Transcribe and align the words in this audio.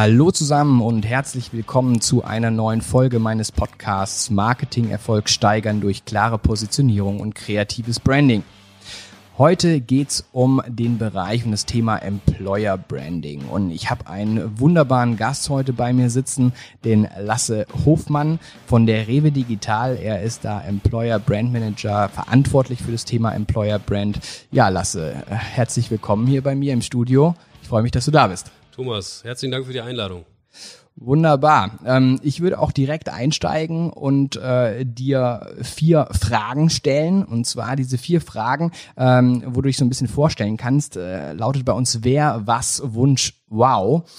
Hallo 0.00 0.30
zusammen 0.30 0.80
und 0.80 1.04
herzlich 1.04 1.52
willkommen 1.52 2.00
zu 2.00 2.24
einer 2.24 2.50
neuen 2.50 2.80
Folge 2.80 3.18
meines 3.18 3.52
Podcasts 3.52 4.30
Marketing-Erfolg 4.30 5.28
steigern 5.28 5.82
durch 5.82 6.06
klare 6.06 6.38
Positionierung 6.38 7.20
und 7.20 7.34
kreatives 7.34 8.00
Branding. 8.00 8.42
Heute 9.36 9.82
geht's 9.82 10.24
um 10.32 10.62
den 10.66 10.96
Bereich 10.96 11.44
und 11.44 11.50
das 11.50 11.66
Thema 11.66 11.98
Employer 11.98 12.78
Branding. 12.78 13.44
Und 13.44 13.72
ich 13.72 13.90
habe 13.90 14.06
einen 14.06 14.58
wunderbaren 14.58 15.18
Gast 15.18 15.50
heute 15.50 15.74
bei 15.74 15.92
mir 15.92 16.08
sitzen, 16.08 16.54
den 16.82 17.06
Lasse 17.18 17.66
Hofmann 17.84 18.38
von 18.64 18.86
der 18.86 19.06
Rewe 19.06 19.30
Digital. 19.30 19.98
Er 20.02 20.22
ist 20.22 20.46
da 20.46 20.62
Employer 20.62 21.18
Brand 21.18 21.52
Manager, 21.52 22.08
verantwortlich 22.08 22.80
für 22.80 22.92
das 22.92 23.04
Thema 23.04 23.34
Employer 23.34 23.78
Brand. 23.78 24.18
Ja, 24.50 24.70
Lasse, 24.70 25.12
herzlich 25.26 25.90
willkommen 25.90 26.26
hier 26.26 26.42
bei 26.42 26.54
mir 26.54 26.72
im 26.72 26.80
Studio. 26.80 27.34
Ich 27.60 27.68
freue 27.68 27.82
mich, 27.82 27.92
dass 27.92 28.06
du 28.06 28.10
da 28.10 28.28
bist. 28.28 28.50
Thomas, 28.80 29.24
herzlichen 29.24 29.52
Dank 29.52 29.66
für 29.66 29.74
die 29.74 29.82
Einladung. 29.82 30.24
Wunderbar. 30.96 31.72
Ähm, 31.84 32.18
ich 32.22 32.40
würde 32.40 32.58
auch 32.58 32.72
direkt 32.72 33.10
einsteigen 33.10 33.90
und 33.90 34.36
äh, 34.36 34.86
dir 34.86 35.54
vier 35.60 36.08
Fragen 36.18 36.70
stellen. 36.70 37.22
Und 37.22 37.46
zwar 37.46 37.76
diese 37.76 37.98
vier 37.98 38.22
Fragen, 38.22 38.72
ähm, 38.96 39.42
wo 39.44 39.60
du 39.60 39.66
dich 39.66 39.76
so 39.76 39.84
ein 39.84 39.90
bisschen 39.90 40.08
vorstellen 40.08 40.56
kannst, 40.56 40.96
äh, 40.96 41.34
lautet 41.34 41.66
bei 41.66 41.74
uns 41.74 42.04
Wer, 42.04 42.40
was, 42.46 42.80
Wunsch, 42.82 43.34
wow. 43.48 44.10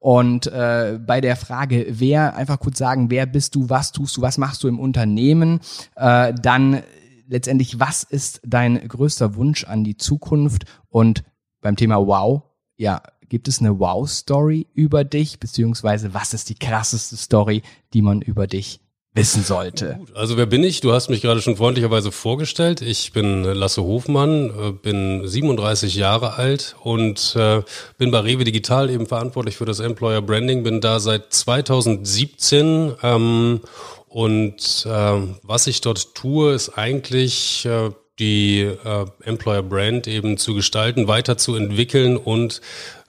Und 0.00 0.48
äh, 0.48 0.98
bei 1.00 1.20
der 1.20 1.36
Frage, 1.36 1.86
wer, 1.90 2.34
einfach 2.34 2.58
kurz 2.58 2.78
sagen, 2.78 3.12
wer 3.12 3.26
bist 3.26 3.54
du, 3.54 3.70
was 3.70 3.92
tust 3.92 4.16
du, 4.16 4.22
was 4.22 4.38
machst 4.38 4.64
du 4.64 4.66
im 4.66 4.80
Unternehmen, 4.80 5.60
äh, 5.94 6.34
dann 6.34 6.82
letztendlich, 7.28 7.78
was 7.78 8.02
ist 8.02 8.40
dein 8.44 8.88
größter 8.88 9.36
Wunsch 9.36 9.62
an 9.62 9.84
die 9.84 9.96
Zukunft? 9.96 10.64
Und 10.88 11.22
beim 11.60 11.76
Thema 11.76 12.04
Wow, 12.04 12.42
ja, 12.76 13.02
Gibt 13.30 13.46
es 13.46 13.60
eine 13.60 13.78
Wow-Story 13.78 14.66
über 14.74 15.04
dich, 15.04 15.38
beziehungsweise 15.38 16.12
was 16.12 16.34
ist 16.34 16.50
die 16.50 16.56
krasseste 16.56 17.16
Story, 17.16 17.62
die 17.94 18.02
man 18.02 18.20
über 18.20 18.46
dich 18.46 18.80
wissen 19.14 19.42
sollte. 19.42 20.00
Also 20.14 20.36
wer 20.36 20.46
bin 20.46 20.62
ich? 20.64 20.80
Du 20.80 20.92
hast 20.92 21.10
mich 21.10 21.20
gerade 21.20 21.40
schon 21.40 21.56
freundlicherweise 21.56 22.12
vorgestellt. 22.12 22.80
Ich 22.80 23.12
bin 23.12 23.42
Lasse 23.44 23.82
Hofmann, 23.82 24.50
äh, 24.50 24.72
bin 24.72 25.26
37 25.26 25.94
Jahre 25.94 26.34
alt 26.34 26.76
und 26.82 27.34
äh, 27.36 27.62
bin 27.98 28.10
bei 28.10 28.20
Rewe 28.20 28.44
Digital 28.44 28.90
eben 28.90 29.06
verantwortlich 29.06 29.56
für 29.56 29.64
das 29.64 29.80
Employer 29.80 30.22
Branding, 30.22 30.62
bin 30.64 30.80
da 30.80 31.00
seit 31.00 31.32
2017 31.32 32.94
ähm, 33.02 33.60
und 34.08 34.86
äh, 34.86 35.20
was 35.42 35.68
ich 35.68 35.80
dort 35.80 36.16
tue, 36.16 36.52
ist 36.52 36.70
eigentlich 36.70 37.64
äh, 37.64 37.90
die 38.20 38.60
äh, 38.60 39.06
Employer 39.24 39.62
Brand 39.62 40.06
eben 40.06 40.36
zu 40.36 40.54
gestalten, 40.54 41.08
weiterzuentwickeln 41.08 42.16
und 42.16 42.60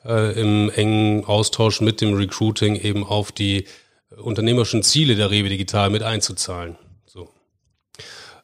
äh, 0.06 0.40
im 0.40 0.70
engen 0.70 1.26
Austausch 1.26 1.82
mit 1.82 2.02
dem 2.02 2.14
Recruiting 2.14 2.76
eben 2.76 3.06
auf 3.06 3.32
die 3.32 3.66
unternehmerischen 4.16 4.84
Ziele 4.84 5.16
der 5.16 5.32
Rewe 5.32 5.50
Digital 5.50 5.90
mit 5.90 6.04
einzuzahlen. 6.04 6.78
So. 7.06 7.30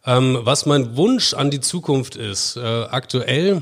Ähm, 0.05 0.39
was 0.41 0.65
mein 0.65 0.95
Wunsch 0.95 1.33
an 1.33 1.51
die 1.51 1.59
Zukunft 1.59 2.15
ist, 2.15 2.55
äh, 2.57 2.61
aktuell 2.61 3.61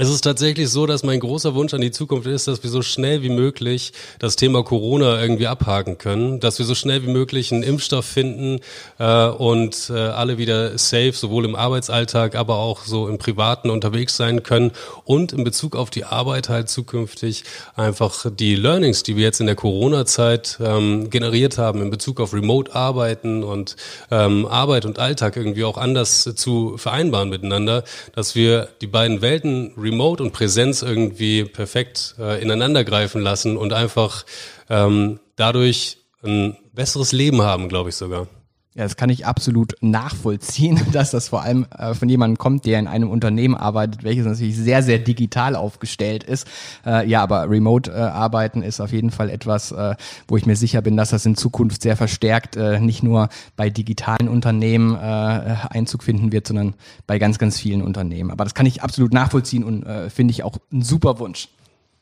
es 0.00 0.08
ist 0.08 0.22
tatsächlich 0.22 0.70
so, 0.70 0.86
dass 0.86 1.02
mein 1.02 1.20
großer 1.20 1.54
Wunsch 1.54 1.74
an 1.74 1.82
die 1.82 1.90
Zukunft 1.90 2.26
ist, 2.26 2.48
dass 2.48 2.62
wir 2.62 2.70
so 2.70 2.80
schnell 2.80 3.20
wie 3.22 3.28
möglich 3.28 3.92
das 4.18 4.34
Thema 4.34 4.64
Corona 4.64 5.20
irgendwie 5.20 5.46
abhaken 5.46 5.98
können, 5.98 6.40
dass 6.40 6.58
wir 6.58 6.64
so 6.64 6.74
schnell 6.74 7.02
wie 7.02 7.10
möglich 7.10 7.52
einen 7.52 7.62
Impfstoff 7.62 8.06
finden 8.06 8.60
äh, 8.98 9.26
und 9.26 9.90
äh, 9.90 9.98
alle 9.98 10.38
wieder 10.38 10.78
safe, 10.78 11.12
sowohl 11.12 11.44
im 11.44 11.54
Arbeitsalltag, 11.54 12.34
aber 12.34 12.56
auch 12.56 12.86
so 12.86 13.08
im 13.08 13.18
Privaten 13.18 13.68
unterwegs 13.68 14.16
sein 14.16 14.42
können 14.42 14.70
und 15.04 15.34
in 15.34 15.44
Bezug 15.44 15.76
auf 15.76 15.90
die 15.90 16.04
Arbeit 16.04 16.48
halt 16.48 16.70
zukünftig 16.70 17.44
einfach 17.76 18.24
die 18.32 18.56
Learnings, 18.56 19.02
die 19.02 19.16
wir 19.16 19.24
jetzt 19.24 19.40
in 19.40 19.46
der 19.46 19.56
Corona-Zeit 19.56 20.60
ähm, 20.64 21.10
generiert 21.10 21.58
haben 21.58 21.82
in 21.82 21.90
Bezug 21.90 22.20
auf 22.20 22.32
Remote-Arbeiten 22.32 23.44
und 23.44 23.76
ähm, 24.10 24.46
Arbeit 24.46 24.86
und 24.86 24.98
Alltag 24.98 25.36
irgendwie 25.36 25.64
auch 25.64 25.76
anders 25.76 26.22
zu 26.36 26.78
vereinbaren 26.78 27.28
miteinander, 27.28 27.84
dass 28.14 28.34
wir 28.34 28.68
die 28.80 28.86
beiden 28.86 29.20
Welten 29.20 29.72
Remote 29.90 30.22
und 30.22 30.32
Präsenz 30.32 30.82
irgendwie 30.82 31.44
perfekt 31.44 32.14
äh, 32.18 32.40
ineinander 32.40 32.84
lassen 33.20 33.56
und 33.56 33.72
einfach 33.72 34.24
ähm, 34.68 35.20
dadurch 35.36 35.98
ein 36.22 36.56
besseres 36.72 37.12
Leben 37.12 37.42
haben, 37.42 37.68
glaube 37.68 37.90
ich 37.90 37.96
sogar. 37.96 38.28
Ja, 38.76 38.84
das 38.84 38.96
kann 38.96 39.10
ich 39.10 39.26
absolut 39.26 39.74
nachvollziehen, 39.80 40.80
dass 40.92 41.10
das 41.10 41.28
vor 41.28 41.42
allem 41.42 41.66
äh, 41.76 41.92
von 41.92 42.08
jemandem 42.08 42.38
kommt, 42.38 42.66
der 42.66 42.78
in 42.78 42.86
einem 42.86 43.10
Unternehmen 43.10 43.56
arbeitet, 43.56 44.04
welches 44.04 44.26
natürlich 44.26 44.56
sehr, 44.56 44.84
sehr 44.84 45.00
digital 45.00 45.56
aufgestellt 45.56 46.22
ist. 46.22 46.46
Äh, 46.86 47.08
ja, 47.08 47.20
aber 47.20 47.50
Remote-Arbeiten 47.50 48.62
äh, 48.62 48.68
ist 48.68 48.80
auf 48.80 48.92
jeden 48.92 49.10
Fall 49.10 49.28
etwas, 49.28 49.72
äh, 49.72 49.96
wo 50.28 50.36
ich 50.36 50.46
mir 50.46 50.54
sicher 50.54 50.82
bin, 50.82 50.96
dass 50.96 51.10
das 51.10 51.26
in 51.26 51.34
Zukunft 51.34 51.82
sehr 51.82 51.96
verstärkt 51.96 52.56
äh, 52.56 52.78
nicht 52.78 53.02
nur 53.02 53.28
bei 53.56 53.70
digitalen 53.70 54.28
Unternehmen 54.28 54.94
äh, 54.94 54.98
Einzug 54.98 56.04
finden 56.04 56.30
wird, 56.30 56.46
sondern 56.46 56.74
bei 57.08 57.18
ganz, 57.18 57.38
ganz 57.38 57.58
vielen 57.58 57.82
Unternehmen. 57.82 58.30
Aber 58.30 58.44
das 58.44 58.54
kann 58.54 58.66
ich 58.66 58.82
absolut 58.82 59.12
nachvollziehen 59.12 59.64
und 59.64 59.84
finde 60.10 60.32
ich 60.32 60.42
auch 60.42 60.56
ein 60.72 60.82
super 60.82 61.18
Wunsch. 61.18 61.48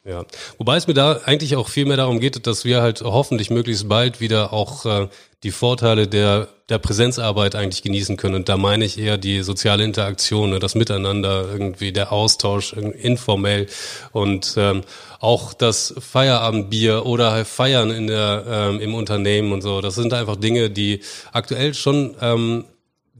Ja, 0.04 0.24
wobei 0.58 0.76
es 0.76 0.86
mir 0.86 0.94
da 0.94 1.20
eigentlich 1.24 1.56
auch 1.56 1.68
viel 1.68 1.86
mehr 1.86 1.96
darum 1.96 2.18
geht, 2.20 2.46
dass 2.46 2.64
wir 2.64 2.82
halt 2.82 3.02
hoffentlich 3.02 3.50
möglichst 3.50 3.88
bald 3.88 4.20
wieder 4.20 4.52
auch 4.52 5.08
die 5.42 5.50
Vorteile 5.50 6.08
der, 6.08 6.48
der 6.68 6.78
Präsenzarbeit 6.78 7.54
eigentlich 7.54 7.82
genießen 7.82 8.16
können. 8.16 8.34
Und 8.34 8.48
da 8.48 8.56
meine 8.56 8.84
ich 8.84 8.98
eher 8.98 9.16
die 9.18 9.42
soziale 9.42 9.84
Interaktion, 9.84 10.50
ne, 10.50 10.58
das 10.58 10.74
Miteinander, 10.74 11.46
irgendwie 11.50 11.92
der 11.92 12.12
Austausch 12.12 12.72
informell 12.72 13.66
und 14.12 14.54
ähm, 14.56 14.82
auch 15.20 15.54
das 15.54 15.94
Feierabendbier 15.98 17.06
oder 17.06 17.32
halt 17.32 17.46
Feiern 17.46 17.90
in 17.90 18.06
der, 18.06 18.44
ähm, 18.48 18.80
im 18.80 18.94
Unternehmen 18.94 19.52
und 19.52 19.62
so. 19.62 19.80
Das 19.80 19.94
sind 19.94 20.12
einfach 20.12 20.36
Dinge, 20.36 20.70
die 20.70 21.00
aktuell 21.32 21.74
schon 21.74 22.14
ähm, 22.20 22.64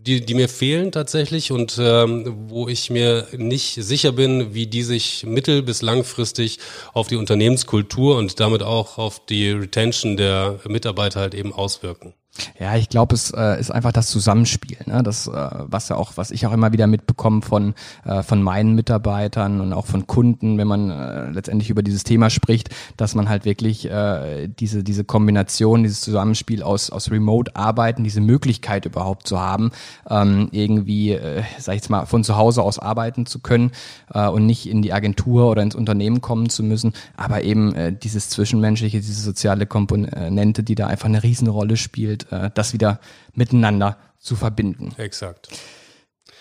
die, 0.09 0.25
die 0.25 0.34
mir 0.34 0.48
fehlen 0.48 0.91
tatsächlich 0.91 1.53
und 1.53 1.76
ähm, 1.78 2.34
wo 2.48 2.69
ich 2.69 2.88
mir 2.88 3.26
nicht 3.36 3.75
sicher 3.75 4.12
bin, 4.12 4.54
wie 4.54 4.66
die 4.66 4.82
sich 4.82 5.25
mittel- 5.26 5.62
bis 5.62 5.82
langfristig 5.82 6.59
auf 6.94 7.09
die 7.09 7.16
Unternehmenskultur 7.16 8.16
und 8.16 8.41
damit 8.41 8.62
auch 8.62 8.97
auf 8.97 9.25
die 9.26 9.50
Retention 9.50 10.16
der 10.16 10.60
Mitarbeiter 10.66 11.20
halt 11.20 11.34
eben 11.34 11.53
auswirken. 11.53 12.15
Ja, 12.59 12.76
ich 12.76 12.88
glaube, 12.88 13.15
es 13.15 13.31
äh, 13.31 13.59
ist 13.60 13.71
einfach 13.71 13.93
das 13.93 14.09
Zusammenspiel, 14.09 14.78
ne? 14.87 15.03
das, 15.03 15.26
äh, 15.26 15.32
was 15.32 15.88
ja 15.88 15.97
auch, 15.97 16.12
was 16.16 16.31
ich 16.31 16.47
auch 16.47 16.53
immer 16.53 16.72
wieder 16.72 16.87
mitbekomme 16.87 17.43
von 17.43 17.75
äh, 18.04 18.22
von 18.22 18.43
meinen 18.43 18.75
Mitarbeitern 18.75 19.60
und 19.60 19.72
auch 19.72 19.87
von 19.87 20.06
Kunden, 20.06 20.59
wenn 20.59 20.69
man 20.69 20.91
äh, 20.91 21.31
letztendlich 21.31 21.71
über 21.71 21.82
dieses 21.82 22.04
Thema 22.04 22.31
spricht, 22.31 22.71
dass 22.97 23.15
man 23.15 23.28
halt 23.28 23.44
wirklich 23.44 23.91
äh, 23.91 24.48
diese 24.48 24.82
diese 24.82 25.04
Kombination, 25.04 25.82
dieses 25.82 26.00
Zusammenspiel 26.00 26.62
aus 26.62 26.91
aus 26.91 27.10
Remote-Arbeiten, 27.10 28.04
diese 28.04 28.21
Möglichkeit 28.21 28.87
überhaupt 28.87 29.27
zu 29.27 29.41
haben, 29.41 29.71
ähm, 30.09 30.48
irgendwie, 30.53 31.12
äh, 31.12 31.43
sag 31.59 31.75
ich 31.75 31.82
jetzt 31.82 31.91
mal, 31.91 32.06
von 32.06 32.25
zu 32.25 32.37
Hause 32.37 32.62
aus 32.62 32.78
arbeiten 32.78 33.27
zu 33.27 33.41
können 33.41 33.72
äh, 34.12 34.28
und 34.28 34.47
nicht 34.47 34.69
in 34.69 34.82
die 34.82 34.93
Agentur 34.93 35.50
oder 35.50 35.62
ins 35.62 35.75
Unternehmen 35.75 36.21
kommen 36.21 36.48
zu 36.48 36.62
müssen, 36.62 36.93
aber 37.16 37.43
eben 37.43 37.75
äh, 37.75 37.93
dieses 37.93 38.28
zwischenmenschliche, 38.31 38.98
diese 38.98 39.22
soziale 39.22 39.66
Komponente, 39.66 40.62
die 40.62 40.75
da 40.75 40.87
einfach 40.87 41.06
eine 41.06 41.22
Riesenrolle 41.22 41.77
spielt 41.77 42.28
äh, 42.31 42.50
das 42.55 42.72
wieder 42.72 43.00
miteinander 43.34 43.97
zu 44.19 44.37
verbinden. 44.37 44.94
Exakt. 44.99 45.49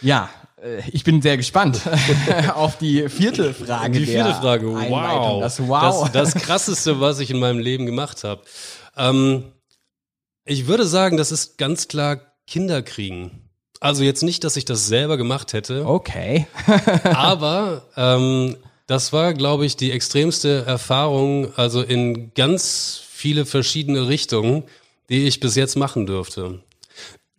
Ja, 0.01 0.29
äh, 0.61 0.81
ich 0.91 1.03
bin 1.03 1.21
sehr 1.21 1.37
gespannt 1.37 1.81
auf 2.53 2.77
die 2.77 3.09
vierte 3.09 3.53
Frage. 3.53 3.99
Die 3.99 4.05
vierte 4.05 4.33
Frage, 4.35 4.67
wow. 4.67 5.41
Das, 5.41 5.59
wow. 5.67 6.09
Das, 6.11 6.33
das 6.33 6.43
krasseste, 6.43 6.99
was 6.99 7.19
ich 7.19 7.31
in 7.31 7.39
meinem 7.39 7.59
Leben 7.59 7.85
gemacht 7.85 8.23
habe. 8.23 8.41
Ähm, 8.95 9.51
ich 10.45 10.67
würde 10.67 10.85
sagen, 10.85 11.17
das 11.17 11.31
ist 11.31 11.57
ganz 11.57 11.87
klar 11.87 12.19
Kinderkriegen. 12.47 13.49
Also 13.79 14.03
jetzt 14.03 14.23
nicht, 14.23 14.43
dass 14.43 14.55
ich 14.55 14.65
das 14.65 14.87
selber 14.87 15.17
gemacht 15.17 15.53
hätte. 15.53 15.85
Okay. 15.85 16.47
aber 17.03 17.83
ähm, 17.95 18.55
das 18.87 19.13
war, 19.13 19.33
glaube 19.33 19.65
ich, 19.65 19.75
die 19.75 19.91
extremste 19.91 20.63
Erfahrung, 20.65 21.53
also 21.57 21.81
in 21.81 22.33
ganz 22.33 23.01
viele 23.09 23.45
verschiedene 23.45 24.07
Richtungen 24.07 24.63
die 25.09 25.25
ich 25.25 25.39
bis 25.39 25.55
jetzt 25.55 25.75
machen 25.75 26.05
dürfte. 26.05 26.61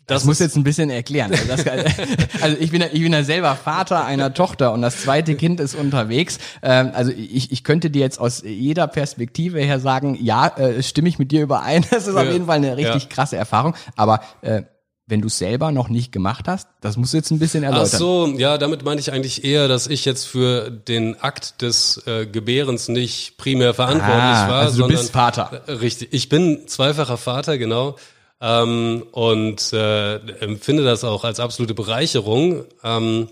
Das, 0.09 0.23
das 0.23 0.25
muss 0.25 0.39
jetzt 0.39 0.57
ein 0.57 0.65
bisschen 0.65 0.89
erklären. 0.89 1.33
Also, 1.33 1.45
das, 1.47 1.67
also 2.43 2.57
ich 2.59 2.71
bin, 2.71 2.83
ich 2.93 3.03
bin 3.03 3.13
ja 3.13 3.23
selber 3.23 3.55
Vater 3.57 4.07
einer 4.07 4.33
Tochter 4.33 4.73
und 4.73 4.81
das 4.81 5.03
zweite 5.03 5.35
Kind 5.35 5.61
ist 5.61 5.75
unterwegs. 5.75 6.39
Ähm, 6.63 6.93
also 6.95 7.13
ich, 7.13 7.53
ich 7.53 7.63
könnte 7.63 7.91
dir 7.91 8.01
jetzt 8.01 8.19
aus 8.19 8.43
jeder 8.43 8.87
Perspektive 8.87 9.61
her 9.61 9.81
sagen, 9.81 10.17
ja, 10.19 10.49
äh, 10.57 10.83
stimme 10.83 11.11
ich 11.11 11.19
mit 11.19 11.31
dir 11.31 11.43
überein. 11.43 11.85
Das 11.91 12.07
ist 12.07 12.15
ja, 12.15 12.23
auf 12.23 12.33
jeden 12.33 12.47
Fall 12.47 12.57
eine 12.57 12.77
richtig 12.77 13.03
ja. 13.03 13.09
krasse 13.11 13.37
Erfahrung. 13.37 13.75
Aber 13.97 14.21
äh, 14.41 14.63
wenn 15.09 15.23
du 15.23 15.29
es 15.29 15.39
selber 15.39 15.73
noch 15.73 15.89
nicht 15.89 16.13
gemacht 16.13 16.47
hast? 16.47 16.69
Das 16.83 16.99
musst 16.99 17.15
du 17.15 17.17
jetzt 17.17 17.31
ein 17.31 17.39
bisschen 17.39 17.65
erläutern. 17.65 17.89
Ach 17.93 17.99
so, 17.99 18.35
ja, 18.37 18.59
damit 18.59 18.85
meine 18.85 19.01
ich 19.01 19.11
eigentlich 19.11 19.43
eher, 19.43 19.67
dass 19.67 19.87
ich 19.87 20.05
jetzt 20.05 20.27
für 20.27 20.71
den 20.71 21.19
Akt 21.21 21.63
des 21.63 22.07
äh, 22.07 22.27
Gebärens 22.27 22.89
nicht 22.89 23.39
primär 23.39 23.73
verantwortlich 23.73 24.15
ah, 24.15 24.49
war. 24.49 24.61
Also 24.61 24.73
du 24.73 24.83
sondern, 24.83 24.99
bist 24.99 25.13
Vater. 25.13 25.63
Äh, 25.67 25.73
richtig. 25.73 26.09
Ich 26.13 26.29
bin 26.29 26.69
zweifacher 26.69 27.17
Vater, 27.17 27.57
genau. 27.57 27.97
Ähm, 28.41 29.05
und 29.13 29.73
äh, 29.73 30.17
empfinde 30.41 30.85
das 30.85 31.05
auch 31.05 31.25
als 31.25 31.41
absolute 31.41 31.75
Bereicherung. 31.75 32.67
Ähm, 32.85 33.29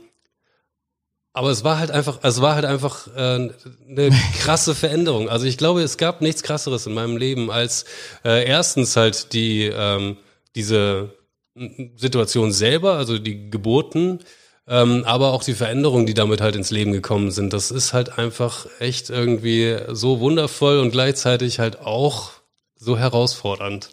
Aber 1.34 1.50
es 1.50 1.62
war 1.62 1.78
halt 1.78 1.90
einfach, 1.90 2.20
es 2.22 2.40
war 2.40 2.54
halt 2.54 2.64
einfach 2.64 3.06
äh, 3.14 3.50
eine 3.90 4.10
krasse 4.40 4.74
Veränderung. 4.74 5.28
Also 5.28 5.44
ich 5.44 5.58
glaube, 5.58 5.82
es 5.82 5.98
gab 5.98 6.22
nichts 6.22 6.42
krasseres 6.42 6.86
in 6.86 6.94
meinem 6.94 7.18
Leben 7.18 7.50
als 7.50 7.84
äh, 8.24 8.46
erstens 8.48 8.96
halt 8.96 9.34
die 9.34 9.64
ähm, 9.66 10.16
diese 10.56 11.10
Situation 11.96 12.52
selber, 12.52 12.94
also 12.94 13.18
die 13.18 13.50
Geburten, 13.50 14.20
ähm, 14.68 15.04
aber 15.04 15.32
auch 15.32 15.42
die 15.42 15.54
Veränderungen, 15.54 16.06
die 16.06 16.14
damit 16.14 16.40
halt 16.40 16.56
ins 16.56 16.70
Leben 16.70 16.92
gekommen 16.92 17.30
sind. 17.30 17.52
Das 17.52 17.70
ist 17.70 17.92
halt 17.92 18.18
einfach 18.18 18.66
echt 18.80 19.10
irgendwie 19.10 19.76
so 19.92 20.20
wundervoll 20.20 20.78
und 20.80 20.90
gleichzeitig 20.90 21.58
halt 21.58 21.80
auch 21.80 22.32
so 22.76 22.98
herausfordernd. 22.98 23.90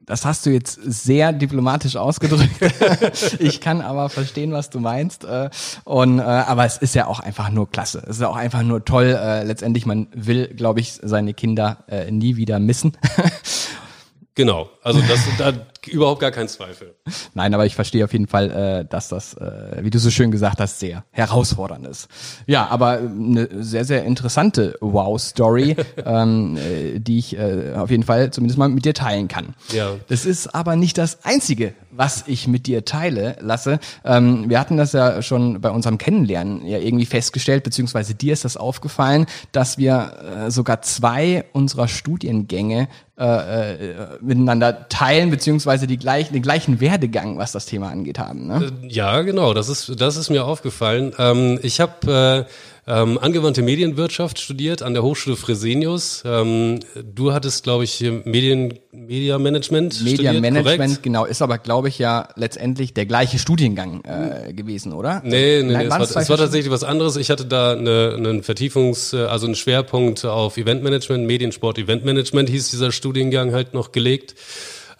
Das 0.00 0.24
hast 0.24 0.44
du 0.44 0.50
jetzt 0.50 0.80
sehr 0.82 1.32
diplomatisch 1.32 1.94
ausgedrückt. 1.94 2.50
ich 3.38 3.60
kann 3.60 3.80
aber 3.80 4.08
verstehen, 4.08 4.50
was 4.50 4.68
du 4.68 4.80
meinst. 4.80 5.22
Äh, 5.24 5.50
und 5.84 6.18
äh, 6.18 6.22
aber 6.22 6.64
es 6.64 6.78
ist 6.78 6.96
ja 6.96 7.06
auch 7.06 7.20
einfach 7.20 7.50
nur 7.50 7.70
klasse. 7.70 8.02
Es 8.08 8.16
ist 8.16 8.22
auch 8.24 8.34
einfach 8.34 8.64
nur 8.64 8.84
toll. 8.84 9.16
Äh, 9.16 9.44
letztendlich, 9.44 9.86
man 9.86 10.08
will, 10.12 10.48
glaube 10.48 10.80
ich, 10.80 10.94
seine 11.00 11.32
Kinder 11.32 11.84
nie 12.10 12.36
wieder 12.36 12.58
missen. 12.58 12.96
Genau, 14.36 14.70
also 14.82 15.00
das 15.02 15.20
da 15.36 15.52
überhaupt 15.88 16.20
gar 16.20 16.30
kein 16.30 16.48
Zweifel. 16.48 16.94
Nein, 17.34 17.54
aber 17.54 17.66
ich 17.66 17.74
verstehe 17.74 18.04
auf 18.04 18.12
jeden 18.12 18.26
Fall, 18.26 18.50
äh, 18.50 18.84
dass 18.84 19.08
das, 19.08 19.34
äh, 19.34 19.78
wie 19.82 19.90
du 19.90 19.98
so 19.98 20.10
schön 20.10 20.30
gesagt 20.30 20.60
hast, 20.60 20.80
sehr 20.80 21.04
herausfordernd 21.10 21.86
ist. 21.86 22.08
Ja, 22.46 22.66
aber 22.68 22.98
eine 22.98 23.48
sehr, 23.62 23.84
sehr 23.84 24.04
interessante 24.04 24.76
Wow-Story, 24.80 25.76
ähm, 26.04 26.56
äh, 26.56 26.98
die 26.98 27.18
ich 27.18 27.36
äh, 27.38 27.74
auf 27.76 27.90
jeden 27.90 28.02
Fall 28.02 28.30
zumindest 28.30 28.58
mal 28.58 28.68
mit 28.68 28.84
dir 28.84 28.94
teilen 28.94 29.28
kann. 29.28 29.54
Ja. 29.72 29.96
Das 30.08 30.26
ist 30.26 30.54
aber 30.54 30.76
nicht 30.76 30.98
das 30.98 31.24
Einzige, 31.24 31.74
was 31.90 32.24
ich 32.26 32.46
mit 32.46 32.66
dir 32.66 32.84
teile 32.84 33.36
lasse. 33.40 33.78
Ähm, 34.04 34.48
wir 34.48 34.60
hatten 34.60 34.76
das 34.76 34.92
ja 34.92 35.22
schon 35.22 35.60
bei 35.60 35.70
unserem 35.70 35.98
Kennenlernen 35.98 36.66
ja 36.66 36.78
irgendwie 36.78 37.06
festgestellt, 37.06 37.64
beziehungsweise 37.64 38.14
dir 38.14 38.32
ist 38.32 38.44
das 38.44 38.56
aufgefallen, 38.56 39.26
dass 39.52 39.78
wir 39.78 40.46
äh, 40.46 40.50
sogar 40.50 40.82
zwei 40.82 41.44
unserer 41.52 41.88
Studiengänge 41.88 42.88
äh, 43.20 43.90
äh, 43.90 43.94
miteinander 44.22 44.88
teilen, 44.88 45.30
beziehungsweise 45.30 45.69
die 45.78 45.98
gleichen, 45.98 46.32
den 46.32 46.42
gleichen 46.42 46.80
Werdegang, 46.80 47.38
was 47.38 47.52
das 47.52 47.66
Thema 47.66 47.90
angeht, 47.90 48.18
haben. 48.18 48.46
Ne? 48.46 48.72
Äh, 48.82 48.88
ja, 48.88 49.22
genau, 49.22 49.54
das 49.54 49.68
ist, 49.68 50.00
das 50.00 50.16
ist 50.16 50.30
mir 50.30 50.44
aufgefallen. 50.44 51.12
Ähm, 51.18 51.58
ich 51.62 51.80
habe 51.80 52.46
äh, 52.46 52.50
ähm, 52.90 53.18
angewandte 53.18 53.62
Medienwirtschaft 53.62 54.40
studiert 54.40 54.82
an 54.82 54.94
der 54.94 55.02
Hochschule 55.02 55.36
Fresenius. 55.36 56.22
Ähm, 56.26 56.80
du 56.96 57.32
hattest, 57.32 57.62
glaube 57.62 57.84
ich, 57.84 58.00
Medien, 58.24 58.80
Media 58.90 59.38
Management 59.38 60.02
Media 60.02 60.32
studiert, 60.32 60.40
Management, 60.40 60.78
korrekt? 60.78 61.02
genau, 61.02 61.24
ist 61.24 61.40
aber, 61.40 61.58
glaube 61.58 61.88
ich, 61.88 61.98
ja 61.98 62.28
letztendlich 62.34 62.92
der 62.92 63.06
gleiche 63.06 63.38
Studiengang 63.38 64.02
äh, 64.02 64.52
gewesen, 64.52 64.92
oder? 64.92 65.22
Nee, 65.24 65.62
nee, 65.62 65.72
Nein, 65.72 65.78
nee 65.78 65.84
es, 65.84 65.90
war, 65.90 66.00
es 66.00 66.28
war 66.28 66.36
tatsächlich 66.36 66.72
was 66.72 66.82
anderes. 66.82 67.16
Ich 67.16 67.30
hatte 67.30 67.44
da 67.44 67.72
eine, 67.72 68.14
einen 68.16 68.42
Vertiefungs-, 68.42 69.14
also 69.14 69.46
einen 69.46 69.54
Schwerpunkt 69.54 70.24
auf 70.24 70.56
Eventmanagement, 70.56 71.26
Mediensport, 71.26 71.78
Eventmanagement 71.78 72.48
hieß 72.48 72.70
dieser 72.70 72.90
Studiengang 72.90 73.52
halt 73.52 73.72
noch 73.72 73.92
gelegt. 73.92 74.34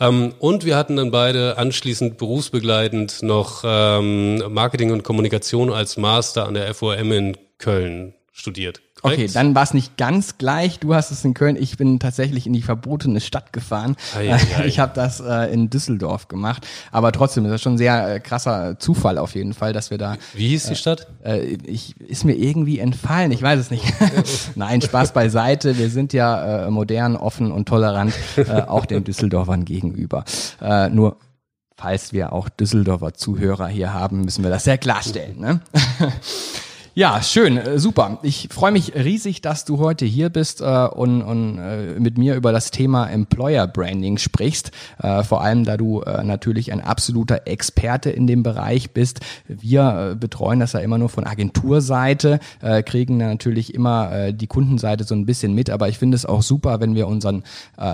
Ähm, 0.00 0.34
und 0.38 0.64
wir 0.64 0.76
hatten 0.76 0.96
dann 0.96 1.10
beide 1.10 1.58
anschließend 1.58 2.16
berufsbegleitend 2.16 3.22
noch 3.22 3.62
ähm, 3.64 4.42
Marketing 4.52 4.92
und 4.92 5.04
Kommunikation 5.04 5.70
als 5.70 5.96
Master 5.96 6.46
an 6.46 6.54
der 6.54 6.74
FOM 6.74 7.12
in 7.12 7.36
Köln 7.58 8.14
studiert. 8.40 8.80
Korrekt? 9.00 9.20
Okay, 9.20 9.30
dann 9.32 9.54
war 9.54 9.62
es 9.62 9.74
nicht 9.74 9.96
ganz 9.96 10.38
gleich. 10.38 10.78
Du 10.78 10.94
hast 10.94 11.10
es 11.10 11.24
in 11.24 11.34
Köln, 11.34 11.56
ich 11.56 11.76
bin 11.76 12.00
tatsächlich 12.00 12.46
in 12.46 12.52
die 12.52 12.62
verbotene 12.62 13.20
Stadt 13.20 13.52
gefahren. 13.52 13.96
Ei, 14.16 14.32
ei. 14.32 14.66
Ich 14.66 14.78
habe 14.78 14.92
das 14.94 15.20
äh, 15.20 15.52
in 15.52 15.70
Düsseldorf 15.70 16.28
gemacht. 16.28 16.66
Aber 16.90 17.12
trotzdem 17.12 17.44
ist 17.44 17.52
das 17.52 17.62
schon 17.62 17.74
ein 17.74 17.78
sehr 17.78 18.16
äh, 18.16 18.20
krasser 18.20 18.78
Zufall 18.78 19.18
auf 19.18 19.34
jeden 19.34 19.54
Fall, 19.54 19.72
dass 19.72 19.90
wir 19.90 19.98
da. 19.98 20.16
Wie 20.34 20.48
hieß 20.48 20.66
die 20.66 20.76
Stadt? 20.76 21.06
Äh, 21.24 21.56
ich, 21.64 21.98
ist 22.00 22.24
mir 22.24 22.34
irgendwie 22.34 22.78
entfallen, 22.78 23.30
ich 23.32 23.42
weiß 23.42 23.60
es 23.60 23.70
nicht. 23.70 23.84
Nein, 24.54 24.82
Spaß 24.82 25.12
beiseite. 25.12 25.78
Wir 25.78 25.90
sind 25.90 26.12
ja 26.12 26.66
äh, 26.66 26.70
modern, 26.70 27.16
offen 27.16 27.52
und 27.52 27.68
tolerant, 27.68 28.12
äh, 28.36 28.62
auch 28.62 28.86
den 28.86 29.04
Düsseldorfern 29.04 29.64
gegenüber. 29.64 30.24
Äh, 30.60 30.88
nur 30.88 31.16
falls 31.76 32.12
wir 32.12 32.32
auch 32.32 32.48
Düsseldorfer 32.48 33.14
Zuhörer 33.14 33.68
hier 33.68 33.94
haben, 33.94 34.22
müssen 34.24 34.44
wir 34.44 34.50
das 34.50 34.64
sehr 34.64 34.78
klarstellen. 34.78 35.40
Ne? 35.40 35.60
Ja, 37.00 37.22
schön, 37.22 37.56
äh, 37.56 37.78
super. 37.78 38.18
Ich 38.22 38.50
freue 38.52 38.72
mich 38.72 38.94
riesig, 38.94 39.40
dass 39.40 39.64
du 39.64 39.78
heute 39.78 40.04
hier 40.04 40.28
bist 40.28 40.60
äh, 40.60 40.64
und, 40.64 41.22
und 41.22 41.56
äh, 41.56 41.98
mit 41.98 42.18
mir 42.18 42.34
über 42.34 42.52
das 42.52 42.72
Thema 42.72 43.06
Employer 43.08 43.66
Branding 43.66 44.18
sprichst. 44.18 44.70
Äh, 45.02 45.24
vor 45.24 45.40
allem, 45.40 45.64
da 45.64 45.78
du 45.78 46.02
äh, 46.02 46.22
natürlich 46.22 46.74
ein 46.74 46.82
absoluter 46.82 47.46
Experte 47.46 48.10
in 48.10 48.26
dem 48.26 48.42
Bereich 48.42 48.90
bist. 48.90 49.20
Wir 49.48 50.10
äh, 50.10 50.14
betreuen 50.14 50.60
das 50.60 50.74
ja 50.74 50.80
immer 50.80 50.98
nur 50.98 51.08
von 51.08 51.24
Agenturseite, 51.24 52.38
kriegen 52.84 53.16
natürlich 53.16 53.72
immer 53.72 54.32
die 54.32 54.46
Kundenseite 54.46 55.04
so 55.04 55.14
ein 55.14 55.24
bisschen 55.24 55.54
mit, 55.54 55.70
aber 55.70 55.88
ich 55.88 55.96
finde 55.96 56.16
es 56.16 56.26
auch 56.26 56.42
super, 56.42 56.80
wenn 56.80 56.94
wir 56.94 57.06
unseren 57.06 57.44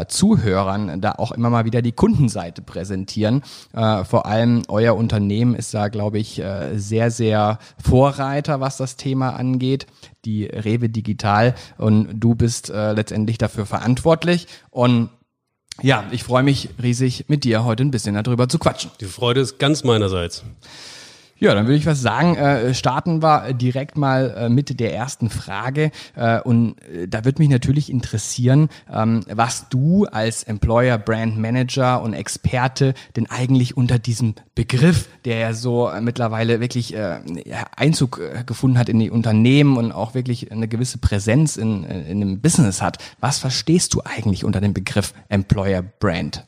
Zuhörern 0.09 1.01
da 1.01 1.13
auch 1.13 1.31
immer 1.33 1.51
mal 1.51 1.65
wieder 1.65 1.83
die 1.83 1.93
Kundenseite 1.93 2.63
präsentieren. 2.63 3.43
Vor 3.73 4.27
allem 4.27 4.63
euer 4.69 4.97
Unternehmen 4.97 5.55
ist 5.55 5.75
da, 5.75 5.89
glaube 5.89 6.19
ich, 6.19 6.43
sehr, 6.75 7.11
sehr 7.11 7.59
Vorreiter, 7.79 8.61
was 8.61 8.79
das 8.79 8.96
Thema 8.97 9.31
angeht, 9.31 9.87
die 10.25 10.45
Rewe 10.45 10.89
Digital. 10.89 11.55
Und 11.79 12.19
du 12.19 12.35
bist 12.35 12.71
äh, 12.71 12.93
letztendlich 12.93 13.39
dafür 13.39 13.67
verantwortlich. 13.67 14.47
Und 14.71 15.11
ja, 15.83 16.05
ich 16.11 16.25
freue 16.25 16.43
mich 16.43 16.71
riesig, 16.83 17.27
mit 17.29 17.45
dir 17.45 17.65
heute 17.65 17.83
ein 17.83 17.91
bisschen 17.91 18.15
darüber 18.15 18.49
zu 18.49 18.59
quatschen. 18.59 18.91
Die 19.01 19.05
Freude 19.07 19.41
ist 19.41 19.59
ganz 19.59 19.85
meinerseits. 19.85 20.43
Ja, 21.39 21.55
dann 21.55 21.67
würde 21.67 21.77
ich 21.77 21.85
was 21.85 22.01
sagen, 22.01 22.35
äh, 22.37 22.73
starten 22.73 23.23
wir 23.23 23.53
direkt 23.53 23.99
mal 23.99 24.35
äh, 24.37 24.49
mit 24.49 24.81
der 24.81 24.95
ersten 24.95 25.29
Frage. 25.29 25.91
Äh, 26.15 26.41
und 26.41 26.81
äh, 26.83 27.07
da 27.07 27.27
würde 27.27 27.43
mich 27.43 27.51
natürlich 27.51 27.91
interessieren, 27.91 28.71
ähm, 28.91 29.21
was 29.31 29.69
du 29.69 30.07
als 30.07 30.45
Employer 30.45 30.97
Brand 30.97 31.37
Manager 31.37 32.01
und 32.01 32.15
Experte 32.15 32.95
denn 33.17 33.29
eigentlich 33.29 33.77
unter 33.77 33.99
diesem 33.99 34.35
Begriff, 34.55 35.09
der 35.27 35.39
ja 35.39 35.53
so 35.53 35.91
äh, 35.91 36.01
mittlerweile 36.01 36.61
wirklich 36.61 36.95
äh, 36.95 37.21
Einzug 37.77 38.19
äh, 38.19 38.43
gefunden 38.45 38.79
hat 38.79 38.89
in 38.89 38.99
die 38.99 39.11
Unternehmen 39.11 39.77
und 39.77 39.93
auch 39.93 40.15
wirklich 40.15 40.51
eine 40.51 40.69
gewisse 40.69 40.97
Präsenz 40.97 41.59
in, 41.59 41.85
in 41.85 42.21
dem 42.21 42.41
Business 42.41 42.81
hat. 42.81 42.97
Was 43.21 43.39
verstehst 43.39 43.93
du 43.93 44.01
eigentlich 44.03 44.45
unter 44.45 44.63
dem 44.63 44.73
Begriff 44.73 45.13
Employer 45.29 45.83
Brand? 45.83 46.47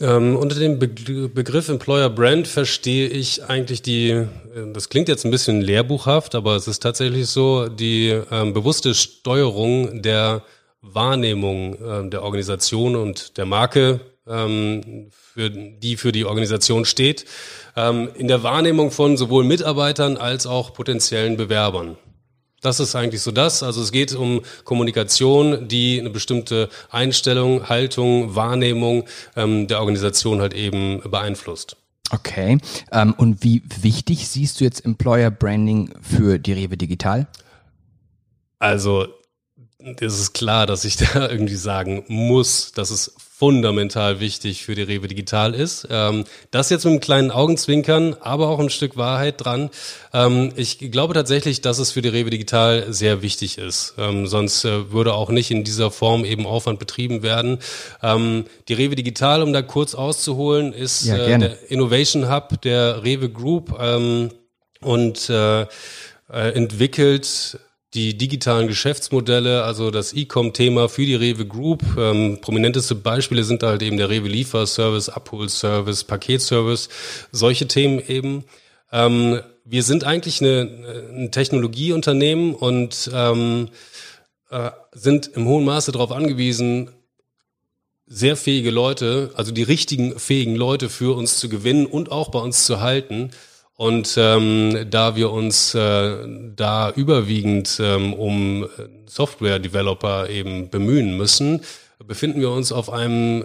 Ähm, 0.00 0.36
unter 0.36 0.56
dem 0.56 0.78
Be 0.78 0.88
Begriff 1.28 1.68
Employer 1.68 2.08
Brand 2.08 2.46
verstehe 2.46 3.08
ich 3.08 3.44
eigentlich 3.44 3.82
die, 3.82 4.10
äh, 4.10 4.26
das 4.72 4.88
klingt 4.88 5.08
jetzt 5.08 5.24
ein 5.24 5.30
bisschen 5.30 5.60
lehrbuchhaft, 5.60 6.34
aber 6.34 6.54
es 6.54 6.68
ist 6.68 6.80
tatsächlich 6.80 7.26
so, 7.26 7.68
die 7.68 8.16
ähm, 8.30 8.52
bewusste 8.52 8.94
Steuerung 8.94 10.02
der 10.02 10.42
Wahrnehmung 10.82 11.74
äh, 11.74 12.08
der 12.08 12.22
Organisation 12.22 12.94
und 12.94 13.36
der 13.38 13.46
Marke, 13.46 14.00
ähm, 14.28 15.08
für, 15.10 15.50
die 15.50 15.96
für 15.96 16.12
die 16.12 16.24
Organisation 16.24 16.84
steht, 16.84 17.24
ähm, 17.76 18.08
in 18.14 18.28
der 18.28 18.42
Wahrnehmung 18.42 18.90
von 18.90 19.16
sowohl 19.16 19.44
Mitarbeitern 19.44 20.16
als 20.16 20.46
auch 20.46 20.74
potenziellen 20.74 21.36
Bewerbern. 21.36 21.96
Das 22.60 22.80
ist 22.80 22.96
eigentlich 22.96 23.22
so 23.22 23.30
das. 23.30 23.62
Also 23.62 23.82
es 23.82 23.92
geht 23.92 24.14
um 24.14 24.42
Kommunikation, 24.64 25.68
die 25.68 26.00
eine 26.00 26.10
bestimmte 26.10 26.68
Einstellung, 26.90 27.68
Haltung, 27.68 28.34
Wahrnehmung 28.34 29.04
ähm, 29.36 29.68
der 29.68 29.80
Organisation 29.80 30.40
halt 30.40 30.54
eben 30.54 31.00
beeinflusst. 31.08 31.76
Okay. 32.10 32.58
Ähm, 32.90 33.14
und 33.16 33.44
wie 33.44 33.62
wichtig 33.80 34.28
siehst 34.28 34.60
du 34.60 34.64
jetzt 34.64 34.84
Employer 34.84 35.30
Branding 35.30 35.92
für 36.00 36.38
die 36.38 36.52
Rewe 36.52 36.76
Digital? 36.76 37.28
Also 38.58 39.06
es 40.00 40.18
ist 40.18 40.32
klar, 40.32 40.66
dass 40.66 40.84
ich 40.84 40.96
da 41.14 41.28
irgendwie 41.28 41.56
sagen 41.56 42.04
muss, 42.08 42.72
dass 42.72 42.90
es 42.90 43.14
fundamental 43.38 44.18
wichtig 44.18 44.64
für 44.64 44.74
die 44.74 44.82
Rewe 44.82 45.06
Digital 45.06 45.54
ist. 45.54 45.86
Ähm, 45.92 46.24
das 46.50 46.70
jetzt 46.70 46.84
mit 46.84 46.90
einem 46.90 47.00
kleinen 47.00 47.30
Augenzwinkern, 47.30 48.16
aber 48.20 48.48
auch 48.48 48.58
ein 48.58 48.68
Stück 48.68 48.96
Wahrheit 48.96 49.44
dran. 49.44 49.70
Ähm, 50.12 50.52
ich 50.56 50.90
glaube 50.90 51.14
tatsächlich, 51.14 51.60
dass 51.60 51.78
es 51.78 51.92
für 51.92 52.02
die 52.02 52.08
Rewe 52.08 52.30
Digital 52.30 52.92
sehr 52.92 53.22
wichtig 53.22 53.58
ist. 53.58 53.94
Ähm, 53.96 54.26
sonst 54.26 54.64
äh, 54.64 54.90
würde 54.90 55.14
auch 55.14 55.30
nicht 55.30 55.52
in 55.52 55.62
dieser 55.62 55.92
Form 55.92 56.24
eben 56.24 56.46
Aufwand 56.46 56.80
betrieben 56.80 57.22
werden. 57.22 57.60
Ähm, 58.02 58.44
die 58.66 58.74
Rewe 58.74 58.96
Digital, 58.96 59.44
um 59.44 59.52
da 59.52 59.62
kurz 59.62 59.94
auszuholen, 59.94 60.72
ist 60.72 61.04
ja, 61.04 61.16
äh, 61.16 61.38
der 61.38 61.70
Innovation 61.70 62.28
Hub 62.28 62.60
der 62.62 63.04
Rewe 63.04 63.30
Group 63.30 63.78
ähm, 63.80 64.30
und 64.80 65.30
äh, 65.30 65.62
äh 65.62 65.66
entwickelt 66.28 67.60
die 67.98 68.16
digitalen 68.16 68.68
Geschäftsmodelle, 68.68 69.64
also 69.64 69.90
das 69.90 70.12
E-Com-Thema 70.12 70.88
für 70.88 71.04
die 71.04 71.16
Rewe 71.16 71.44
Group. 71.44 71.82
Ähm, 71.98 72.38
prominenteste 72.40 72.94
Beispiele 72.94 73.42
sind 73.42 73.64
halt 73.64 73.82
eben 73.82 73.96
der 73.96 74.08
Rewe 74.08 74.28
Lieferservice, 74.28 75.08
Abholservice, 75.08 76.04
Paketservice, 76.04 76.88
solche 77.32 77.66
Themen 77.66 78.00
eben. 78.06 78.44
Ähm, 78.92 79.40
wir 79.64 79.82
sind 79.82 80.04
eigentlich 80.04 80.40
eine, 80.40 81.10
ein 81.12 81.32
Technologieunternehmen 81.32 82.54
und 82.54 83.10
ähm, 83.12 83.68
äh, 84.50 84.70
sind 84.92 85.26
im 85.34 85.46
hohen 85.46 85.64
Maße 85.64 85.90
darauf 85.90 86.12
angewiesen, 86.12 86.90
sehr 88.06 88.36
fähige 88.36 88.70
Leute, 88.70 89.32
also 89.34 89.50
die 89.50 89.64
richtigen 89.64 90.20
fähigen 90.20 90.54
Leute 90.54 90.88
für 90.88 91.16
uns 91.16 91.38
zu 91.38 91.48
gewinnen 91.48 91.84
und 91.84 92.12
auch 92.12 92.30
bei 92.30 92.38
uns 92.38 92.64
zu 92.64 92.80
halten. 92.80 93.32
Und 93.78 94.16
ähm, 94.18 94.86
da 94.90 95.14
wir 95.14 95.30
uns 95.30 95.72
äh, 95.72 96.16
da 96.56 96.90
überwiegend 96.90 97.78
ähm, 97.80 98.12
um 98.12 98.66
Software-Developer 99.06 100.28
eben 100.28 100.68
bemühen 100.68 101.16
müssen, 101.16 101.60
befinden 102.04 102.40
wir 102.40 102.50
uns 102.50 102.72
auf 102.72 102.90
einem 102.90 103.44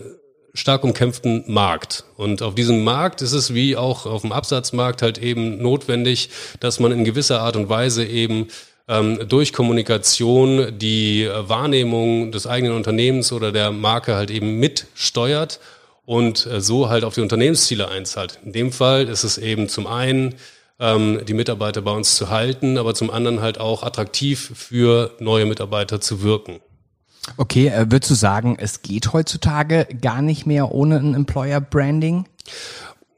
stark 0.56 0.84
umkämpften 0.86 1.44
Markt. 1.46 2.06
Und 2.18 2.42
auf 2.42 2.56
diesem 2.56 2.84
Markt 2.84 3.22
ist 3.22 3.34
es 3.34 3.54
wie 3.54 3.78
auch 3.78 4.08
auf 4.08 4.22
dem 4.22 4.32
Absatzmarkt 4.32 5.04
halt 5.04 5.20
eben 5.20 5.62
notwendig, 5.62 6.32
dass 6.60 6.80
man 6.80 6.92
in 6.92 7.04
gewisser 7.04 7.42
Art 7.42 7.56
und 7.56 7.70
Weise 7.70 8.04
eben 8.04 8.48
ähm, 8.88 9.20
durch 9.30 9.54
Kommunikation 9.54 10.80
die 10.80 11.30
Wahrnehmung 11.32 12.32
des 12.32 12.48
eigenen 12.48 12.76
Unternehmens 12.76 13.32
oder 13.32 13.52
der 13.52 13.70
Marke 13.70 14.16
halt 14.16 14.32
eben 14.32 14.58
mitsteuert 14.58 15.60
und 16.06 16.46
äh, 16.46 16.62
so 16.62 16.90
halt 16.90 17.04
auf 17.04 17.16
die 17.16 17.22
Unternehmensziele 17.22 17.88
einzahlt. 17.90 18.40
In 18.44 18.52
dem 18.52 18.72
Fall 18.72 19.08
ist 19.08 19.24
es 19.24 19.38
eben 19.38 19.70
zum 19.70 19.88
einen 19.88 20.36
ähm, 20.80 21.22
die 21.28 21.34
Mitarbeiter 21.34 21.82
bei 21.82 21.92
uns 21.92 22.16
zu 22.16 22.30
halten, 22.30 22.78
aber 22.78 22.94
zum 22.94 23.10
anderen 23.10 23.42
halt 23.42 23.60
auch 23.60 23.84
attraktiv 23.84 24.52
für 24.56 25.16
neue 25.20 25.46
Mitarbeiter 25.46 26.02
zu 26.02 26.24
wirken. 26.24 26.60
Okay, 27.38 27.68
äh, 27.68 27.86
würdest 27.90 28.12
du 28.12 28.16
sagen, 28.16 28.58
es 28.60 28.82
geht 28.82 29.14
heutzutage 29.14 29.88
gar 30.02 30.22
nicht 30.22 30.46
mehr 30.46 30.72
ohne 30.72 30.98
ein 30.98 31.14
Employer 31.14 31.62
Branding? 31.62 32.26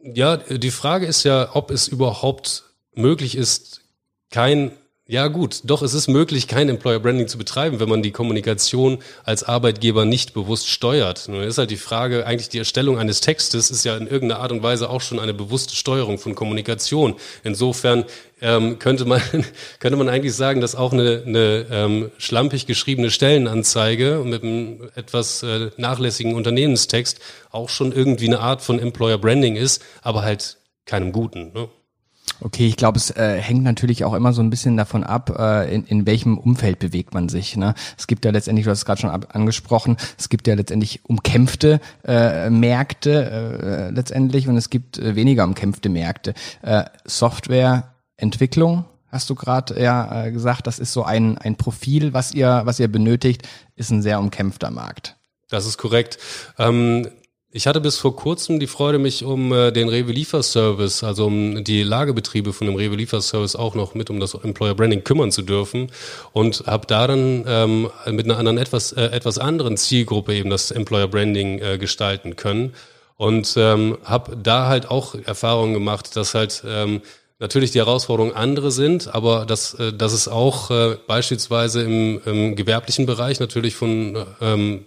Ja, 0.04 0.38
die 0.38 0.72
Frage 0.72 1.08
ist 1.08 1.24
ja, 1.24 1.50
ob 1.54 1.72
es 1.72 1.88
überhaupt 1.88 2.64
möglich 2.94 3.36
ist, 3.36 3.82
kein 4.30 4.72
ja 5.08 5.28
gut, 5.28 5.62
doch 5.66 5.84
es 5.84 5.94
ist 5.94 6.08
möglich, 6.08 6.48
kein 6.48 6.68
Employer 6.68 7.00
Branding 7.00 7.28
zu 7.28 7.38
betreiben, 7.38 7.80
wenn 7.80 7.88
man 7.88 8.02
die 8.02 8.10
Kommunikation 8.10 8.98
als 9.24 9.44
Arbeitgeber 9.44 10.04
nicht 10.04 10.34
bewusst 10.34 10.68
steuert. 10.68 11.28
Nun 11.28 11.44
ist 11.44 11.60
halt 11.60 11.70
die 11.70 11.78
Frage, 11.78 12.26
eigentlich 12.26 12.50
die 12.50 12.58
Erstellung 12.58 12.98
eines 12.98 13.22
Textes 13.22 13.70
ist 13.70 13.86
ja 13.86 13.96
in 13.98 14.08
irgendeiner 14.08 14.42
Art 14.42 14.52
und 14.52 14.64
Weise 14.64 14.90
auch 14.90 15.02
schon 15.02 15.20
eine 15.20 15.36
bewusste 15.36 15.76
Steuerung 15.76 16.18
von 16.18 16.34
Kommunikation. 16.34 17.14
Insofern 17.44 18.06
ähm, 18.42 18.80
könnte 18.80 19.06
man 19.06 19.22
könnte 19.80 19.96
man 19.96 20.10
eigentlich 20.10 20.34
sagen, 20.34 20.60
dass 20.60 20.74
auch 20.74 20.92
eine, 20.92 21.22
eine 21.24 21.68
ähm, 21.70 22.12
schlampig 22.18 22.66
geschriebene 22.66 23.12
Stellenanzeige 23.12 24.24
mit 24.26 24.42
einem 24.42 24.90
etwas 24.96 25.44
äh, 25.44 25.70
nachlässigen 25.78 26.34
Unternehmenstext 26.34 27.20
auch 27.52 27.70
schon 27.70 27.92
irgendwie 27.92 28.26
eine 28.26 28.40
Art 28.40 28.64
von 28.64 28.80
Employer 28.80 29.20
Branding 29.20 29.56
ist, 29.56 29.84
aber 30.02 30.24
halt 30.24 30.58
keinem 30.88 31.12
guten. 31.12 31.54
Ne? 31.54 31.70
Okay, 32.42 32.68
ich 32.68 32.76
glaube, 32.76 32.98
es 32.98 33.12
äh, 33.12 33.40
hängt 33.40 33.64
natürlich 33.64 34.04
auch 34.04 34.14
immer 34.14 34.34
so 34.34 34.42
ein 34.42 34.50
bisschen 34.50 34.78
davon 34.78 35.04
ab, 35.04 35.38
äh, 35.38 35.74
in, 35.74 35.86
in 35.86 36.06
welchem 36.06 36.38
Umfeld 36.38 36.80
bewegt 36.80 37.14
man 37.14 37.30
sich. 37.30 37.56
Ne? 37.56 37.74
Es 37.98 38.08
gibt 38.08 38.26
ja 38.26 38.32
letztendlich, 38.32 38.66
du 38.66 38.72
hast 38.72 38.80
es 38.80 38.86
gerade 38.86 39.02
schon 39.02 39.10
ab, 39.10 39.30
angesprochen, 39.34 39.98
es 40.18 40.30
gibt 40.30 40.48
ja 40.48 40.56
letztendlich 40.56 41.06
umkämpfte 41.06 41.80
äh, 42.04 42.50
Märkte 42.50 43.90
äh, 43.90 43.90
letztendlich 43.92 44.48
und 44.48 44.58
es 44.58 44.70
gibt 44.70 44.98
äh, 44.98 45.16
weniger 45.16 45.46
umkämpfte 45.46 45.90
Märkte. 45.90 46.34
Äh, 46.62 46.84
Softwareentwicklung, 47.06 48.86
hast 49.08 49.30
du 49.30 49.36
gerade 49.36 49.82
ja 49.82 50.26
äh, 50.26 50.32
gesagt, 50.32 50.68
das 50.68 50.80
ist 50.80 50.94
so 50.94 51.04
ein, 51.04 51.38
ein 51.38 51.56
Profil, 51.56 52.14
was 52.14 52.34
ihr, 52.34 52.62
was 52.66 52.80
ihr 52.80 52.90
benötigt, 52.90 53.48
ist 53.76 53.92
ein 53.92 54.02
sehr 54.02 54.20
umkämpfter 54.20 54.72
Markt. 54.72 55.16
Das 55.50 55.66
ist 55.66 55.78
korrekt. 55.78 56.18
Ähm, 56.58 57.08
ich 57.56 57.68
hatte 57.68 57.80
bis 57.80 57.98
vor 57.98 58.18
kurzem 58.18 58.60
die 58.60 58.68
Freude, 58.68 59.00
mich 59.00 59.24
um 59.24 59.54
äh, 59.54 59.72
den 59.72 59.88
Rewe 59.88 60.12
Lieferservice, 60.12 61.06
also 61.06 61.28
um 61.28 61.64
die 61.64 61.84
Lagerbetriebe 61.84 62.52
von 62.52 62.68
dem 62.68 62.76
Rewe 62.76 62.98
Lieferservice 62.98 63.56
auch 63.56 63.76
noch 63.76 63.96
mit 63.96 64.10
um 64.10 64.20
das 64.20 64.34
Employer 64.34 64.76
Branding 64.76 65.06
kümmern 65.06 65.32
zu 65.32 65.42
dürfen 65.42 65.90
und 66.34 66.64
habe 66.68 66.86
da 66.86 67.08
dann 67.08 67.46
ähm, 67.48 67.90
mit 68.12 68.26
einer 68.26 68.38
anderen 68.38 68.58
etwas 68.58 68.92
äh, 68.92 69.06
etwas 69.06 69.38
anderen 69.38 69.78
Zielgruppe 69.78 70.36
eben 70.36 70.50
das 70.50 70.70
Employer 70.72 71.08
Branding 71.08 71.60
äh, 71.60 71.78
gestalten 71.78 72.36
können 72.36 72.74
und 73.16 73.54
ähm, 73.56 74.00
habe 74.04 74.36
da 74.36 74.68
halt 74.68 74.92
auch 74.92 75.16
Erfahrungen 75.16 75.74
gemacht, 75.74 76.14
dass 76.18 76.34
halt 76.36 76.62
ähm, 76.68 77.04
natürlich 77.40 77.72
die 77.72 77.80
Herausforderungen 77.80 78.36
andere 78.36 78.70
sind, 78.70 79.16
aber 79.16 79.46
dass, 79.46 79.76
äh, 79.76 79.94
dass 79.94 80.12
es 80.12 80.28
auch 80.28 80.72
äh, 80.72 80.98
beispielsweise 81.08 81.84
im, 81.84 82.20
im 82.26 82.56
gewerblichen 82.58 83.06
Bereich 83.06 83.40
natürlich 83.40 83.76
von 83.76 84.26
ähm, 84.42 84.84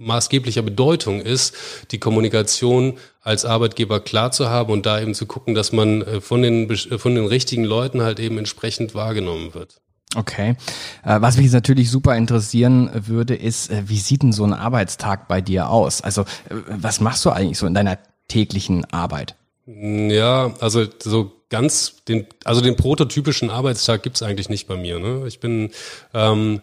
maßgeblicher 0.00 0.62
Bedeutung 0.62 1.20
ist, 1.20 1.54
die 1.90 1.98
Kommunikation 1.98 2.98
als 3.22 3.44
Arbeitgeber 3.44 4.00
klar 4.00 4.32
zu 4.32 4.48
haben 4.48 4.72
und 4.72 4.86
da 4.86 5.00
eben 5.00 5.14
zu 5.14 5.26
gucken, 5.26 5.54
dass 5.54 5.72
man 5.72 6.02
äh, 6.02 6.20
von 6.20 6.42
den, 6.42 6.68
äh, 6.70 6.98
von 6.98 7.14
den 7.14 7.26
richtigen 7.26 7.64
Leuten 7.64 8.02
halt 8.02 8.18
eben 8.18 8.38
entsprechend 8.38 8.94
wahrgenommen 8.94 9.54
wird. 9.54 9.80
Okay. 10.16 10.56
Äh, 11.04 11.20
was 11.20 11.36
mich 11.36 11.52
natürlich 11.52 11.90
super 11.90 12.16
interessieren 12.16 12.90
würde, 12.94 13.36
ist, 13.36 13.70
wie 13.88 13.98
sieht 13.98 14.22
denn 14.22 14.32
so 14.32 14.44
ein 14.44 14.54
Arbeitstag 14.54 15.28
bei 15.28 15.40
dir 15.40 15.68
aus? 15.68 16.00
Also, 16.00 16.24
was 16.48 17.00
machst 17.00 17.24
du 17.24 17.30
eigentlich 17.30 17.58
so 17.58 17.66
in 17.66 17.74
deiner 17.74 17.98
täglichen 18.26 18.84
Arbeit? 18.86 19.36
Ja, 19.66 20.54
also 20.60 20.86
so 21.00 21.32
ganz 21.48 22.04
den, 22.08 22.26
also 22.44 22.60
den 22.60 22.76
prototypischen 22.76 23.50
Arbeitstag 23.50 24.02
gibt's 24.02 24.22
eigentlich 24.22 24.48
nicht 24.48 24.66
bei 24.66 24.76
mir. 24.76 24.98
Ne? 24.98 25.24
Ich 25.26 25.38
bin 25.40 25.70
ähm, 26.14 26.62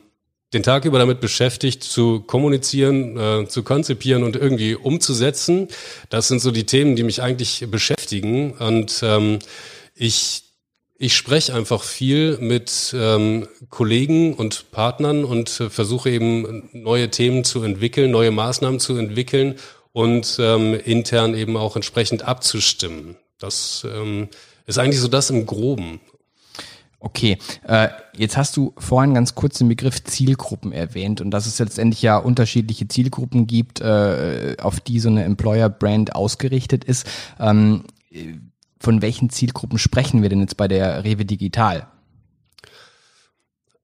den 0.54 0.64
Tag 0.64 0.86
über 0.86 0.98
damit 0.98 1.20
beschäftigt, 1.20 1.84
zu 1.84 2.22
kommunizieren, 2.22 3.18
äh, 3.18 3.48
zu 3.48 3.64
konzipieren 3.64 4.24
und 4.24 4.36
irgendwie 4.36 4.76
umzusetzen. 4.76 5.68
Das 6.10 6.28
sind 6.30 6.40
so 6.40 6.52
die 6.52 6.66
Themen, 6.66 6.96
die 6.96 7.04
mich 7.04 7.22
eigentlich 7.22 7.66
beschäftigen. 7.70 8.54
Und 8.54 9.02
ähm, 9.04 9.40
ich, 9.94 10.44
ich 10.98 11.16
spreche 11.16 11.54
einfach 11.54 11.84
viel 11.84 12.38
mit 12.38 12.96
ähm, 12.98 13.48
Kollegen 13.70 14.34
und 14.34 14.72
Partnern 14.72 15.26
und 15.26 15.60
äh, 15.60 15.70
versuche 15.70 16.10
eben 16.10 16.70
neue 16.72 17.10
Themen 17.10 17.44
zu 17.44 17.64
entwickeln, 17.64 18.12
neue 18.12 18.32
Maßnahmen 18.32 18.80
zu 18.80 18.96
entwickeln 18.96 19.56
und 19.92 20.38
ähm, 20.40 20.80
intern 20.86 21.36
eben 21.36 21.58
auch 21.58 21.76
entsprechend 21.76 22.24
abzustimmen. 22.24 23.18
Das 23.38 23.86
ähm, 23.92 24.30
ist 24.66 24.78
eigentlich 24.78 25.02
so 25.02 25.08
das 25.10 25.30
im 25.30 25.46
Groben. 25.46 26.00
Okay, 27.00 27.38
äh, 27.68 27.90
jetzt 28.16 28.38
hast 28.38 28.58
du 28.58 28.74
vorhin 28.78 29.14
ganz 29.14 29.36
kurz 29.36 29.60
den 29.60 29.70
Begriff 29.70 30.04
Zielgruppen 30.04 30.72
erwähnt 30.72 31.22
und 31.22 31.30
dass 31.30 31.46
es 31.46 31.60
letztendlich 31.60 32.02
ja 32.02 32.18
unterschiedliche 32.18 32.88
Zielgruppen 32.88 33.46
gibt, 33.46 33.82
äh, 33.82 34.58
auf 34.60 34.80
die 34.80 35.00
so 35.00 35.10
eine 35.10 35.24
Employer-Brand 35.24 36.16
ausgerichtet 36.16 36.84
ist. 36.84 37.06
Ähm, 37.40 37.84
von 38.80 39.02
welchen 39.04 39.30
Zielgruppen 39.30 39.78
sprechen 39.78 40.24
wir 40.24 40.30
denn 40.30 40.42
jetzt 40.42 40.58
bei 40.58 40.68
der 40.68 41.04
Rewe 41.04 41.26
Digital? 41.26 41.88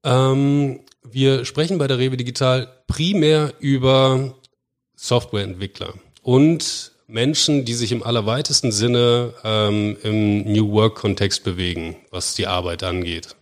Ähm, 0.02 0.80
wir 1.04 1.44
sprechen 1.44 1.78
bei 1.78 1.86
der 1.86 1.98
Rewe 1.98 2.16
Digital 2.16 2.68
primär 2.88 3.52
über 3.60 4.34
Softwareentwickler 4.96 5.94
und 6.22 6.93
Menschen, 7.06 7.64
die 7.64 7.74
sich 7.74 7.92
im 7.92 8.02
allerweitesten 8.02 8.72
Sinne 8.72 9.34
ähm, 9.44 9.96
im 10.02 10.52
New 10.52 10.72
Work-Kontext 10.72 11.44
bewegen, 11.44 11.96
was 12.10 12.34
die 12.34 12.46
Arbeit 12.46 12.82
angeht. 12.82 13.36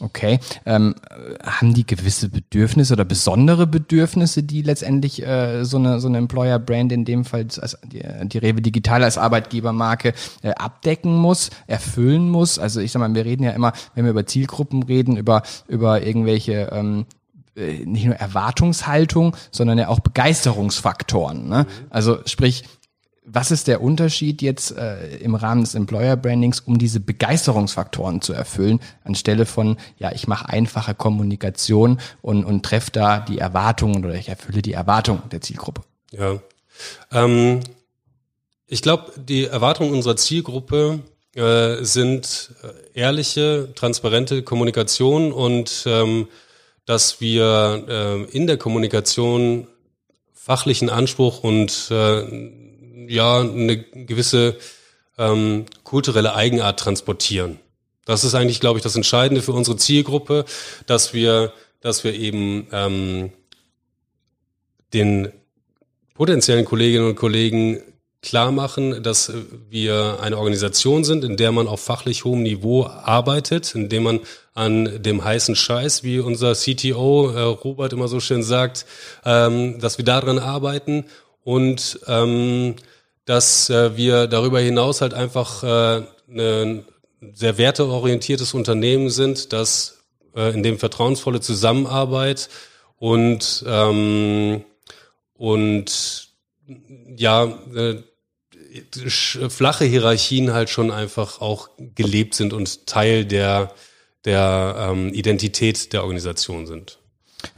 Okay. 0.00 0.40
Ähm, 0.66 0.96
haben 1.42 1.72
die 1.72 1.86
gewisse 1.86 2.28
Bedürfnisse 2.28 2.94
oder 2.94 3.04
besondere 3.04 3.66
Bedürfnisse, 3.66 4.42
die 4.42 4.62
letztendlich 4.62 5.24
äh, 5.24 5.64
so 5.64 5.76
eine 5.76 6.00
so 6.00 6.08
eine 6.08 6.18
Employer 6.18 6.58
Brand 6.58 6.90
in 6.90 7.04
dem 7.04 7.24
Fall 7.24 7.46
als 7.60 7.78
die, 7.84 8.02
die 8.24 8.38
Rewe 8.38 8.60
Digital 8.60 9.04
als 9.04 9.18
Arbeitgebermarke 9.18 10.12
äh, 10.42 10.50
abdecken 10.50 11.16
muss, 11.16 11.50
erfüllen 11.68 12.28
muss? 12.28 12.58
Also 12.58 12.80
ich 12.80 12.90
sag 12.90 13.00
mal, 13.00 13.14
wir 13.14 13.24
reden 13.24 13.44
ja 13.44 13.52
immer, 13.52 13.72
wenn 13.94 14.04
wir 14.04 14.10
über 14.10 14.26
Zielgruppen 14.26 14.82
reden, 14.82 15.16
über 15.16 15.42
über 15.68 16.02
irgendwelche 16.04 16.70
ähm, 16.72 17.06
äh, 17.56 17.84
nicht 17.84 18.06
nur 18.06 18.16
Erwartungshaltung, 18.16 19.36
sondern 19.50 19.78
ja 19.78 19.88
auch 19.88 20.00
Begeisterungsfaktoren. 20.00 21.48
Ne? 21.48 21.66
Also 21.90 22.18
sprich, 22.26 22.64
was 23.24 23.50
ist 23.50 23.68
der 23.68 23.80
Unterschied 23.80 24.42
jetzt 24.42 24.76
äh, 24.76 25.16
im 25.16 25.34
Rahmen 25.34 25.62
des 25.62 25.74
Employer 25.74 26.16
Brandings, 26.16 26.60
um 26.60 26.78
diese 26.78 27.00
Begeisterungsfaktoren 27.00 28.20
zu 28.20 28.34
erfüllen, 28.34 28.80
anstelle 29.02 29.46
von, 29.46 29.78
ja, 29.98 30.12
ich 30.12 30.28
mache 30.28 30.48
einfache 30.48 30.94
Kommunikation 30.94 32.00
und, 32.20 32.44
und 32.44 32.64
treffe 32.64 32.90
da 32.90 33.20
die 33.20 33.38
Erwartungen 33.38 34.04
oder 34.04 34.14
ich 34.14 34.28
erfülle 34.28 34.60
die 34.60 34.74
Erwartungen 34.74 35.22
der 35.30 35.40
Zielgruppe? 35.40 35.82
Ja. 36.10 36.38
Ähm, 37.12 37.60
ich 38.66 38.82
glaube, 38.82 39.12
die 39.16 39.46
Erwartungen 39.46 39.92
unserer 39.92 40.16
Zielgruppe 40.16 41.00
äh, 41.34 41.82
sind 41.82 42.50
äh, 42.62 42.98
ehrliche, 43.00 43.70
transparente 43.74 44.42
Kommunikation 44.42 45.32
und 45.32 45.84
ähm, 45.86 46.28
dass 46.86 47.20
wir 47.20 47.84
äh, 47.88 48.36
in 48.36 48.46
der 48.46 48.56
Kommunikation 48.56 49.66
fachlichen 50.32 50.90
Anspruch 50.90 51.42
und 51.42 51.88
äh, 51.90 52.52
ja 53.08 53.40
eine 53.40 53.78
gewisse 53.78 54.56
ähm, 55.18 55.66
kulturelle 55.84 56.34
Eigenart 56.34 56.80
transportieren. 56.80 57.58
Das 58.04 58.24
ist 58.24 58.34
eigentlich, 58.34 58.60
glaube 58.60 58.78
ich, 58.78 58.82
das 58.82 58.96
Entscheidende 58.96 59.42
für 59.42 59.52
unsere 59.52 59.76
Zielgruppe, 59.76 60.44
dass 60.86 61.14
wir, 61.14 61.52
dass 61.80 62.04
wir 62.04 62.14
eben 62.14 62.66
ähm, 62.72 63.32
den 64.92 65.32
potenziellen 66.14 66.64
Kolleginnen 66.64 67.08
und 67.08 67.16
Kollegen 67.16 67.80
klar 68.24 68.50
machen, 68.50 69.02
dass 69.02 69.32
wir 69.70 70.18
eine 70.20 70.38
Organisation 70.38 71.04
sind, 71.04 71.24
in 71.24 71.36
der 71.36 71.52
man 71.52 71.68
auf 71.68 71.80
fachlich 71.80 72.24
hohem 72.24 72.42
Niveau 72.42 72.86
arbeitet, 72.86 73.74
in 73.74 73.88
dem 73.88 74.02
man 74.02 74.20
an 74.54 75.02
dem 75.02 75.22
heißen 75.22 75.54
Scheiß, 75.54 76.02
wie 76.02 76.20
unser 76.20 76.54
CTO 76.54 77.30
äh, 77.30 77.40
Robert 77.42 77.92
immer 77.92 78.08
so 78.08 78.20
schön 78.20 78.42
sagt, 78.42 78.86
ähm, 79.24 79.78
dass 79.80 79.98
wir 79.98 80.04
daran 80.04 80.38
arbeiten 80.38 81.04
und 81.42 82.00
ähm, 82.06 82.76
dass 83.26 83.70
äh, 83.70 83.96
wir 83.96 84.26
darüber 84.26 84.60
hinaus 84.60 85.00
halt 85.00 85.14
einfach 85.14 85.62
äh, 85.62 86.02
ein 86.28 86.84
sehr 87.32 87.58
werteorientiertes 87.58 88.54
Unternehmen 88.54 89.10
sind, 89.10 89.52
das 89.52 90.04
äh, 90.34 90.54
in 90.54 90.62
dem 90.62 90.78
vertrauensvolle 90.78 91.40
Zusammenarbeit 91.40 92.48
und 92.98 93.64
ähm, 93.66 94.64
und 95.36 96.28
ja 97.16 97.44
äh, 97.74 98.02
flache 98.90 99.84
Hierarchien 99.84 100.52
halt 100.52 100.70
schon 100.70 100.90
einfach 100.90 101.40
auch 101.40 101.68
gelebt 101.94 102.34
sind 102.34 102.52
und 102.52 102.86
Teil 102.86 103.24
der 103.24 103.72
der 104.24 104.90
ähm, 104.90 105.12
Identität 105.12 105.92
der 105.92 106.02
Organisation 106.02 106.66
sind. 106.66 106.98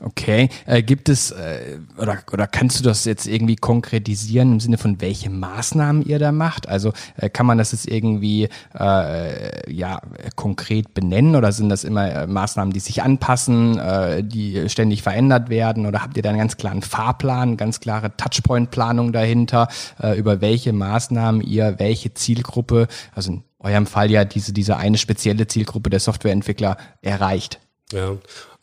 Okay, 0.01 0.49
äh, 0.67 0.83
gibt 0.83 1.09
es 1.09 1.31
äh, 1.31 1.79
oder 1.99 2.19
oder 2.33 2.47
kannst 2.47 2.79
du 2.79 2.85
das 2.85 3.05
jetzt 3.05 3.27
irgendwie 3.27 3.57
konkretisieren 3.57 4.53
im 4.53 4.61
Sinne 4.61 4.79
von 4.79 5.01
welche 5.01 5.31
Maßnahmen 5.31 6.05
ihr 6.05 6.19
da 6.19 6.33
macht? 6.33 6.69
Also 6.69 6.93
äh, 7.17 7.29
kann 7.29 7.47
man 7.47 7.59
das 7.59 7.73
jetzt 7.73 7.89
irgendwie 7.89 8.49
äh, 8.79 9.73
ja 9.73 10.01
konkret 10.35 10.95
benennen 10.95 11.37
oder 11.37 11.53
sind 11.53 11.69
das 11.69 11.85
immer 11.85 12.11
äh, 12.11 12.27
Maßnahmen, 12.27 12.73
die 12.73 12.81
sich 12.81 13.03
anpassen, 13.03 13.79
äh, 13.79 14.23
die 14.23 14.69
ständig 14.69 15.03
verändert 15.03 15.49
werden 15.49 15.87
oder 15.87 16.03
habt 16.03 16.17
ihr 16.17 16.23
da 16.23 16.31
einen 16.31 16.39
ganz 16.39 16.57
klaren 16.57 16.83
Fahrplan, 16.83 17.57
ganz 17.57 17.81
klare 17.81 18.17
Touchpoint-Planung 18.17 19.13
dahinter, 19.13 19.69
äh, 20.03 20.19
über 20.19 20.41
welche 20.41 20.73
Maßnahmen 20.73 21.41
ihr 21.41 21.75
welche 21.79 22.15
Zielgruppe, 22.15 22.89
also 23.15 23.33
in 23.33 23.45
eurem 23.59 23.87
Fall 23.87 24.11
ja 24.11 24.25
diese 24.25 24.53
diese 24.53 24.77
eine 24.77 24.99
spezielle 24.99 25.47
Zielgruppe 25.47 25.91
der 25.91 26.01
Softwareentwickler 26.01 26.77
erreicht? 27.03 27.61
Ja, 27.93 28.17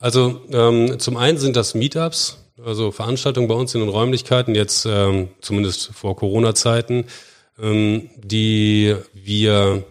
also 0.03 0.41
ähm, 0.51 0.99
zum 0.99 1.15
einen 1.15 1.37
sind 1.37 1.55
das 1.55 1.75
Meetups, 1.75 2.37
also 2.61 2.91
Veranstaltungen 2.91 3.47
bei 3.47 3.55
uns 3.55 3.73
in 3.73 3.79
den 3.79 3.89
Räumlichkeiten, 3.89 4.53
jetzt 4.53 4.85
ähm, 4.85 5.29
zumindest 5.39 5.91
vor 5.93 6.17
Corona-Zeiten, 6.17 7.05
ähm, 7.57 8.09
die 8.17 8.97
wir 9.13 9.85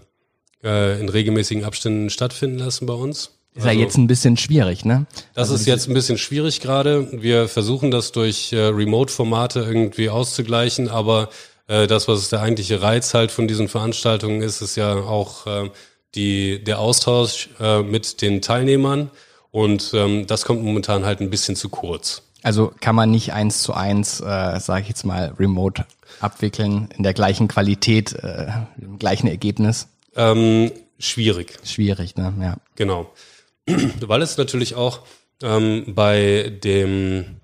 äh, 0.62 1.00
in 1.00 1.08
regelmäßigen 1.08 1.64
Abständen 1.64 2.10
stattfinden 2.10 2.58
lassen 2.58 2.84
bei 2.84 2.92
uns. 2.92 3.30
Ist 3.54 3.64
also, 3.64 3.68
ja 3.68 3.72
jetzt 3.72 3.96
ein 3.96 4.06
bisschen 4.06 4.36
schwierig, 4.36 4.84
ne? 4.84 5.06
Das 5.32 5.48
also 5.48 5.54
ist 5.54 5.66
jetzt 5.66 5.88
ein 5.88 5.94
bisschen 5.94 6.18
schwierig 6.18 6.60
gerade. 6.60 7.08
Wir 7.22 7.48
versuchen 7.48 7.90
das 7.90 8.12
durch 8.12 8.52
äh, 8.52 8.58
Remote-Formate 8.66 9.60
irgendwie 9.60 10.10
auszugleichen, 10.10 10.90
aber 10.90 11.30
äh, 11.68 11.86
das, 11.86 12.06
was 12.06 12.28
der 12.28 12.42
eigentliche 12.42 12.82
Reiz 12.82 13.14
halt 13.14 13.30
von 13.30 13.48
diesen 13.48 13.68
Veranstaltungen 13.68 14.42
ist, 14.42 14.60
ist 14.60 14.76
ja 14.76 14.94
auch 14.94 15.46
äh, 15.46 15.70
die, 16.14 16.62
der 16.62 16.80
Austausch 16.80 17.48
äh, 17.58 17.82
mit 17.82 18.20
den 18.20 18.42
Teilnehmern. 18.42 19.10
Und 19.52 19.92
ähm, 19.94 20.26
das 20.26 20.44
kommt 20.44 20.64
momentan 20.64 21.04
halt 21.04 21.20
ein 21.20 21.30
bisschen 21.30 21.54
zu 21.54 21.68
kurz. 21.68 22.22
Also 22.42 22.72
kann 22.80 22.96
man 22.96 23.10
nicht 23.10 23.32
eins 23.32 23.62
zu 23.62 23.72
eins, 23.74 24.20
äh, 24.20 24.58
sage 24.58 24.82
ich 24.82 24.88
jetzt 24.88 25.04
mal, 25.04 25.34
remote 25.38 25.86
abwickeln 26.18 26.88
in 26.96 27.04
der 27.04 27.14
gleichen 27.14 27.46
Qualität, 27.46 28.14
äh, 28.14 28.48
im 28.80 28.98
gleichen 28.98 29.28
Ergebnis? 29.28 29.86
Ähm, 30.16 30.72
schwierig. 30.98 31.58
Schwierig, 31.64 32.16
ne? 32.16 32.34
Ja. 32.40 32.56
Genau. 32.74 33.12
Weil 34.00 34.22
es 34.22 34.36
natürlich 34.38 34.74
auch 34.74 35.00
ähm, 35.42 35.84
bei 35.94 36.50
dem 36.64 37.40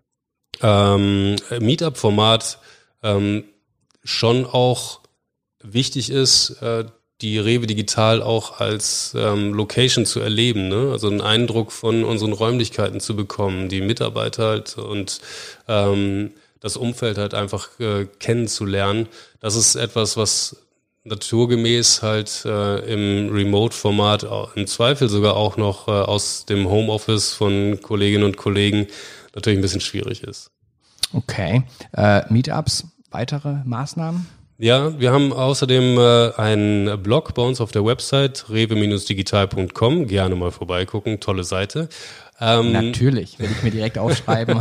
ähm, 0.62 1.36
Meetup-Format 1.60 2.58
ähm, 3.02 3.44
schon 4.02 4.46
auch 4.46 5.00
wichtig 5.62 6.10
ist, 6.10 6.62
äh, 6.62 6.86
die 7.20 7.38
Rewe 7.38 7.66
Digital 7.66 8.22
auch 8.22 8.60
als 8.60 9.14
ähm, 9.16 9.52
Location 9.52 10.06
zu 10.06 10.20
erleben, 10.20 10.68
ne? 10.68 10.90
also 10.92 11.08
einen 11.08 11.20
Eindruck 11.20 11.72
von 11.72 12.04
unseren 12.04 12.32
Räumlichkeiten 12.32 13.00
zu 13.00 13.16
bekommen, 13.16 13.68
die 13.68 13.80
Mitarbeiter 13.80 14.48
halt 14.48 14.78
und 14.78 15.20
ähm, 15.66 16.30
das 16.60 16.76
Umfeld 16.76 17.18
halt 17.18 17.34
einfach 17.34 17.68
äh, 17.80 18.06
kennenzulernen. 18.18 19.08
Das 19.40 19.56
ist 19.56 19.75
etwas, 19.75 20.16
was 20.16 20.56
naturgemäß 21.04 22.02
halt 22.02 22.44
äh, 22.44 22.78
im 22.92 23.32
Remote-Format 23.32 24.26
im 24.54 24.66
Zweifel 24.66 25.08
sogar 25.08 25.36
auch 25.36 25.56
noch 25.56 25.88
äh, 25.88 25.93
aus 25.93 26.45
dem 26.47 26.69
Homeoffice 26.69 27.32
von 27.32 27.80
Kolleginnen 27.82 28.25
und 28.25 28.36
Kollegen 28.36 28.86
natürlich 29.34 29.58
ein 29.58 29.62
bisschen 29.62 29.80
schwierig 29.80 30.23
ist. 30.23 30.50
Okay. 31.12 31.62
Äh, 31.93 32.23
Meetups, 32.32 32.84
weitere 33.10 33.56
Maßnahmen? 33.64 34.26
Ja, 34.60 34.99
wir 34.99 35.12
haben 35.12 35.32
außerdem 35.32 35.99
äh, 35.99 36.32
einen 36.34 37.00
Blog 37.00 37.32
bei 37.34 37.42
uns 37.42 37.60
auf 37.60 37.71
der 37.71 37.84
Website 37.84 38.47
rewe-digital.com. 38.50 40.08
Gerne 40.08 40.34
mal 40.34 40.50
vorbeigucken, 40.50 41.21
tolle 41.21 41.44
Seite. 41.44 41.88
Ähm, 42.40 42.70
Natürlich, 42.70 43.38
werde 43.40 43.52
ich 43.52 43.62
mir 43.64 43.72
direkt 43.72 43.98
aufschreiben. 43.98 44.58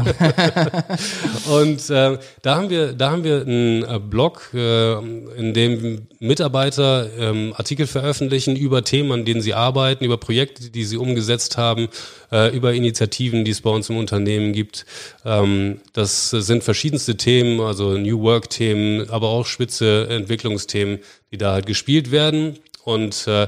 und 1.50 1.90
äh, 1.92 2.18
da 2.42 2.56
haben 2.56 2.72
wir, 2.72 2.94
da 2.94 3.12
haben 3.12 3.24
wir 3.24 3.42
einen 3.42 3.84
äh, 3.84 4.00
Blog, 4.00 4.50
äh, 4.54 4.94
in 4.94 5.54
dem 5.54 6.08
Mitarbeiter 6.20 7.08
ähm, 7.20 7.54
Artikel 7.56 7.86
veröffentlichen 7.86 8.56
über 8.56 8.84
Themen, 8.84 9.12
an 9.12 9.26
denen 9.26 9.42
sie 9.42 9.54
arbeiten, 9.54 10.04
über 10.06 10.18
Projekte, 10.18 10.72
die 10.72 10.84
sie 10.86 10.98
umgesetzt 10.98 11.58
haben, 11.58 11.90
äh, 12.32 12.56
über 12.56 12.74
Initiativen, 12.74 13.46
die 13.46 13.52
es 13.52 13.62
bei 13.62 13.70
uns 13.70 13.92
im 13.92 13.98
Unternehmen 13.98 14.54
gibt. 14.54 14.88
Ähm, 15.24 15.82
das 15.94 16.32
sind 16.32 16.64
verschiedenste 16.64 17.16
Themen, 17.16 17.60
also 17.62 17.96
New 17.96 18.22
Work-Themen, 18.22 19.08
aber 19.12 19.28
auch 19.28 19.46
spitze 19.46 20.08
Entwicklungsthemen, 20.10 20.98
die 21.32 21.38
da 21.38 21.54
halt 21.54 21.68
gespielt 21.68 22.10
werden. 22.10 22.58
Und 22.84 23.28
äh, 23.28 23.48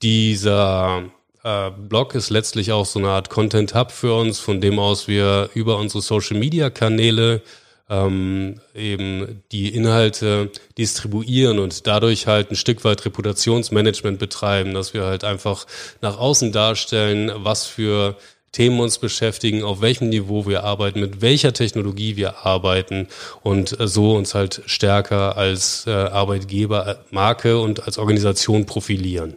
dieser 0.00 1.04
äh, 1.46 1.70
Blog 1.70 2.14
ist 2.14 2.30
letztlich 2.30 2.72
auch 2.72 2.84
so 2.84 2.98
eine 2.98 3.08
Art 3.08 3.30
Content 3.30 3.74
Hub 3.74 3.92
für 3.92 4.14
uns, 4.14 4.40
von 4.40 4.60
dem 4.60 4.78
aus 4.78 5.06
wir 5.06 5.48
über 5.54 5.78
unsere 5.78 6.02
Social 6.02 6.36
Media 6.36 6.70
Kanäle 6.70 7.40
ähm, 7.88 8.60
eben 8.74 9.42
die 9.52 9.72
Inhalte 9.72 10.50
distribuieren 10.76 11.60
und 11.60 11.86
dadurch 11.86 12.26
halt 12.26 12.50
ein 12.50 12.56
Stück 12.56 12.84
weit 12.84 13.04
Reputationsmanagement 13.04 14.18
betreiben, 14.18 14.74
dass 14.74 14.92
wir 14.92 15.04
halt 15.04 15.22
einfach 15.22 15.66
nach 16.02 16.18
außen 16.18 16.50
darstellen, 16.50 17.30
was 17.36 17.66
für 17.66 18.16
Themen 18.50 18.80
uns 18.80 18.98
beschäftigen, 18.98 19.62
auf 19.62 19.80
welchem 19.82 20.08
Niveau 20.08 20.46
wir 20.46 20.64
arbeiten, 20.64 20.98
mit 20.98 21.20
welcher 21.20 21.52
Technologie 21.52 22.16
wir 22.16 22.44
arbeiten 22.44 23.06
und 23.44 23.78
äh, 23.78 23.86
so 23.86 24.16
uns 24.16 24.34
halt 24.34 24.62
stärker 24.66 25.36
als 25.36 25.86
äh, 25.86 25.90
Arbeitgeber, 25.90 27.04
Marke 27.12 27.58
und 27.60 27.84
als 27.84 27.98
Organisation 27.98 28.66
profilieren. 28.66 29.36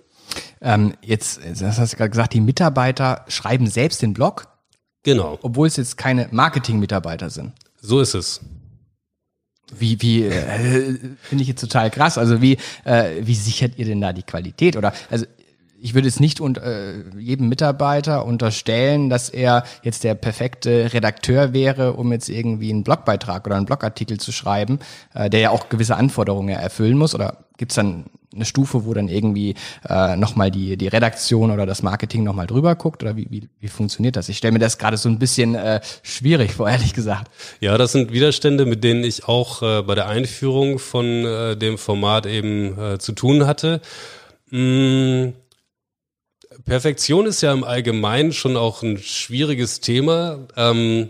Ähm, 0.61 0.93
jetzt, 1.01 1.39
das 1.43 1.79
hast 1.79 1.93
du 1.93 1.97
gerade 1.97 2.09
gesagt, 2.09 2.33
die 2.33 2.41
Mitarbeiter 2.41 3.25
schreiben 3.27 3.67
selbst 3.67 4.01
den 4.01 4.13
Blog. 4.13 4.47
Genau. 5.03 5.39
Obwohl 5.41 5.67
es 5.67 5.77
jetzt 5.77 5.97
keine 5.97 6.27
Marketing-Mitarbeiter 6.31 7.29
sind. 7.29 7.53
So 7.81 8.01
ist 8.01 8.13
es. 8.13 8.41
Wie, 9.77 10.01
wie, 10.01 10.23
äh, 10.23 10.97
finde 11.21 11.41
ich 11.41 11.47
jetzt 11.47 11.61
total 11.61 11.89
krass. 11.89 12.17
Also 12.17 12.41
wie, 12.41 12.57
äh, 12.83 13.21
wie 13.21 13.35
sichert 13.35 13.77
ihr 13.77 13.85
denn 13.85 14.01
da 14.01 14.13
die 14.13 14.23
Qualität? 14.23 14.75
Oder 14.75 14.93
also 15.09 15.25
ich 15.81 15.93
würde 15.93 16.07
jetzt 16.07 16.19
nicht 16.19 16.41
unter, 16.41 16.63
äh, 16.63 17.03
jedem 17.17 17.49
Mitarbeiter 17.49 18.25
unterstellen, 18.25 19.09
dass 19.09 19.29
er 19.29 19.63
jetzt 19.83 20.03
der 20.03 20.15
perfekte 20.15 20.93
Redakteur 20.93 21.53
wäre, 21.53 21.93
um 21.93 22.11
jetzt 22.11 22.29
irgendwie 22.29 22.69
einen 22.69 22.83
Blogbeitrag 22.83 23.45
oder 23.45 23.55
einen 23.55 23.65
Blogartikel 23.65 24.19
zu 24.19 24.31
schreiben, 24.31 24.79
äh, 25.13 25.29
der 25.29 25.39
ja 25.39 25.49
auch 25.51 25.69
gewisse 25.69 25.95
Anforderungen 25.95 26.49
erfüllen 26.49 26.97
muss. 26.97 27.15
Oder 27.15 27.45
gibt 27.57 27.71
es 27.71 27.75
dann 27.75 28.05
eine 28.33 28.45
Stufe, 28.45 28.85
wo 28.85 28.93
dann 28.93 29.07
irgendwie 29.07 29.55
äh, 29.87 30.15
nochmal 30.15 30.51
die, 30.51 30.77
die 30.77 30.87
Redaktion 30.87 31.49
oder 31.49 31.65
das 31.65 31.81
Marketing 31.81 32.23
nochmal 32.23 32.47
drüber 32.47 32.75
guckt? 32.75 33.01
Oder 33.01 33.15
wie, 33.15 33.27
wie, 33.29 33.49
wie 33.59 33.67
funktioniert 33.67 34.15
das? 34.15 34.29
Ich 34.29 34.37
stelle 34.37 34.51
mir 34.51 34.59
das 34.59 34.77
gerade 34.77 34.97
so 34.97 35.09
ein 35.09 35.19
bisschen 35.19 35.55
äh, 35.55 35.81
schwierig 36.03 36.53
vor, 36.53 36.69
ehrlich 36.69 36.93
gesagt. 36.93 37.31
Ja, 37.59 37.77
das 37.77 37.93
sind 37.93 38.11
Widerstände, 38.11 38.65
mit 38.65 38.83
denen 38.83 39.03
ich 39.03 39.27
auch 39.27 39.61
äh, 39.61 39.81
bei 39.81 39.95
der 39.95 40.07
Einführung 40.07 40.77
von 40.77 41.05
äh, 41.25 41.57
dem 41.57 41.77
Format 41.77 42.25
eben 42.25 42.77
äh, 42.77 42.99
zu 42.99 43.13
tun 43.13 43.47
hatte. 43.47 43.81
Mmh 44.51 45.33
Perfektion 46.69 47.25
ist 47.25 47.41
ja 47.41 47.51
im 47.51 47.63
Allgemeinen 47.63 48.31
schon 48.31 48.55
auch 48.55 48.83
ein 48.83 48.99
schwieriges 48.99 49.79
Thema. 49.79 50.37
Ähm, 50.55 51.09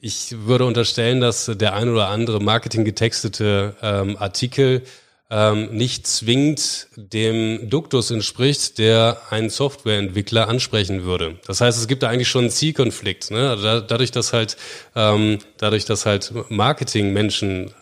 ich 0.00 0.46
würde 0.46 0.66
unterstellen, 0.66 1.20
dass 1.20 1.46
der 1.46 1.74
ein 1.74 1.88
oder 1.88 2.08
andere 2.08 2.40
marketinggetextete 2.40 3.74
ähm, 3.82 4.16
Artikel 4.16 4.82
ähm, 5.30 5.70
nicht 5.72 6.06
zwingend 6.06 6.86
dem 6.94 7.68
Duktus 7.68 8.12
entspricht, 8.12 8.78
der 8.78 9.20
ein 9.30 9.50
Softwareentwickler 9.50 10.48
ansprechen 10.48 11.02
würde. 11.02 11.40
Das 11.48 11.60
heißt, 11.60 11.76
es 11.76 11.88
gibt 11.88 12.04
da 12.04 12.08
eigentlich 12.08 12.28
schon 12.28 12.42
einen 12.42 12.50
Zielkonflikt. 12.50 13.32
Ne? 13.32 13.58
Da, 13.60 13.80
dadurch, 13.80 14.12
dass 14.12 14.32
halt, 14.32 14.56
ähm, 14.94 15.40
dadurch, 15.56 15.86
dass 15.86 16.06
halt 16.06 16.32
Marketingmenschen 16.50 17.74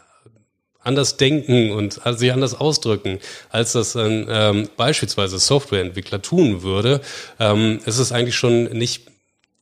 anders 0.87 1.17
denken 1.17 1.73
und 1.73 2.01
sich 2.05 2.33
anders 2.33 2.55
ausdrücken, 2.55 3.19
als 3.51 3.73
das 3.73 3.97
ein 3.97 4.27
ähm, 4.29 4.69
beispielsweise 4.77 5.39
Softwareentwickler 5.39 6.23
tun 6.23 6.63
würde, 6.63 7.01
ähm, 7.39 7.81
ist 7.85 7.99
es 7.99 8.13
eigentlich 8.13 8.37
schon 8.37 8.65
nicht 8.65 9.09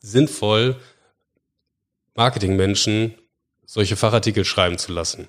sinnvoll, 0.01 0.77
Marketingmenschen 2.15 3.15
solche 3.67 3.97
Fachartikel 3.97 4.45
schreiben 4.45 4.79
zu 4.79 4.93
lassen. 4.93 5.29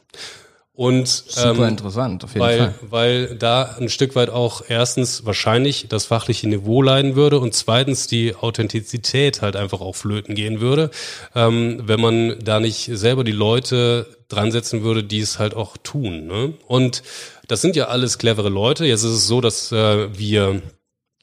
Und 0.76 1.08
Super 1.08 1.60
ähm, 1.60 1.64
interessant, 1.70 2.26
auf 2.26 2.34
jeden 2.34 2.42
weil, 2.42 2.58
Fall. 2.58 2.74
Weil 2.82 3.36
da 3.38 3.76
ein 3.80 3.88
Stück 3.88 4.14
weit 4.16 4.30
auch 4.30 4.62
erstens 4.68 5.26
wahrscheinlich 5.26 5.88
das 5.88 6.06
fachliche 6.06 6.50
Niveau 6.50 6.82
leiden 6.82 7.16
würde 7.16 7.40
und 7.40 7.54
zweitens 7.54 8.08
die 8.08 8.36
Authentizität 8.36 9.42
halt 9.42 9.56
einfach 9.56 9.80
auch 9.80 9.96
flöten 9.96 10.36
gehen 10.36 10.60
würde, 10.60 10.92
ähm, 11.34 11.82
wenn 11.86 12.02
man 12.02 12.40
da 12.44 12.60
nicht 12.60 12.90
selber 12.92 13.24
die 13.24 13.32
Leute 13.32 14.18
dran 14.28 14.52
setzen 14.52 14.84
würde, 14.84 15.06
die 15.06 15.22
es 15.22 15.40
halt 15.40 15.54
auch 15.54 15.78
tun. 15.78 16.28
Ne? 16.28 16.54
Und 16.68 17.04
das 17.48 17.62
sind 17.62 17.78
ja 17.78 17.86
alles 17.86 18.18
clevere 18.18 18.50
Leute. 18.50 18.86
Jetzt 18.86 19.04
ist 19.04 19.12
es 19.12 19.28
so, 19.28 19.40
dass 19.40 19.72
äh, 19.72 20.18
wir 20.18 20.62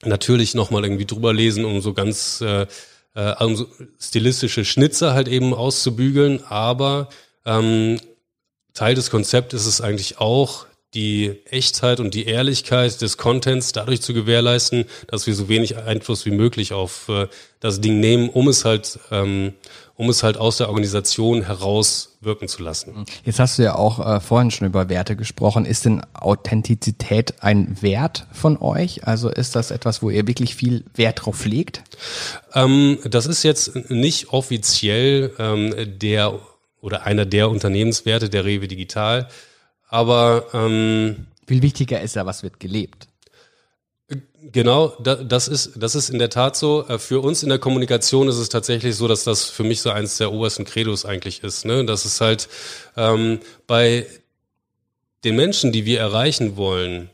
natürlich 0.02 0.54
nochmal 0.54 0.84
irgendwie 0.84 1.04
drüber 1.04 1.34
lesen, 1.34 1.66
um 1.66 1.82
so 1.82 1.92
ganz 1.92 2.40
äh, 2.40 2.66
äh, 3.14 3.44
um 3.44 3.54
so 3.56 3.66
stilistische 4.00 4.64
Schnitzer 4.64 5.12
halt 5.12 5.28
eben 5.28 5.52
auszubügeln, 5.52 6.42
aber 6.48 7.10
ähm, 7.44 7.98
Teil 8.74 8.94
des 8.94 9.10
Konzepts 9.10 9.54
ist 9.54 9.66
es 9.66 9.80
eigentlich 9.80 10.18
auch, 10.18 10.66
die 10.94 11.40
Echtheit 11.46 12.00
und 12.00 12.12
die 12.12 12.26
Ehrlichkeit 12.26 13.00
des 13.00 13.16
Contents 13.16 13.72
dadurch 13.72 14.02
zu 14.02 14.12
gewährleisten, 14.12 14.84
dass 15.06 15.26
wir 15.26 15.34
so 15.34 15.48
wenig 15.48 15.78
Einfluss 15.78 16.26
wie 16.26 16.30
möglich 16.30 16.74
auf 16.74 17.08
äh, 17.08 17.28
das 17.60 17.80
Ding 17.80 18.00
nehmen, 18.00 18.28
um 18.28 18.48
es 18.48 18.64
halt, 18.64 18.98
ähm, 19.10 19.54
um 19.96 20.10
es 20.10 20.22
halt 20.22 20.36
aus 20.36 20.58
der 20.58 20.68
Organisation 20.68 21.46
heraus 21.46 22.18
wirken 22.20 22.46
zu 22.46 22.62
lassen. 22.62 23.06
Jetzt 23.24 23.38
hast 23.38 23.58
du 23.58 23.62
ja 23.62 23.74
auch 23.74 24.06
äh, 24.06 24.20
vorhin 24.20 24.50
schon 24.50 24.66
über 24.66 24.90
Werte 24.90 25.16
gesprochen. 25.16 25.64
Ist 25.64 25.86
denn 25.86 26.02
Authentizität 26.12 27.42
ein 27.42 27.80
Wert 27.80 28.26
von 28.32 28.58
euch? 28.58 29.06
Also 29.06 29.30
ist 29.30 29.56
das 29.56 29.70
etwas, 29.70 30.02
wo 30.02 30.10
ihr 30.10 30.26
wirklich 30.26 30.54
viel 30.56 30.84
Wert 30.94 31.24
drauf 31.24 31.46
legt? 31.46 31.82
Ähm, 32.54 32.98
das 33.04 33.24
ist 33.24 33.44
jetzt 33.44 33.90
nicht 33.90 34.28
offiziell 34.28 35.32
ähm, 35.38 35.74
der 35.98 36.38
oder 36.82 37.04
einer 37.04 37.24
der 37.24 37.48
Unternehmenswerte 37.48 38.28
der 38.28 38.44
Rewe 38.44 38.68
Digital. 38.68 39.28
Aber 39.88 40.46
ähm, 40.52 41.28
viel 41.46 41.62
wichtiger 41.62 42.02
ist 42.02 42.16
ja, 42.16 42.26
was 42.26 42.42
wird 42.42 42.60
gelebt. 42.60 43.08
Genau, 44.44 44.88
das 44.98 45.46
ist, 45.48 45.72
das 45.76 45.94
ist 45.94 46.10
in 46.10 46.18
der 46.18 46.28
Tat 46.28 46.56
so. 46.56 46.86
Äh, 46.88 46.98
für 46.98 47.20
uns 47.20 47.42
in 47.42 47.48
der 47.48 47.58
Kommunikation 47.58 48.28
ist 48.28 48.36
es 48.36 48.48
tatsächlich 48.48 48.96
so, 48.96 49.06
dass 49.06 49.24
das 49.24 49.48
für 49.48 49.62
mich 49.62 49.80
so 49.80 49.90
eins 49.90 50.18
der 50.18 50.32
obersten 50.32 50.64
Credos 50.64 51.06
eigentlich 51.06 51.44
ist. 51.44 51.64
Ne? 51.64 51.84
Dass 51.86 52.04
es 52.04 52.20
halt 52.20 52.48
ähm, 52.96 53.38
bei 53.66 54.06
den 55.24 55.36
Menschen, 55.36 55.70
die 55.70 55.86
wir 55.86 56.00
erreichen 56.00 56.56
wollen, 56.56 57.08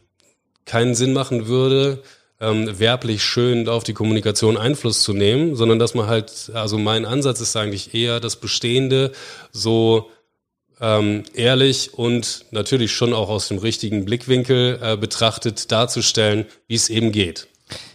keinen 0.65 0.95
Sinn 0.95 1.13
machen 1.13 1.47
würde, 1.47 2.03
ähm, 2.41 2.79
werblich 2.79 3.23
schön 3.23 3.69
auf 3.69 3.85
die 3.85 3.95
Kommunikation 3.95 4.57
Einfluss 4.57 5.03
zu 5.03 5.13
nehmen, 5.13 5.57
sondern 5.57 5.79
dass 5.79 5.95
man 5.95 6.07
halt, 6.07 6.51
also 6.55 6.79
mein 6.79 7.05
Ansatz 7.05 7.41
ist 7.41 7.57
eigentlich 7.57 7.95
eher 7.95 8.21
das 8.21 8.37
Bestehende 8.37 9.13
so 9.51 10.11
ähm, 10.81 11.25
ehrlich 11.35 11.95
und 11.95 12.47
natürlich 12.51 12.93
schon 12.93 13.13
auch 13.13 13.29
aus 13.29 13.49
dem 13.49 13.59
richtigen 13.59 14.05
Blickwinkel 14.05 14.79
äh, 14.81 14.97
betrachtet 14.97 15.73
darzustellen, 15.73 16.47
wie 16.69 16.77
es 16.77 16.89
eben 16.89 17.11
geht. 17.13 17.49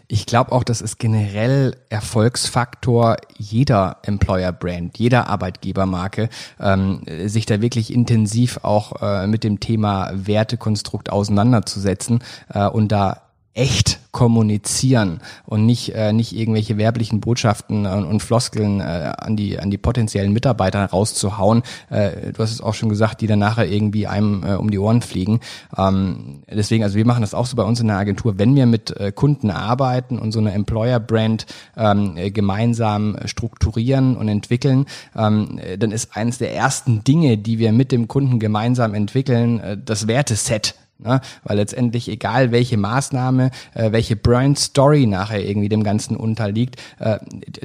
Ich 0.09 0.25
glaube 0.25 0.51
auch, 0.51 0.63
das 0.63 0.81
ist 0.81 0.99
generell 0.99 1.77
Erfolgsfaktor 1.89 3.17
jeder 3.37 3.97
Employer-Brand, 4.03 4.99
jeder 4.99 5.27
Arbeitgebermarke, 5.27 6.29
ähm, 6.59 7.01
sich 7.25 7.45
da 7.45 7.61
wirklich 7.61 7.91
intensiv 7.91 8.59
auch 8.63 9.01
äh, 9.01 9.27
mit 9.27 9.43
dem 9.43 9.59
Thema 9.59 10.11
Wertekonstrukt 10.13 11.09
auseinanderzusetzen 11.09 12.21
äh, 12.49 12.67
und 12.67 12.91
da 12.91 13.23
echt 13.53 13.99
kommunizieren 14.13 15.19
und 15.45 15.65
nicht 15.65 15.89
äh, 15.95 16.13
nicht 16.13 16.37
irgendwelche 16.37 16.77
werblichen 16.77 17.19
Botschaften 17.19 17.87
und, 17.87 18.05
und 18.05 18.21
Floskeln 18.21 18.79
äh, 18.79 19.11
an 19.17 19.35
die 19.35 19.59
an 19.59 19.71
die 19.71 19.79
potenziellen 19.79 20.31
Mitarbeiter 20.31 20.85
rauszuhauen. 20.85 21.63
Äh, 21.89 22.31
du 22.31 22.41
hast 22.41 22.51
es 22.51 22.61
auch 22.61 22.75
schon 22.75 22.89
gesagt, 22.89 23.21
die 23.21 23.27
dann 23.27 23.39
nachher 23.39 23.67
irgendwie 23.67 24.05
einem 24.05 24.43
äh, 24.43 24.53
um 24.53 24.69
die 24.69 24.77
Ohren 24.77 25.01
fliegen. 25.01 25.39
Ähm, 25.75 26.43
deswegen, 26.47 26.83
also 26.83 26.95
wir 26.95 27.05
machen 27.05 27.21
das 27.21 27.33
auch 27.33 27.47
so 27.47 27.55
bei 27.57 27.63
uns 27.63 27.79
in 27.79 27.87
der 27.87 27.97
Agentur, 27.97 28.37
wenn 28.37 28.55
wir 28.55 28.67
mit 28.67 28.95
äh, 28.95 29.11
Kunden 29.11 29.49
arbeiten 29.49 30.19
und 30.19 30.31
so 30.31 30.39
eine 30.39 30.51
Employer 30.51 30.99
Brand 30.99 31.47
ähm, 31.75 32.15
äh, 32.15 32.29
gemeinsam 32.29 33.17
strukturieren 33.25 34.15
und 34.15 34.27
entwickeln, 34.27 34.85
ähm, 35.15 35.59
dann 35.79 35.91
ist 35.91 36.15
eines 36.15 36.37
der 36.37 36.53
ersten 36.53 37.03
Dinge, 37.03 37.39
die 37.39 37.57
wir 37.57 37.71
mit 37.71 37.91
dem 37.91 38.07
Kunden 38.07 38.37
gemeinsam 38.37 38.93
entwickeln, 38.93 39.59
äh, 39.59 39.77
das 39.83 40.07
Werteset 40.07 40.75
Ne? 41.03 41.21
Weil 41.43 41.57
letztendlich, 41.57 42.07
egal 42.09 42.51
welche 42.51 42.77
Maßnahme, 42.77 43.51
äh, 43.73 43.91
welche 43.91 44.15
Brand 44.15 44.57
Story 44.57 45.05
nachher 45.05 45.43
irgendwie 45.43 45.69
dem 45.69 45.83
Ganzen 45.83 46.15
unterliegt, 46.15 46.81
äh, 46.99 47.19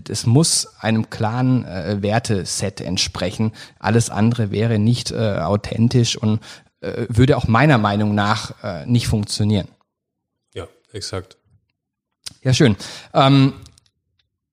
es 0.09 0.27
muss 0.27 0.68
einem 0.81 1.11
klaren 1.11 1.64
äh, 1.64 2.03
Werteset 2.03 2.81
entsprechen. 2.81 3.53
Alles 3.79 4.11
andere 4.11 4.51
wäre 4.51 4.79
nicht 4.79 5.11
äh, 5.11 5.38
authentisch 5.38 6.16
und 6.16 6.40
äh, 6.81 7.07
würde 7.09 7.37
auch 7.37 7.48
meiner 7.48 7.79
Meinung 7.79 8.14
nach 8.14 8.53
äh, 8.62 8.87
nicht 8.87 9.09
funktionieren. 9.09 9.68
Ja, 10.55 10.66
exakt. 10.92 11.37
Ja, 12.42 12.53
schön. 12.53 12.77
Ähm, 13.14 13.55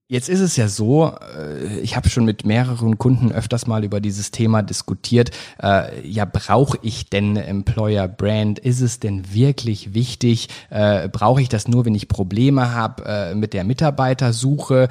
Jetzt 0.07 0.29
ist 0.29 0.39
es 0.39 0.55
ja 0.55 0.67
so, 0.67 1.13
äh, 1.35 1.79
ich 1.79 1.95
habe 1.95 2.09
schon 2.09 2.25
mit 2.25 2.45
mehreren 2.45 2.99
Kunden 2.99 3.31
öfters 3.31 3.65
mal 3.65 3.83
über 3.83 3.99
dieses 3.99 4.29
Thema 4.29 4.61
diskutiert. 4.61 5.31
Äh, 5.59 6.07
ja, 6.07 6.25
brauche 6.25 6.77
ich 6.83 7.09
denn 7.09 7.35
Employer 7.37 8.07
Brand? 8.07 8.59
Ist 8.59 8.81
es 8.81 8.99
denn 8.99 9.33
wirklich 9.33 9.95
wichtig? 9.95 10.49
Äh, 10.69 11.09
brauche 11.09 11.41
ich 11.41 11.49
das 11.49 11.67
nur, 11.67 11.85
wenn 11.85 11.95
ich 11.95 12.07
Probleme 12.07 12.71
habe 12.71 13.33
mit 13.35 13.53
der 13.53 13.63
Mitarbeitersuche? 13.63 14.89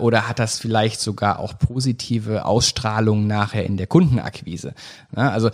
Oder 0.00 0.28
hat 0.28 0.38
das 0.38 0.58
vielleicht 0.58 1.00
sogar 1.00 1.38
auch 1.38 1.56
positive 1.58 2.44
Ausstrahlung 2.44 3.26
nachher 3.26 3.64
in 3.64 3.76
der 3.76 3.86
Kundenakquise? 3.86 4.74
Also, 5.14 5.50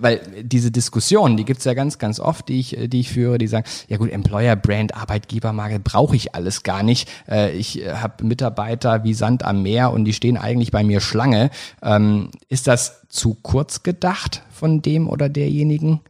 weil 0.00 0.20
diese 0.42 0.70
Diskussion, 0.70 1.36
die 1.36 1.44
gibt's 1.44 1.64
ja 1.64 1.74
ganz, 1.74 1.98
ganz 1.98 2.20
oft, 2.20 2.48
die 2.48 2.60
ich, 2.60 2.76
die 2.88 3.00
ich 3.00 3.10
führe, 3.10 3.38
die 3.38 3.46
sagen, 3.46 3.66
ja 3.88 3.96
gut, 3.96 4.10
Employer 4.10 4.56
Brand, 4.56 4.94
Arbeitgebermarke 4.94 5.78
brauche 5.80 6.16
ich 6.16 6.34
alles 6.34 6.62
gar 6.62 6.82
nicht. 6.82 7.08
Ich 7.54 7.82
habe 7.86 8.24
Mitarbeiter 8.24 8.55
Mitarbeiter 8.56 9.04
wie 9.04 9.14
Sand 9.14 9.44
am 9.44 9.62
Meer 9.62 9.92
und 9.92 10.04
die 10.04 10.12
stehen 10.12 10.36
eigentlich 10.36 10.70
bei 10.70 10.82
mir 10.82 11.00
Schlange. 11.00 11.50
Ähm, 11.82 12.30
ist 12.48 12.66
das 12.66 13.06
zu 13.08 13.34
kurz 13.34 13.82
gedacht 13.82 14.42
von 14.50 14.82
dem 14.82 15.08
oder 15.08 15.28
derjenigen? 15.28 16.00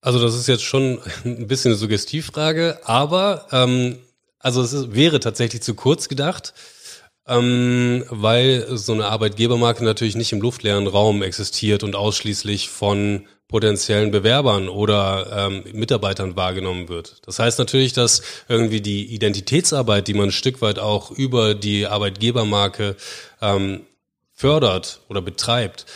Also 0.00 0.20
das 0.20 0.34
ist 0.36 0.46
jetzt 0.46 0.62
schon 0.62 1.00
ein 1.24 1.48
bisschen 1.48 1.72
eine 1.72 1.78
Suggestivfrage, 1.78 2.78
aber 2.84 3.46
ähm, 3.50 3.98
also 4.38 4.62
es 4.62 4.72
ist, 4.72 4.94
wäre 4.94 5.18
tatsächlich 5.18 5.62
zu 5.62 5.74
kurz 5.74 6.08
gedacht, 6.08 6.54
ähm, 7.26 8.04
weil 8.08 8.66
so 8.76 8.92
eine 8.92 9.06
Arbeitgebermarke 9.06 9.84
natürlich 9.84 10.14
nicht 10.14 10.32
im 10.32 10.40
luftleeren 10.40 10.86
Raum 10.86 11.22
existiert 11.22 11.82
und 11.82 11.96
ausschließlich 11.96 12.68
von 12.68 13.26
potenziellen 13.48 14.10
Bewerbern 14.10 14.68
oder 14.68 15.48
ähm, 15.50 15.64
Mitarbeitern 15.72 16.36
wahrgenommen 16.36 16.88
wird. 16.88 17.26
Das 17.26 17.38
heißt 17.38 17.58
natürlich, 17.58 17.94
dass 17.94 18.22
irgendwie 18.48 18.82
die 18.82 19.06
Identitätsarbeit, 19.06 20.06
die 20.06 20.14
man 20.14 20.28
ein 20.28 20.32
Stück 20.32 20.60
weit 20.60 20.78
auch 20.78 21.10
über 21.10 21.54
die 21.54 21.86
Arbeitgebermarke 21.86 22.96
ähm, 23.40 23.80
fördert 24.34 25.00
oder 25.08 25.22
betreibt, 25.22 25.86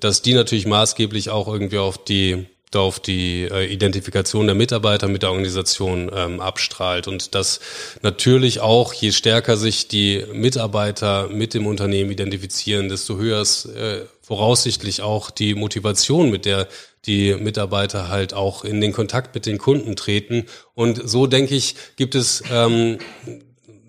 dass 0.00 0.22
die 0.22 0.34
natürlich 0.34 0.66
maßgeblich 0.66 1.30
auch 1.30 1.48
irgendwie 1.48 1.78
auf 1.78 2.02
die 2.02 2.46
auf 2.76 3.00
die 3.00 3.42
äh, 3.44 3.64
Identifikation 3.72 4.46
der 4.46 4.54
Mitarbeiter 4.54 5.08
mit 5.08 5.22
der 5.22 5.30
Organisation 5.30 6.10
ähm, 6.14 6.40
abstrahlt 6.40 7.08
und 7.08 7.34
dass 7.34 7.60
natürlich 8.02 8.60
auch, 8.60 8.92
je 8.92 9.12
stärker 9.12 9.56
sich 9.56 9.88
die 9.88 10.24
Mitarbeiter 10.32 11.28
mit 11.28 11.54
dem 11.54 11.66
Unternehmen 11.66 12.10
identifizieren, 12.10 12.88
desto 12.88 13.16
höher 13.16 13.40
ist 13.40 13.66
äh, 13.66 14.04
voraussichtlich 14.22 15.02
auch 15.02 15.30
die 15.30 15.54
Motivation, 15.54 16.30
mit 16.30 16.44
der 16.44 16.68
die 17.04 17.34
Mitarbeiter 17.34 18.08
halt 18.08 18.32
auch 18.32 18.64
in 18.64 18.80
den 18.80 18.92
Kontakt 18.92 19.34
mit 19.34 19.46
den 19.46 19.58
Kunden 19.58 19.96
treten. 19.96 20.46
Und 20.74 21.08
so 21.08 21.26
denke 21.26 21.54
ich, 21.54 21.74
gibt 21.96 22.14
es 22.14 22.44
ähm, 22.50 22.98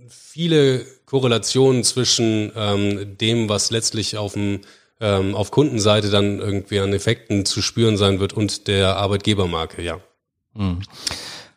viele 0.10 0.86
Korrelationen 1.06 1.84
zwischen 1.84 2.52
ähm, 2.56 3.18
dem, 3.20 3.50
was 3.50 3.70
letztlich 3.70 4.18
auf 4.18 4.34
dem 4.34 4.62
ähm, 5.04 5.36
auf 5.36 5.52
Kundenseite 5.52 6.10
dann 6.10 6.40
irgendwie 6.40 6.80
an 6.80 6.94
Effekten 6.94 7.46
zu 7.46 7.62
spüren 7.62 7.98
sein 7.98 8.22
wird 8.22 8.32
und 8.32 8.68
der 8.68 8.96
Arbeitgebermarke, 8.96 9.82
ja. 9.82 10.00
Mhm. 10.54 10.80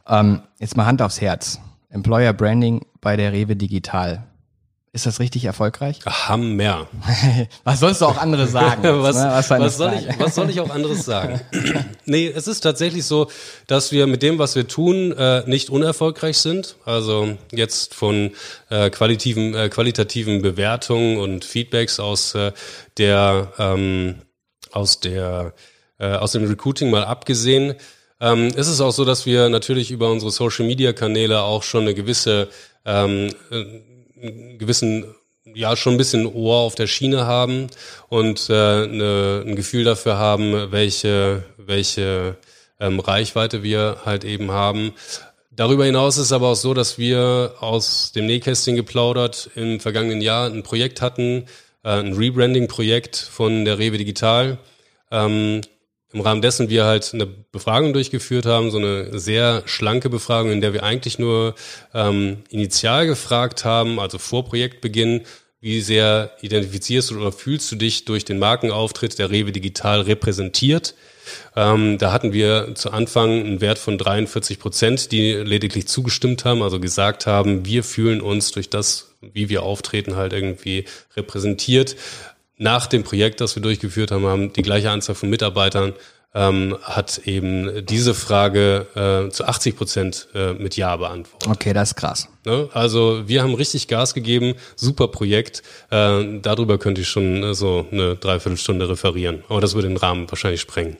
Ähm, 0.08 0.42
jetzt 0.58 0.76
mal 0.76 0.84
Hand 0.84 1.00
aufs 1.00 1.20
Herz. 1.20 1.60
Employer 1.88 2.32
Branding 2.32 2.84
bei 3.00 3.16
der 3.16 3.32
Rewe 3.32 3.54
Digital. 3.54 4.26
Ist 4.96 5.04
das 5.04 5.20
richtig 5.20 5.44
erfolgreich? 5.44 5.98
Hammer. 6.06 6.88
was 7.64 7.80
sollst 7.80 8.00
du 8.00 8.06
auch 8.06 8.16
anderes 8.16 8.52
sagen? 8.52 8.82
was, 9.02 9.16
ne? 9.16 9.28
was, 9.30 9.50
was, 9.50 9.76
soll 9.76 9.92
ich, 9.92 10.18
was 10.18 10.34
soll 10.34 10.48
ich 10.48 10.58
auch 10.58 10.70
anderes 10.70 11.04
sagen? 11.04 11.38
nee, 12.06 12.32
es 12.34 12.48
ist 12.48 12.62
tatsächlich 12.62 13.04
so, 13.04 13.30
dass 13.66 13.92
wir 13.92 14.06
mit 14.06 14.22
dem, 14.22 14.38
was 14.38 14.56
wir 14.56 14.66
tun, 14.66 15.12
äh, 15.12 15.42
nicht 15.46 15.68
unerfolgreich 15.68 16.38
sind. 16.38 16.76
Also 16.86 17.36
jetzt 17.52 17.94
von 17.94 18.30
äh, 18.70 18.88
qualitativen, 18.88 19.54
äh, 19.54 19.68
qualitativen 19.68 20.40
Bewertungen 20.40 21.18
und 21.18 21.44
Feedbacks 21.44 22.00
aus 22.00 22.34
äh, 22.34 22.52
der 22.96 23.52
ähm, 23.58 24.22
aus 24.72 25.00
der 25.00 25.52
äh, 25.98 26.06
aus 26.06 26.32
dem 26.32 26.46
Recruiting 26.46 26.88
mal 26.88 27.04
abgesehen. 27.04 27.74
Ähm, 28.18 28.46
ist 28.46 28.68
es 28.68 28.80
auch 28.80 28.92
so, 28.92 29.04
dass 29.04 29.26
wir 29.26 29.50
natürlich 29.50 29.90
über 29.90 30.10
unsere 30.10 30.30
Social 30.30 30.66
Media 30.66 30.94
Kanäle 30.94 31.42
auch 31.42 31.64
schon 31.64 31.82
eine 31.82 31.92
gewisse 31.92 32.48
ähm, 32.86 33.28
einen 34.20 34.58
gewissen 34.58 35.04
ja 35.54 35.76
schon 35.76 35.94
ein 35.94 35.98
bisschen 35.98 36.26
Ohr 36.26 36.56
auf 36.58 36.74
der 36.74 36.86
Schiene 36.86 37.26
haben 37.26 37.68
und 38.08 38.48
äh, 38.50 38.86
ne, 38.86 39.44
ein 39.46 39.56
Gefühl 39.56 39.84
dafür 39.84 40.18
haben, 40.18 40.72
welche, 40.72 41.44
welche 41.56 42.36
ähm, 42.80 43.00
Reichweite 43.00 43.62
wir 43.62 43.98
halt 44.04 44.24
eben 44.24 44.50
haben. 44.50 44.92
Darüber 45.50 45.86
hinaus 45.86 46.18
ist 46.18 46.26
es 46.26 46.32
aber 46.32 46.48
auch 46.48 46.56
so, 46.56 46.74
dass 46.74 46.98
wir 46.98 47.54
aus 47.60 48.12
dem 48.12 48.26
Nähkästchen 48.26 48.76
geplaudert 48.76 49.50
im 49.54 49.80
vergangenen 49.80 50.20
Jahr 50.20 50.50
ein 50.50 50.62
Projekt 50.62 51.00
hatten, 51.00 51.46
äh, 51.82 51.90
ein 51.90 52.12
Rebranding-Projekt 52.12 53.16
von 53.16 53.64
der 53.64 53.78
Rewe 53.78 53.98
Digital. 53.98 54.58
Ähm, 55.10 55.62
Im 56.12 56.20
Rahmen 56.20 56.40
dessen 56.40 56.70
wir 56.70 56.84
halt 56.84 57.12
eine 57.12 57.26
Befragung 57.26 57.92
durchgeführt 57.92 58.46
haben, 58.46 58.70
so 58.70 58.78
eine 58.78 59.18
sehr 59.18 59.62
schlanke 59.66 60.08
Befragung, 60.08 60.52
in 60.52 60.60
der 60.60 60.72
wir 60.72 60.84
eigentlich 60.84 61.18
nur 61.18 61.54
ähm, 61.94 62.38
initial 62.48 63.06
gefragt 63.06 63.64
haben, 63.64 63.98
also 63.98 64.18
vor 64.18 64.44
Projektbeginn, 64.44 65.22
wie 65.60 65.80
sehr 65.80 66.30
identifizierst 66.42 67.10
du 67.10 67.18
oder 67.18 67.32
fühlst 67.32 67.72
du 67.72 67.76
dich 67.76 68.04
durch 68.04 68.24
den 68.24 68.38
Markenauftritt 68.38 69.18
der 69.18 69.30
Rewe 69.30 69.50
Digital 69.52 70.02
repräsentiert? 70.02 70.94
Ähm, 71.56 71.98
da 71.98 72.12
hatten 72.12 72.32
wir 72.32 72.74
zu 72.74 72.92
Anfang 72.92 73.30
einen 73.30 73.60
Wert 73.60 73.78
von 73.78 73.98
43 73.98 74.58
Prozent, 74.58 75.12
die 75.12 75.32
lediglich 75.32 75.88
zugestimmt 75.88 76.44
haben, 76.44 76.62
also 76.62 76.78
gesagt 76.78 77.26
haben, 77.26 77.64
wir 77.64 77.82
fühlen 77.82 78.20
uns 78.20 78.52
durch 78.52 78.70
das, 78.70 79.14
wie 79.20 79.48
wir 79.48 79.64
auftreten, 79.64 80.14
halt 80.14 80.32
irgendwie 80.32 80.84
repräsentiert. 81.16 81.96
Nach 82.58 82.86
dem 82.86 83.04
Projekt, 83.04 83.40
das 83.40 83.54
wir 83.54 83.62
durchgeführt 83.62 84.10
haben, 84.10 84.24
haben 84.26 84.52
die 84.52 84.62
gleiche 84.62 84.90
Anzahl 84.90 85.14
von 85.14 85.28
Mitarbeitern 85.28 85.92
ähm, 86.36 86.76
hat 86.82 87.18
eben 87.24 87.84
diese 87.86 88.12
Frage 88.14 88.86
äh, 88.94 89.30
zu 89.30 89.46
80 89.46 89.76
Prozent 89.76 90.28
äh, 90.34 90.52
mit 90.52 90.76
Ja 90.76 90.96
beantwortet. 90.96 91.48
Okay, 91.50 91.72
das 91.72 91.90
ist 91.90 91.96
krass. 91.96 92.28
Ne? 92.44 92.68
Also 92.74 93.26
wir 93.26 93.42
haben 93.42 93.54
richtig 93.54 93.88
Gas 93.88 94.12
gegeben, 94.12 94.54
super 94.76 95.08
Projekt. 95.08 95.62
Äh, 95.90 96.40
darüber 96.42 96.78
könnte 96.78 97.00
ich 97.00 97.08
schon 97.08 97.42
äh, 97.42 97.54
so 97.54 97.86
eine 97.90 98.16
Dreiviertelstunde 98.16 98.88
referieren, 98.88 99.44
aber 99.48 99.62
das 99.62 99.74
würde 99.74 99.88
den 99.88 99.96
Rahmen 99.96 100.30
wahrscheinlich 100.30 100.60
sprengen. 100.60 100.98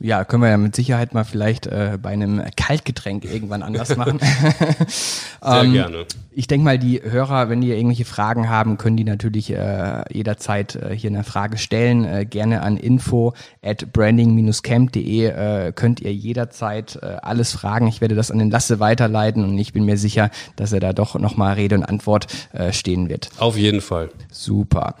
Ja, 0.00 0.24
können 0.24 0.42
wir 0.42 0.50
ja 0.50 0.56
mit 0.56 0.74
Sicherheit 0.74 1.14
mal 1.14 1.24
vielleicht 1.24 1.66
äh, 1.66 1.98
bei 2.00 2.10
einem 2.10 2.42
Kaltgetränk 2.56 3.24
irgendwann 3.24 3.62
anders 3.62 3.96
machen. 3.96 4.18
Sehr 5.40 5.62
ähm, 5.62 5.72
gerne. 5.72 6.06
Ich 6.32 6.48
denke 6.48 6.64
mal, 6.64 6.78
die 6.78 7.00
Hörer, 7.02 7.48
wenn 7.48 7.60
die 7.60 7.70
irgendwelche 7.70 8.04
Fragen 8.04 8.48
haben, 8.48 8.76
können 8.76 8.96
die 8.96 9.04
natürlich 9.04 9.50
äh, 9.52 10.02
jederzeit 10.12 10.74
äh, 10.74 10.96
hier 10.96 11.10
eine 11.10 11.22
Frage 11.22 11.58
stellen. 11.58 12.04
Äh, 12.04 12.26
gerne 12.26 12.62
an 12.62 12.76
info 12.76 13.34
at 13.62 13.92
branding-camp.de 13.92 15.26
äh, 15.26 15.72
könnt 15.72 16.00
ihr 16.00 16.12
jederzeit 16.12 16.98
äh, 17.00 17.16
alles 17.22 17.52
fragen. 17.52 17.86
Ich 17.86 18.00
werde 18.00 18.16
das 18.16 18.32
an 18.32 18.38
den 18.38 18.50
Lasse 18.50 18.80
weiterleiten 18.80 19.44
und 19.44 19.56
ich 19.58 19.72
bin 19.72 19.84
mir 19.84 19.96
sicher, 19.96 20.30
dass 20.56 20.72
er 20.72 20.80
da 20.80 20.92
doch 20.92 21.18
nochmal 21.18 21.54
Rede 21.54 21.76
und 21.76 21.84
Antwort 21.84 22.26
stehen 22.70 23.08
wird. 23.08 23.30
Auf 23.38 23.56
jeden 23.56 23.80
Fall. 23.80 24.10
Super. 24.30 24.96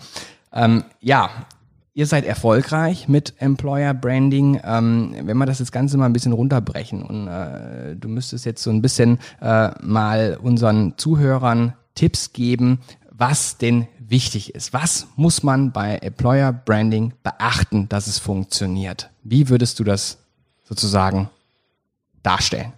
Ähm, 0.52 0.84
ja, 1.00 1.30
Ihr 1.96 2.08
seid 2.08 2.24
erfolgreich 2.24 3.08
mit 3.08 3.34
Employer 3.38 3.94
Branding. 3.94 4.60
Ähm, 4.64 5.14
wenn 5.22 5.36
wir 5.36 5.46
das 5.46 5.60
jetzt 5.60 5.70
Ganze 5.70 5.96
mal 5.96 6.06
ein 6.06 6.12
bisschen 6.12 6.32
runterbrechen 6.32 7.04
und 7.04 7.28
äh, 7.28 7.94
du 7.94 8.08
müsstest 8.08 8.44
jetzt 8.44 8.64
so 8.64 8.70
ein 8.70 8.82
bisschen 8.82 9.20
äh, 9.40 9.70
mal 9.80 10.36
unseren 10.42 10.98
Zuhörern 10.98 11.74
Tipps 11.94 12.32
geben, 12.32 12.80
was 13.12 13.58
denn 13.58 13.86
wichtig 14.00 14.56
ist. 14.56 14.72
Was 14.72 15.06
muss 15.14 15.44
man 15.44 15.70
bei 15.70 15.98
Employer 15.98 16.52
Branding 16.52 17.12
beachten, 17.22 17.88
dass 17.88 18.08
es 18.08 18.18
funktioniert? 18.18 19.10
Wie 19.22 19.48
würdest 19.48 19.78
du 19.78 19.84
das 19.84 20.18
sozusagen 20.64 21.30
darstellen? 22.24 22.72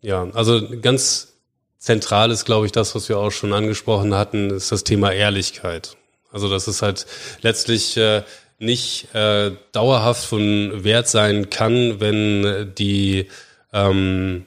Ja, 0.00 0.22
also 0.34 0.60
ganz 0.80 1.32
zentral 1.78 2.30
ist, 2.30 2.44
glaube 2.44 2.66
ich, 2.66 2.72
das, 2.72 2.94
was 2.94 3.08
wir 3.08 3.18
auch 3.18 3.30
schon 3.30 3.52
angesprochen 3.52 4.14
hatten, 4.14 4.50
ist 4.50 4.70
das 4.70 4.84
Thema 4.84 5.10
Ehrlichkeit. 5.10 5.96
Also 6.30 6.48
dass 6.48 6.66
es 6.66 6.82
halt 6.82 7.06
letztlich 7.42 7.96
äh, 7.96 8.22
nicht 8.58 9.14
äh, 9.14 9.52
dauerhaft 9.72 10.24
von 10.24 10.84
Wert 10.84 11.08
sein 11.08 11.50
kann, 11.50 12.00
wenn 12.00 12.74
die 12.74 13.28
ähm, 13.72 14.46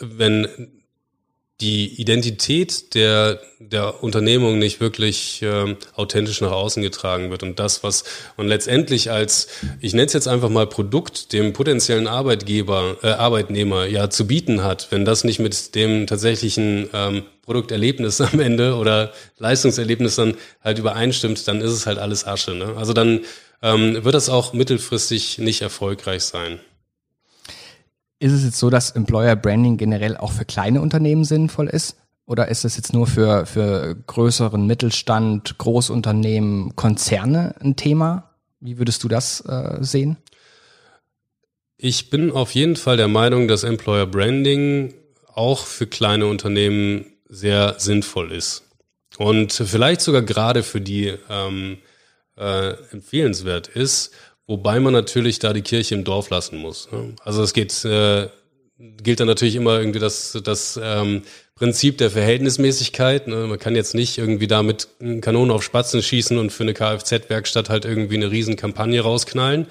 wenn 0.00 0.73
die 1.60 2.00
Identität 2.00 2.94
der, 2.96 3.40
der 3.60 4.02
Unternehmung 4.02 4.58
nicht 4.58 4.80
wirklich 4.80 5.40
ähm, 5.42 5.76
authentisch 5.94 6.40
nach 6.40 6.50
außen 6.50 6.82
getragen 6.82 7.30
wird. 7.30 7.44
Und 7.44 7.60
das, 7.60 7.84
was 7.84 8.02
man 8.36 8.48
letztendlich 8.48 9.12
als, 9.12 9.46
ich 9.80 9.92
nenne 9.92 10.06
es 10.06 10.14
jetzt 10.14 10.26
einfach 10.26 10.48
mal 10.48 10.66
Produkt, 10.66 11.32
dem 11.32 11.52
potenziellen 11.52 12.08
Arbeitgeber, 12.08 12.96
äh, 13.02 13.08
Arbeitnehmer 13.08 13.86
ja 13.86 14.10
zu 14.10 14.26
bieten 14.26 14.64
hat, 14.64 14.88
wenn 14.90 15.04
das 15.04 15.22
nicht 15.22 15.38
mit 15.38 15.76
dem 15.76 16.08
tatsächlichen 16.08 16.90
ähm, 16.92 17.22
Produkterlebnis 17.42 18.20
am 18.20 18.40
Ende 18.40 18.74
oder 18.74 19.12
Leistungserlebnis 19.38 20.16
dann 20.16 20.36
halt 20.62 20.80
übereinstimmt, 20.80 21.46
dann 21.46 21.60
ist 21.60 21.70
es 21.70 21.86
halt 21.86 21.98
alles 21.98 22.26
Asche. 22.26 22.54
Ne? 22.54 22.74
Also 22.76 22.92
dann 22.92 23.20
ähm, 23.62 24.04
wird 24.04 24.14
das 24.14 24.28
auch 24.28 24.54
mittelfristig 24.54 25.38
nicht 25.38 25.62
erfolgreich 25.62 26.24
sein. 26.24 26.58
Ist 28.24 28.32
es 28.32 28.42
jetzt 28.42 28.58
so, 28.58 28.70
dass 28.70 28.92
Employer 28.92 29.36
Branding 29.36 29.76
generell 29.76 30.16
auch 30.16 30.32
für 30.32 30.46
kleine 30.46 30.80
Unternehmen 30.80 31.24
sinnvoll 31.24 31.68
ist? 31.68 31.98
Oder 32.24 32.48
ist 32.48 32.64
das 32.64 32.74
jetzt 32.78 32.94
nur 32.94 33.06
für, 33.06 33.44
für 33.44 33.94
größeren 34.06 34.66
Mittelstand, 34.66 35.58
Großunternehmen, 35.58 36.74
Konzerne 36.74 37.54
ein 37.60 37.76
Thema? 37.76 38.30
Wie 38.60 38.78
würdest 38.78 39.04
du 39.04 39.08
das 39.08 39.42
äh, 39.42 39.76
sehen? 39.80 40.16
Ich 41.76 42.08
bin 42.08 42.30
auf 42.30 42.52
jeden 42.52 42.76
Fall 42.76 42.96
der 42.96 43.08
Meinung, 43.08 43.46
dass 43.46 43.62
Employer 43.62 44.06
Branding 44.06 44.94
auch 45.34 45.66
für 45.66 45.86
kleine 45.86 46.26
Unternehmen 46.26 47.04
sehr 47.28 47.74
sinnvoll 47.76 48.32
ist. 48.32 48.62
Und 49.18 49.52
vielleicht 49.52 50.00
sogar 50.00 50.22
gerade 50.22 50.62
für 50.62 50.80
die 50.80 51.12
ähm, 51.28 51.76
äh, 52.38 52.70
empfehlenswert 52.90 53.68
ist, 53.68 54.12
Wobei 54.46 54.78
man 54.78 54.92
natürlich 54.92 55.38
da 55.38 55.52
die 55.52 55.62
Kirche 55.62 55.94
im 55.94 56.04
Dorf 56.04 56.28
lassen 56.30 56.58
muss. 56.58 56.90
Ne? 56.92 57.14
Also 57.24 57.42
es 57.42 57.54
geht, 57.54 57.84
äh, 57.84 58.28
gilt 58.78 59.20
dann 59.20 59.26
natürlich 59.26 59.56
immer 59.56 59.78
irgendwie 59.78 60.00
das, 60.00 60.38
das 60.44 60.78
ähm, 60.82 61.22
Prinzip 61.54 61.96
der 61.98 62.10
Verhältnismäßigkeit. 62.10 63.26
Ne? 63.26 63.46
Man 63.46 63.58
kann 63.58 63.74
jetzt 63.74 63.94
nicht 63.94 64.18
irgendwie 64.18 64.46
da 64.46 64.62
mit 64.62 64.88
Kanonen 65.22 65.50
auf 65.50 65.62
Spatzen 65.62 66.02
schießen 66.02 66.36
und 66.36 66.50
für 66.50 66.64
eine 66.64 66.74
Kfz-Werkstatt 66.74 67.70
halt 67.70 67.86
irgendwie 67.86 68.16
eine 68.16 68.30
Riesenkampagne 68.30 69.00
rausknallen. 69.00 69.66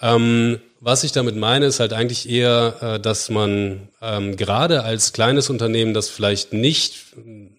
Ähm, 0.00 0.58
was 0.80 1.04
ich 1.04 1.12
damit 1.12 1.36
meine, 1.36 1.66
ist 1.66 1.78
halt 1.78 1.92
eigentlich 1.92 2.28
eher, 2.28 2.76
äh, 2.80 3.00
dass 3.00 3.30
man 3.30 3.88
ähm, 4.00 4.36
gerade 4.36 4.82
als 4.82 5.12
kleines 5.12 5.48
Unternehmen, 5.48 5.94
das 5.94 6.08
vielleicht 6.08 6.52
nicht 6.52 7.04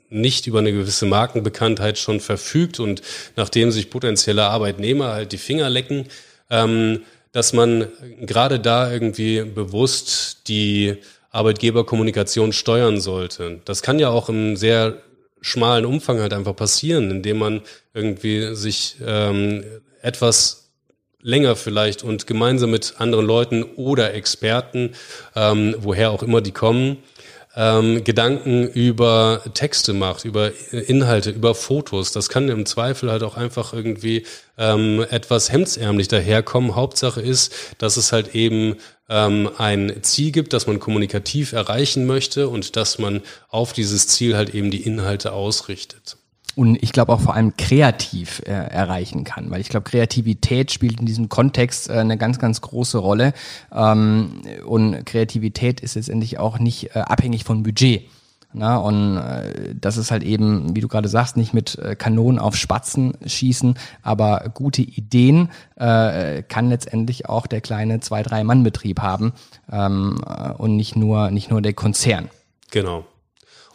nicht 0.09 0.45
über 0.45 0.59
eine 0.59 0.71
gewisse 0.71 1.07
Markenbekanntheit 1.07 1.97
schon 1.97 2.19
verfügt 2.19 2.79
und 2.79 3.01
nachdem 3.35 3.71
sich 3.71 3.89
potenzielle 3.89 4.43
Arbeitnehmer 4.43 5.11
halt 5.11 5.31
die 5.31 5.39
Finger 5.39 5.71
lecken, 5.71 6.05
ähm, 6.53 7.01
dass 7.31 7.51
man 7.51 7.87
gerade 8.21 8.59
da 8.59 8.91
irgendwie 8.91 9.41
bewusst 9.41 10.47
die 10.47 10.97
Arbeitgeberkommunikation 11.31 12.53
steuern 12.53 13.01
sollte. 13.01 13.59
Das 13.65 13.81
kann 13.81 13.97
ja 13.97 14.09
auch 14.09 14.29
im 14.29 14.55
sehr 14.55 14.99
schmalen 15.41 15.85
Umfang 15.85 16.19
halt 16.19 16.31
einfach 16.31 16.55
passieren, 16.55 17.09
indem 17.09 17.39
man 17.39 17.61
irgendwie 17.93 18.55
sich 18.55 18.97
ähm, 19.05 19.63
etwas 20.01 20.69
länger 21.21 21.55
vielleicht 21.55 22.03
und 22.03 22.27
gemeinsam 22.27 22.69
mit 22.69 22.95
anderen 22.99 23.25
Leuten 23.25 23.63
oder 23.63 24.13
Experten, 24.13 24.91
ähm, 25.35 25.75
woher 25.79 26.11
auch 26.11 26.21
immer 26.21 26.41
die 26.41 26.51
kommen, 26.51 26.97
ähm, 27.55 28.03
Gedanken 28.03 28.67
über 28.67 29.41
Texte 29.53 29.93
macht, 29.93 30.25
über 30.25 30.51
Inhalte, 30.71 31.29
über 31.29 31.53
Fotos. 31.55 32.11
Das 32.11 32.29
kann 32.29 32.49
im 32.49 32.65
Zweifel 32.65 33.11
halt 33.11 33.23
auch 33.23 33.35
einfach 33.35 33.73
irgendwie 33.73 34.25
ähm, 34.57 35.05
etwas 35.09 35.51
hemdsärmlich 35.51 36.07
daherkommen. 36.07 36.75
Hauptsache 36.75 37.21
ist, 37.21 37.53
dass 37.77 37.97
es 37.97 38.11
halt 38.11 38.33
eben 38.35 38.77
ähm, 39.09 39.49
ein 39.57 40.01
Ziel 40.01 40.31
gibt, 40.31 40.53
das 40.53 40.67
man 40.67 40.79
kommunikativ 40.79 41.53
erreichen 41.53 42.05
möchte 42.05 42.47
und 42.47 42.75
dass 42.75 42.97
man 42.97 43.21
auf 43.49 43.73
dieses 43.73 44.07
Ziel 44.07 44.35
halt 44.35 44.55
eben 44.55 44.71
die 44.71 44.83
Inhalte 44.83 45.33
ausrichtet 45.33 46.17
und 46.55 46.81
ich 46.81 46.91
glaube 46.91 47.13
auch 47.13 47.21
vor 47.21 47.33
allem 47.33 47.57
kreativ 47.57 48.41
äh, 48.45 48.51
erreichen 48.51 49.23
kann, 49.23 49.49
weil 49.49 49.61
ich 49.61 49.69
glaube, 49.69 49.89
Kreativität 49.89 50.71
spielt 50.71 50.99
in 50.99 51.05
diesem 51.05 51.29
Kontext 51.29 51.89
äh, 51.89 51.93
eine 51.93 52.17
ganz, 52.17 52.39
ganz 52.39 52.61
große 52.61 52.97
Rolle. 52.97 53.33
Ähm, 53.73 54.41
und 54.65 55.05
Kreativität 55.05 55.81
ist 55.81 55.95
letztendlich 55.95 56.37
auch 56.37 56.59
nicht 56.59 56.95
äh, 56.95 56.99
abhängig 56.99 57.43
von 57.43 57.63
Budget. 57.63 58.03
Na, 58.55 58.77
und 58.77 59.17
äh, 59.17 59.73
das 59.73 59.97
ist 59.97 60.11
halt 60.11 60.21
eben, 60.21 60.75
wie 60.75 60.81
du 60.81 60.87
gerade 60.87 61.07
sagst, 61.07 61.37
nicht 61.37 61.55
mit 61.55 61.77
äh, 61.79 61.95
Kanonen 61.95 62.37
auf 62.37 62.55
Spatzen 62.55 63.13
schießen, 63.25 63.75
aber 64.03 64.51
gute 64.53 64.83
Ideen 64.83 65.49
äh, 65.75 66.43
kann 66.43 66.69
letztendlich 66.69 67.27
auch 67.27 67.47
der 67.47 67.61
kleine 67.61 67.99
zwei, 67.99 68.21
drei 68.21 68.43
Mann 68.43 68.63
Betrieb 68.63 69.01
haben 69.01 69.33
ähm, 69.71 70.21
äh, 70.27 70.51
und 70.51 70.75
nicht 70.75 70.95
nur 70.95 71.31
nicht 71.31 71.49
nur 71.49 71.63
der 71.63 71.73
Konzern. 71.73 72.29
Genau. 72.69 73.05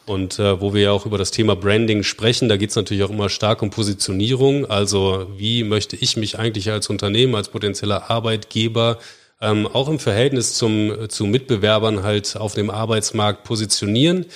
Und 0.09 0.39
äh, 0.39 0.61
wo 0.61 0.75
wir 0.75 0.83
ja 0.83 0.93
auch 0.93 1.07
über 1.07 1.19
das 1.19 1.31
Thema 1.31 1.55
Branding 1.55 2.03
sprechen, 2.03 2.49
da 2.49 2.57
geht 2.57 2.71
es 2.71 2.77
natürlich 2.77 3.03
auch 3.03 3.11
immer 3.11 3.29
stark 3.29 3.63
um 3.63 3.71
Positionierung. 3.71 4.67
Also 4.67 5.27
wie 5.37 5.65
möchte 5.65 5.97
ich 5.97 6.17
mich 6.17 6.39
eigentlich 6.39 6.71
als 6.71 6.89
Unternehmen, 6.89 7.35
als 7.35 7.49
potenzieller 7.49 8.11
Arbeitgeber 8.11 8.99
ähm, 9.41 9.67
auch 9.67 9.89
im 9.89 9.99
Verhältnis 9.99 10.55
zum, 10.55 11.09
zu 11.09 11.27
Mitbewerbern 11.27 12.03
halt 12.03 12.37
auf 12.37 12.55
dem 12.55 12.71
Arbeitsmarkt 12.71 13.45
positionieren. 13.45 14.27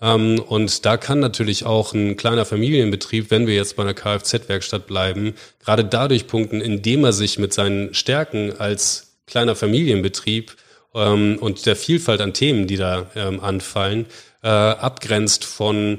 Ähm, 0.00 0.40
und 0.40 0.84
da 0.84 0.96
kann 0.96 1.20
natürlich 1.20 1.64
auch 1.64 1.94
ein 1.94 2.16
kleiner 2.16 2.44
Familienbetrieb, 2.44 3.30
wenn 3.30 3.46
wir 3.46 3.54
jetzt 3.54 3.76
bei 3.76 3.82
einer 3.82 3.94
Kfz-Werkstatt 3.94 4.86
bleiben, 4.86 5.34
gerade 5.64 5.84
dadurch 5.84 6.26
punkten, 6.26 6.60
indem 6.60 7.04
er 7.04 7.12
sich 7.12 7.38
mit 7.38 7.52
seinen 7.52 7.94
Stärken 7.94 8.52
als 8.58 9.16
kleiner 9.26 9.56
Familienbetrieb 9.56 10.54
ähm, 10.94 11.38
und 11.40 11.66
der 11.66 11.76
Vielfalt 11.76 12.20
an 12.20 12.34
Themen, 12.34 12.66
die 12.66 12.76
da 12.76 13.10
ähm, 13.16 13.40
anfallen, 13.40 14.06
äh, 14.44 14.48
abgrenzt 14.48 15.44
von 15.44 15.98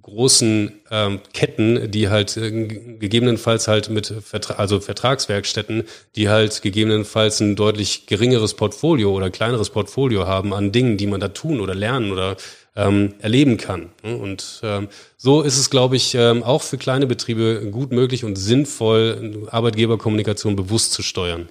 großen 0.00 0.80
ähm, 0.90 1.20
Ketten, 1.32 1.90
die 1.90 2.08
halt 2.08 2.36
äh, 2.36 2.50
gegebenenfalls 2.50 3.68
halt 3.68 3.90
mit 3.90 4.06
Vertra 4.06 4.54
also 4.54 4.80
Vertragswerkstätten, 4.80 5.84
die 6.16 6.28
halt 6.28 6.62
gegebenenfalls 6.62 7.40
ein 7.40 7.56
deutlich 7.56 8.06
geringeres 8.06 8.54
Portfolio 8.54 9.12
oder 9.12 9.30
kleineres 9.30 9.70
Portfolio 9.70 10.26
haben 10.26 10.54
an 10.54 10.72
Dingen, 10.72 10.96
die 10.96 11.06
man 11.06 11.20
da 11.20 11.28
tun 11.28 11.60
oder 11.60 11.74
lernen 11.74 12.12
oder 12.12 12.36
ähm, 12.76 13.14
erleben 13.18 13.56
kann. 13.56 13.90
Und 14.02 14.60
ähm, 14.62 14.88
so 15.16 15.42
ist 15.42 15.58
es, 15.58 15.68
glaube 15.68 15.96
ich, 15.96 16.14
ähm, 16.14 16.44
auch 16.44 16.62
für 16.62 16.78
kleine 16.78 17.06
Betriebe 17.06 17.68
gut 17.70 17.90
möglich 17.90 18.24
und 18.24 18.36
sinnvoll, 18.36 19.48
Arbeitgeberkommunikation 19.50 20.56
bewusst 20.56 20.92
zu 20.92 21.02
steuern. 21.02 21.48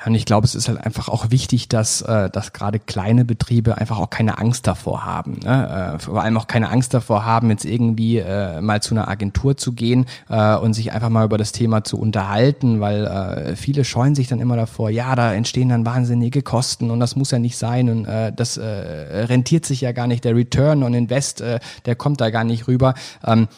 Ja, 0.00 0.06
und 0.06 0.14
ich 0.14 0.24
glaube, 0.24 0.46
es 0.46 0.54
ist 0.54 0.68
halt 0.68 0.84
einfach 0.84 1.08
auch 1.08 1.30
wichtig, 1.30 1.68
dass, 1.68 2.00
äh, 2.00 2.30
dass 2.30 2.54
gerade 2.54 2.78
kleine 2.78 3.26
Betriebe 3.26 3.76
einfach 3.76 3.98
auch 3.98 4.08
keine 4.08 4.38
Angst 4.38 4.66
davor 4.66 5.04
haben. 5.04 5.40
Ne? 5.44 5.96
Äh, 5.96 5.98
vor 5.98 6.22
allem 6.22 6.38
auch 6.38 6.46
keine 6.46 6.70
Angst 6.70 6.94
davor 6.94 7.26
haben, 7.26 7.50
jetzt 7.50 7.66
irgendwie 7.66 8.18
äh, 8.18 8.62
mal 8.62 8.80
zu 8.80 8.94
einer 8.94 9.08
Agentur 9.08 9.58
zu 9.58 9.72
gehen 9.72 10.06
äh, 10.30 10.56
und 10.56 10.72
sich 10.72 10.92
einfach 10.92 11.10
mal 11.10 11.26
über 11.26 11.36
das 11.36 11.52
Thema 11.52 11.84
zu 11.84 11.98
unterhalten, 11.98 12.80
weil 12.80 13.06
äh, 13.06 13.56
viele 13.56 13.84
scheuen 13.84 14.14
sich 14.14 14.28
dann 14.28 14.40
immer 14.40 14.56
davor, 14.56 14.88
ja, 14.88 15.14
da 15.14 15.34
entstehen 15.34 15.68
dann 15.68 15.84
wahnsinnige 15.84 16.40
Kosten 16.42 16.90
und 16.90 17.00
das 17.00 17.14
muss 17.14 17.30
ja 17.30 17.38
nicht 17.38 17.58
sein 17.58 17.90
und 17.90 18.06
äh, 18.06 18.32
das 18.32 18.56
äh, 18.56 18.64
rentiert 18.64 19.66
sich 19.66 19.82
ja 19.82 19.92
gar 19.92 20.06
nicht. 20.06 20.24
Der 20.24 20.34
Return 20.34 20.82
on 20.82 20.94
Invest, 20.94 21.42
äh, 21.42 21.60
der 21.84 21.94
kommt 21.94 22.22
da 22.22 22.30
gar 22.30 22.44
nicht 22.44 22.68
rüber. 22.68 22.94
Ähm, 23.24 23.48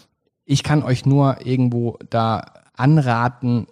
ich 0.45 0.65
kann 0.65 0.83
euch 0.83 1.07
nur 1.07 1.47
irgendwo 1.47 1.99
da 2.11 2.47
anraten, 2.77 3.69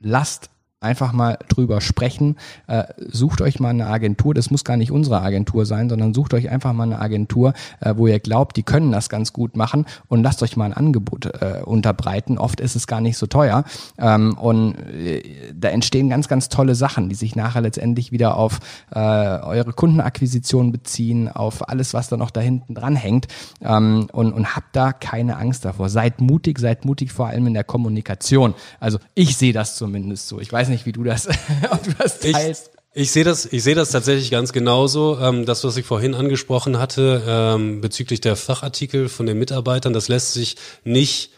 lasst 0.00 0.50
einfach 0.80 1.12
mal 1.12 1.38
drüber 1.48 1.82
sprechen. 1.82 2.36
Äh, 2.66 2.84
sucht 2.96 3.42
euch 3.42 3.60
mal 3.60 3.68
eine 3.68 3.86
Agentur, 3.86 4.32
das 4.32 4.50
muss 4.50 4.64
gar 4.64 4.78
nicht 4.78 4.90
unsere 4.90 5.20
Agentur 5.20 5.66
sein, 5.66 5.90
sondern 5.90 6.14
sucht 6.14 6.32
euch 6.32 6.48
einfach 6.48 6.72
mal 6.72 6.84
eine 6.84 7.00
Agentur, 7.00 7.52
äh, 7.80 7.92
wo 7.98 8.06
ihr 8.06 8.18
glaubt, 8.18 8.56
die 8.56 8.62
können 8.62 8.90
das 8.90 9.10
ganz 9.10 9.34
gut 9.34 9.58
machen 9.58 9.84
und 10.08 10.22
lasst 10.22 10.42
euch 10.42 10.56
mal 10.56 10.64
ein 10.64 10.72
Angebot 10.72 11.26
äh, 11.26 11.60
unterbreiten. 11.62 12.38
Oft 12.38 12.60
ist 12.60 12.76
es 12.76 12.86
gar 12.86 13.02
nicht 13.02 13.18
so 13.18 13.26
teuer 13.26 13.64
ähm, 13.98 14.38
und 14.38 14.74
äh, 14.88 15.52
da 15.54 15.68
entstehen 15.68 16.08
ganz, 16.08 16.28
ganz 16.28 16.48
tolle 16.48 16.74
Sachen, 16.74 17.10
die 17.10 17.14
sich 17.14 17.36
nachher 17.36 17.60
letztendlich 17.60 18.10
wieder 18.10 18.38
auf 18.38 18.60
äh, 18.90 18.98
eure 18.98 19.74
Kundenakquisition 19.74 20.72
beziehen, 20.72 21.28
auf 21.28 21.68
alles, 21.68 21.92
was 21.92 22.08
da 22.08 22.16
noch 22.16 22.30
da 22.30 22.40
hinten 22.40 22.74
dran 22.74 22.96
hängt 22.96 23.28
ähm, 23.60 24.08
und, 24.12 24.32
und 24.32 24.56
habt 24.56 24.74
da 24.74 24.94
keine 24.94 25.36
Angst 25.36 25.66
davor. 25.66 25.90
Seid 25.90 26.22
mutig, 26.22 26.58
seid 26.58 26.86
mutig 26.86 27.12
vor 27.12 27.26
allem 27.26 27.46
in 27.48 27.52
der 27.52 27.64
Kommunikation. 27.64 28.54
Also 28.78 28.98
ich 29.14 29.36
sehe 29.36 29.52
das 29.52 29.76
zumindest 29.76 30.28
so. 30.28 30.40
Ich 30.40 30.50
weiß 30.50 30.69
nicht, 30.70 30.86
wie 30.86 30.92
du 30.92 31.04
das, 31.04 31.28
ob 31.70 31.82
du 31.82 31.92
das 31.98 32.20
teilst. 32.20 32.70
Ich, 32.94 33.02
ich 33.02 33.10
sehe 33.12 33.24
das, 33.24 33.46
ich 33.46 33.62
sehe 33.62 33.74
das 33.74 33.90
tatsächlich 33.90 34.30
ganz 34.30 34.52
genauso. 34.52 35.18
Ähm, 35.20 35.46
das, 35.46 35.62
was 35.64 35.76
ich 35.76 35.86
vorhin 35.86 36.14
angesprochen 36.14 36.78
hatte 36.78 37.22
ähm, 37.26 37.80
bezüglich 37.80 38.20
der 38.20 38.36
Fachartikel 38.36 39.08
von 39.08 39.26
den 39.26 39.38
Mitarbeitern, 39.38 39.92
das 39.92 40.08
lässt 40.08 40.32
sich 40.32 40.56
nicht 40.84 41.30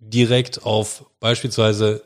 direkt 0.00 0.64
auf 0.64 1.06
beispielsweise 1.20 2.02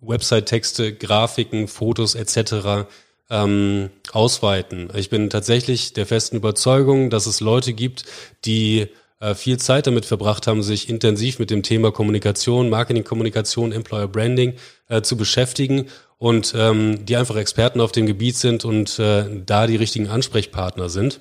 Website-Texte, 0.00 0.94
Grafiken, 0.94 1.68
Fotos 1.68 2.14
etc. 2.14 2.88
Ähm, 3.30 3.90
ausweiten. 4.12 4.88
Ich 4.94 5.10
bin 5.10 5.30
tatsächlich 5.30 5.92
der 5.92 6.06
festen 6.06 6.36
Überzeugung, 6.36 7.10
dass 7.10 7.26
es 7.26 7.40
Leute 7.40 7.72
gibt, 7.72 8.04
die 8.44 8.88
äh, 9.20 9.34
viel 9.34 9.58
Zeit 9.58 9.86
damit 9.86 10.04
verbracht 10.04 10.46
haben, 10.46 10.62
sich 10.62 10.88
intensiv 10.88 11.38
mit 11.38 11.50
dem 11.50 11.62
Thema 11.62 11.90
Kommunikation, 11.90 12.68
Marketing-Kommunikation, 12.70 13.72
Employer 13.72 14.08
Branding 14.08 14.54
äh, 14.88 15.02
zu 15.02 15.16
beschäftigen 15.16 15.86
und 16.18 16.54
ähm, 16.56 17.04
die 17.04 17.16
einfach 17.16 17.36
Experten 17.36 17.80
auf 17.80 17.92
dem 17.92 18.06
Gebiet 18.06 18.36
sind 18.36 18.64
und 18.64 18.98
äh, 18.98 19.24
da 19.44 19.66
die 19.66 19.76
richtigen 19.76 20.08
Ansprechpartner 20.08 20.88
sind. 20.88 21.20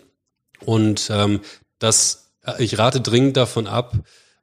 Und 0.63 1.09
ähm, 1.11 1.41
das, 1.79 2.31
äh, 2.45 2.63
ich 2.63 2.77
rate 2.77 3.01
dringend 3.01 3.37
davon 3.37 3.67
ab, 3.67 3.93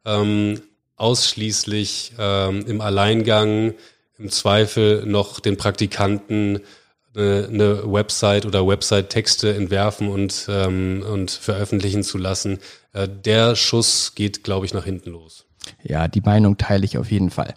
ähm, 0.05 0.61
ausschließlich 0.97 2.13
ähm, 2.19 2.65
im 2.67 2.81
Alleingang 2.81 3.75
im 4.19 4.31
Zweifel 4.31 5.05
noch 5.07 5.41
den 5.41 5.57
Praktikanten 5.57 6.61
eine, 7.15 7.49
eine 7.49 7.93
Website 7.93 8.47
oder 8.47 8.67
Website-Texte 8.67 9.55
entwerfen 9.55 10.09
und, 10.09 10.47
ähm, 10.49 11.05
und 11.09 11.31
veröffentlichen 11.31 12.03
zu 12.03 12.19
lassen. 12.19 12.59
Äh, 12.93 13.09
der 13.09 13.57
Schuss 13.57 14.15
geht, 14.15 14.45
glaube 14.45 14.67
ich, 14.67 14.75
nach 14.75 14.85
hinten 14.85 15.11
los. 15.11 15.47
Ja, 15.83 16.09
die 16.09 16.21
Meinung 16.21 16.57
teile 16.59 16.85
ich 16.85 16.99
auf 16.99 17.11
jeden 17.11 17.31
Fall. 17.31 17.55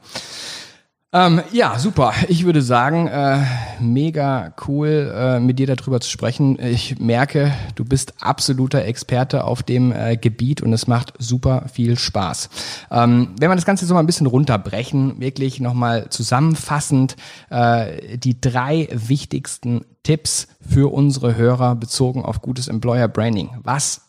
Ähm, 1.16 1.42
ja, 1.54 1.80
super. 1.80 2.14
Ich 2.28 2.44
würde 2.44 2.62
sagen, 2.62 3.08
äh, 3.08 3.40
mega 3.80 4.54
cool, 4.68 5.14
äh, 5.16 5.40
mit 5.40 5.60
dir 5.60 5.66
darüber 5.74 6.02
zu 6.02 6.10
sprechen. 6.10 6.60
Ich 6.62 7.00
merke, 7.00 7.54
du 7.76 7.86
bist 7.86 8.16
absoluter 8.22 8.84
Experte 8.84 9.46
auf 9.46 9.64
dem 9.64 9.94
äh, 9.94 10.18
Gebiet 10.18 10.62
und 10.62 10.74
es 10.74 10.88
macht 10.88 11.14
super 11.18 11.70
viel 11.72 11.98
Spaß. 11.98 12.50
Ähm, 12.92 13.30
wenn 13.40 13.50
wir 13.50 13.56
das 13.56 13.64
Ganze 13.64 13.86
so 13.86 13.94
mal 13.94 14.02
ein 14.02 14.08
bisschen 14.08 14.28
runterbrechen, 14.28 15.22
wirklich 15.22 15.62
nochmal 15.62 16.10
zusammenfassend, 16.10 17.16
äh, 17.50 18.18
die 18.18 18.42
drei 18.42 18.90
wichtigsten 18.92 19.86
Tipps 20.04 20.50
für 20.60 20.92
unsere 20.92 21.38
Hörer 21.38 21.76
bezogen 21.76 22.26
auf 22.26 22.42
gutes 22.42 22.68
Employer 22.68 23.08
Branding. 23.08 23.52
Was 23.64 24.02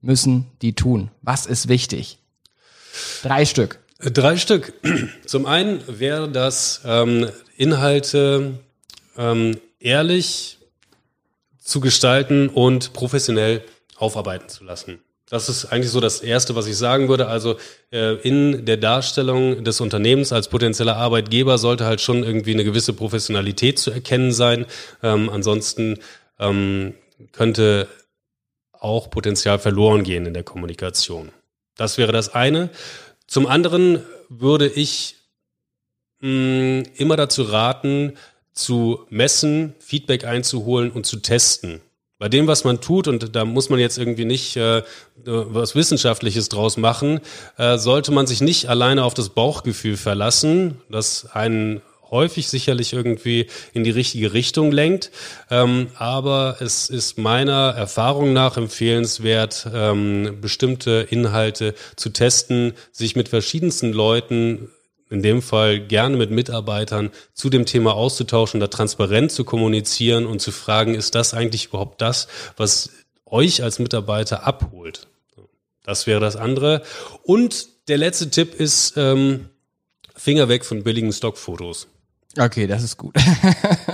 müssen 0.00 0.46
die 0.62 0.72
tun? 0.72 1.10
Was 1.20 1.44
ist 1.44 1.68
wichtig? 1.68 2.18
Drei 3.22 3.44
Stück. 3.44 3.78
Drei 3.98 4.36
Stück. 4.36 4.74
Zum 5.26 5.46
einen 5.46 5.82
wäre 5.86 6.28
das 6.28 6.82
ähm, 6.84 7.30
Inhalte 7.56 8.58
ähm, 9.16 9.58
ehrlich 9.80 10.58
zu 11.58 11.80
gestalten 11.80 12.48
und 12.48 12.92
professionell 12.92 13.62
aufarbeiten 13.96 14.48
zu 14.48 14.64
lassen. 14.64 15.00
Das 15.28 15.48
ist 15.48 15.64
eigentlich 15.66 15.90
so 15.90 15.98
das 15.98 16.20
Erste, 16.20 16.54
was 16.54 16.68
ich 16.68 16.76
sagen 16.76 17.08
würde. 17.08 17.26
Also 17.26 17.56
äh, 17.90 18.14
in 18.20 18.64
der 18.64 18.76
Darstellung 18.76 19.64
des 19.64 19.80
Unternehmens 19.80 20.32
als 20.32 20.48
potenzieller 20.48 20.96
Arbeitgeber 20.96 21.58
sollte 21.58 21.84
halt 21.84 22.00
schon 22.00 22.22
irgendwie 22.22 22.52
eine 22.52 22.64
gewisse 22.64 22.92
Professionalität 22.92 23.78
zu 23.78 23.90
erkennen 23.90 24.30
sein. 24.30 24.66
Ähm, 25.02 25.28
ansonsten 25.28 25.98
ähm, 26.38 26.94
könnte 27.32 27.88
auch 28.72 29.10
Potenzial 29.10 29.58
verloren 29.58 30.04
gehen 30.04 30.26
in 30.26 30.34
der 30.34 30.44
Kommunikation. 30.44 31.32
Das 31.76 31.98
wäre 31.98 32.12
das 32.12 32.34
eine. 32.34 32.70
Zum 33.26 33.46
anderen 33.46 34.02
würde 34.28 34.68
ich 34.68 35.16
mh, 36.20 36.28
mm, 36.30 36.82
immer 36.96 37.16
dazu 37.16 37.42
raten, 37.42 38.14
zu 38.52 39.06
messen, 39.10 39.74
Feedback 39.80 40.24
einzuholen 40.24 40.90
und 40.90 41.04
zu 41.04 41.18
testen. 41.18 41.80
Bei 42.18 42.30
dem, 42.30 42.46
was 42.46 42.64
man 42.64 42.80
tut, 42.80 43.08
und 43.08 43.36
da 43.36 43.44
muss 43.44 43.68
man 43.68 43.78
jetzt 43.78 43.98
irgendwie 43.98 44.24
nicht 44.24 44.56
äh, 44.56 44.82
was 45.24 45.74
Wissenschaftliches 45.74 46.48
draus 46.48 46.78
machen, 46.78 47.20
äh, 47.58 47.76
sollte 47.76 48.10
man 48.10 48.26
sich 48.26 48.40
nicht 48.40 48.70
alleine 48.70 49.04
auf 49.04 49.12
das 49.12 49.28
Bauchgefühl 49.28 49.98
verlassen, 49.98 50.80
das 50.88 51.26
einen 51.32 51.82
häufig 52.10 52.48
sicherlich 52.48 52.92
irgendwie 52.92 53.46
in 53.72 53.84
die 53.84 53.90
richtige 53.90 54.32
Richtung 54.32 54.72
lenkt. 54.72 55.10
Ähm, 55.50 55.88
aber 55.96 56.56
es 56.60 56.88
ist 56.88 57.18
meiner 57.18 57.74
Erfahrung 57.76 58.32
nach 58.32 58.56
empfehlenswert, 58.56 59.68
ähm, 59.72 60.38
bestimmte 60.40 61.06
Inhalte 61.10 61.74
zu 61.96 62.10
testen, 62.10 62.74
sich 62.92 63.16
mit 63.16 63.28
verschiedensten 63.28 63.92
Leuten 63.92 64.70
in 65.08 65.22
dem 65.22 65.40
Fall 65.40 65.80
gerne 65.80 66.16
mit 66.16 66.30
Mitarbeitern 66.30 67.10
zu 67.32 67.48
dem 67.48 67.64
Thema 67.64 67.94
auszutauschen, 67.94 68.58
da 68.58 68.66
transparent 68.66 69.30
zu 69.30 69.44
kommunizieren 69.44 70.26
und 70.26 70.40
zu 70.40 70.50
fragen, 70.50 70.94
ist 70.94 71.14
das 71.14 71.32
eigentlich 71.32 71.66
überhaupt 71.66 72.00
das, 72.00 72.26
was 72.56 72.90
euch 73.24 73.62
als 73.62 73.78
Mitarbeiter 73.78 74.46
abholt? 74.46 75.06
Das 75.84 76.08
wäre 76.08 76.18
das 76.18 76.34
andere. 76.34 76.82
Und 77.22 77.68
der 77.88 77.98
letzte 77.98 78.30
Tipp 78.30 78.54
ist, 78.54 78.94
ähm, 78.96 79.48
Finger 80.16 80.48
weg 80.48 80.64
von 80.64 80.82
billigen 80.82 81.12
Stockfotos. 81.12 81.86
Okay, 82.38 82.66
das 82.66 82.82
ist 82.82 82.96
gut. 82.96 83.14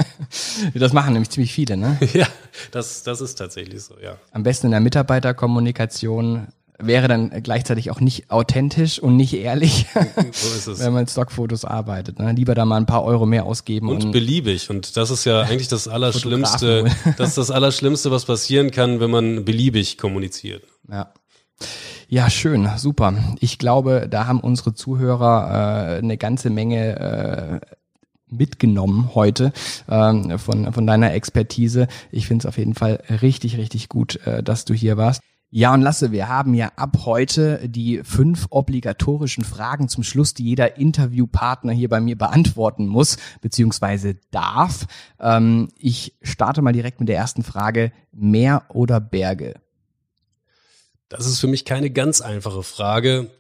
das 0.75 0.93
machen 0.93 1.13
nämlich 1.13 1.31
ziemlich 1.31 1.53
viele, 1.53 1.77
ne? 1.77 1.99
Ja, 2.13 2.27
das, 2.71 3.03
das 3.03 3.21
ist 3.21 3.37
tatsächlich 3.37 3.83
so, 3.83 3.95
ja. 4.03 4.17
Am 4.33 4.43
besten 4.43 4.67
in 4.67 4.73
der 4.73 4.81
Mitarbeiterkommunikation 4.81 6.49
wäre 6.79 7.07
dann 7.07 7.31
gleichzeitig 7.43 7.91
auch 7.91 8.01
nicht 8.01 8.31
authentisch 8.31 8.99
und 8.99 9.17
nicht 9.17 9.35
ehrlich, 9.35 9.87
so 10.33 10.49
ist 10.49 10.67
es. 10.67 10.81
wenn 10.81 10.93
man 10.93 11.07
Stockfotos 11.07 11.65
arbeitet. 11.65 12.19
Ne? 12.19 12.33
Lieber 12.33 12.55
da 12.55 12.65
mal 12.65 12.77
ein 12.77 12.87
paar 12.87 13.05
Euro 13.05 13.25
mehr 13.25 13.47
ausgeben. 13.47 13.89
Und, 13.89 14.05
und 14.07 14.13
beliebig. 14.13 14.69
Und 14.69 14.97
das 14.97 15.11
ist 15.11 15.25
ja 15.25 15.43
eigentlich 15.43 15.69
das 15.69 15.87
Allerschlimmste. 15.87 16.87
das 17.17 17.31
ist 17.31 17.39
das 17.39 17.51
Allerschlimmste, 17.51 18.11
was 18.11 18.25
passieren 18.25 18.71
kann, 18.71 19.01
wenn 19.01 19.11
man 19.11 19.45
beliebig 19.45 19.99
kommuniziert. 19.99 20.65
Ja. 20.91 21.13
Ja, 22.09 22.29
schön, 22.29 22.69
super. 22.77 23.15
Ich 23.41 23.59
glaube, 23.59 24.07
da 24.11 24.27
haben 24.27 24.41
unsere 24.41 24.75
Zuhörer 24.75 25.95
äh, 25.95 25.99
eine 25.99 26.19
ganze 26.19 26.51
Menge 26.51 27.61
äh, 27.63 27.82
mitgenommen 28.33 29.15
heute 29.15 29.53
ähm, 29.89 30.39
von, 30.39 30.73
von 30.73 30.87
deiner 30.87 31.13
Expertise. 31.13 31.87
Ich 32.11 32.27
finde 32.27 32.43
es 32.43 32.47
auf 32.47 32.59
jeden 32.59 32.75
Fall 32.75 33.03
richtig, 33.23 33.57
richtig 33.57 33.89
gut, 33.89 34.17
äh, 34.27 34.43
dass 34.43 34.65
du 34.65 34.75
hier 34.75 34.97
warst. 34.97 35.21
Ja, 35.55 35.75
und 35.75 35.83
Lasse, 35.83 36.13
wir 36.13 36.31
haben 36.31 36.55
ja 36.55 36.73
ab 36.77 37.01
heute 37.05 37.69
die 37.69 38.01
fünf 38.05 38.47
obligatorischen 38.49 39.45
Fragen 39.45 39.87
zum 39.91 40.03
Schluss, 40.03 40.33
die 40.33 40.45
jeder 40.45 40.79
Interviewpartner 40.79 41.75
hier 41.75 41.91
bei 41.91 42.01
mir 42.01 42.17
beantworten 42.17 42.87
muss, 42.87 43.19
beziehungsweise 43.43 44.17
darf. 44.31 44.87
Ähm, 45.21 45.69
ich 45.77 46.17
starte 46.23 46.63
mal 46.63 46.73
direkt 46.73 47.01
mit 47.01 47.11
der 47.11 47.19
ersten 47.19 47.43
Frage. 47.43 47.93
Meer 48.13 48.63
oder 48.71 48.99
Berge? 48.99 49.57
Das 51.11 51.27
ist 51.27 51.39
für 51.39 51.49
mich 51.49 51.67
keine 51.67 51.91
ganz 51.91 52.23
einfache 52.23 52.63
Frage. 52.63 53.31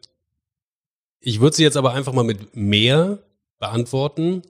Ich 1.18 1.40
würde 1.40 1.56
sie 1.56 1.62
jetzt 1.62 1.78
aber 1.78 1.94
einfach 1.94 2.12
mal 2.12 2.24
mit 2.24 2.54
Meer 2.54 3.20
beantworten. 3.58 4.42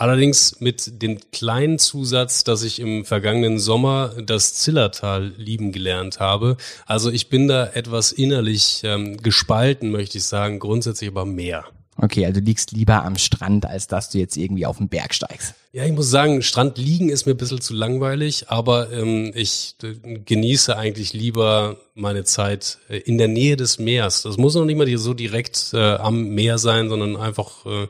Allerdings 0.00 0.60
mit 0.60 1.02
dem 1.02 1.20
kleinen 1.30 1.78
Zusatz, 1.78 2.42
dass 2.42 2.62
ich 2.62 2.80
im 2.80 3.04
vergangenen 3.04 3.58
Sommer 3.58 4.14
das 4.24 4.54
Zillertal 4.54 5.34
lieben 5.36 5.72
gelernt 5.72 6.20
habe. 6.20 6.56
Also 6.86 7.10
ich 7.10 7.28
bin 7.28 7.48
da 7.48 7.66
etwas 7.66 8.10
innerlich 8.10 8.80
ähm, 8.82 9.18
gespalten, 9.18 9.90
möchte 9.90 10.16
ich 10.16 10.24
sagen, 10.24 10.58
grundsätzlich 10.58 11.10
aber 11.10 11.26
mehr. 11.26 11.66
Okay, 11.98 12.24
also 12.24 12.40
du 12.40 12.46
liegst 12.46 12.72
lieber 12.72 13.04
am 13.04 13.18
Strand, 13.18 13.66
als 13.66 13.88
dass 13.88 14.08
du 14.08 14.16
jetzt 14.16 14.38
irgendwie 14.38 14.64
auf 14.64 14.78
den 14.78 14.88
Berg 14.88 15.12
steigst. 15.12 15.52
Ja, 15.72 15.84
ich 15.84 15.92
muss 15.92 16.08
sagen, 16.08 16.40
Strand 16.40 16.78
liegen 16.78 17.10
ist 17.10 17.26
mir 17.26 17.32
ein 17.32 17.36
bisschen 17.36 17.60
zu 17.60 17.74
langweilig, 17.74 18.46
aber 18.48 18.90
ähm, 18.90 19.32
ich 19.34 19.74
äh, 19.82 20.18
genieße 20.18 20.78
eigentlich 20.78 21.12
lieber 21.12 21.76
meine 21.94 22.24
Zeit 22.24 22.78
äh, 22.88 22.96
in 22.96 23.18
der 23.18 23.28
Nähe 23.28 23.56
des 23.56 23.78
Meeres. 23.78 24.22
Das 24.22 24.38
muss 24.38 24.54
noch 24.54 24.64
nicht 24.64 24.78
mal 24.78 24.96
so 24.96 25.12
direkt 25.12 25.72
äh, 25.74 25.96
am 25.96 26.30
Meer 26.30 26.56
sein, 26.56 26.88
sondern 26.88 27.16
einfach 27.16 27.66
äh, 27.66 27.86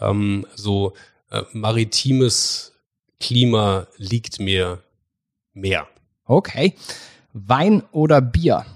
ähm, 0.00 0.46
so 0.54 0.94
äh, 1.32 1.42
maritimes 1.52 2.72
Klima 3.18 3.86
liegt 3.96 4.38
mir 4.38 4.82
mehr. 5.54 5.88
Okay. 6.24 6.74
Wein 7.32 7.82
oder 7.92 8.20
Bier? 8.20 8.66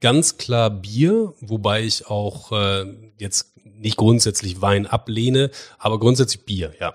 Ganz 0.00 0.36
klar 0.36 0.68
Bier, 0.70 1.32
wobei 1.40 1.82
ich 1.82 2.06
auch 2.08 2.52
äh, 2.52 3.12
jetzt 3.18 3.52
nicht 3.64 3.96
grundsätzlich 3.96 4.60
Wein 4.60 4.86
ablehne, 4.86 5.50
aber 5.78 5.98
grundsätzlich 5.98 6.44
Bier, 6.44 6.74
ja. 6.78 6.94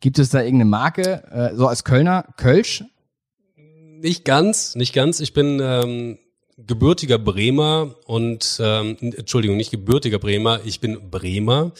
Gibt 0.00 0.18
es 0.18 0.30
da 0.30 0.40
irgendeine 0.40 0.70
Marke, 0.70 1.24
äh, 1.30 1.54
so 1.56 1.66
als 1.66 1.84
Kölner, 1.84 2.26
Kölsch? 2.36 2.84
Nicht 3.56 4.24
ganz, 4.24 4.74
nicht 4.74 4.92
ganz. 4.92 5.20
Ich 5.20 5.32
bin 5.32 5.60
ähm, 5.62 6.18
gebürtiger 6.56 7.18
Bremer 7.18 7.94
und 8.06 8.58
ähm, 8.60 8.96
Entschuldigung, 9.00 9.56
nicht 9.56 9.70
gebürtiger 9.70 10.18
Bremer, 10.18 10.60
ich 10.64 10.80
bin 10.80 11.10
Bremer. 11.10 11.72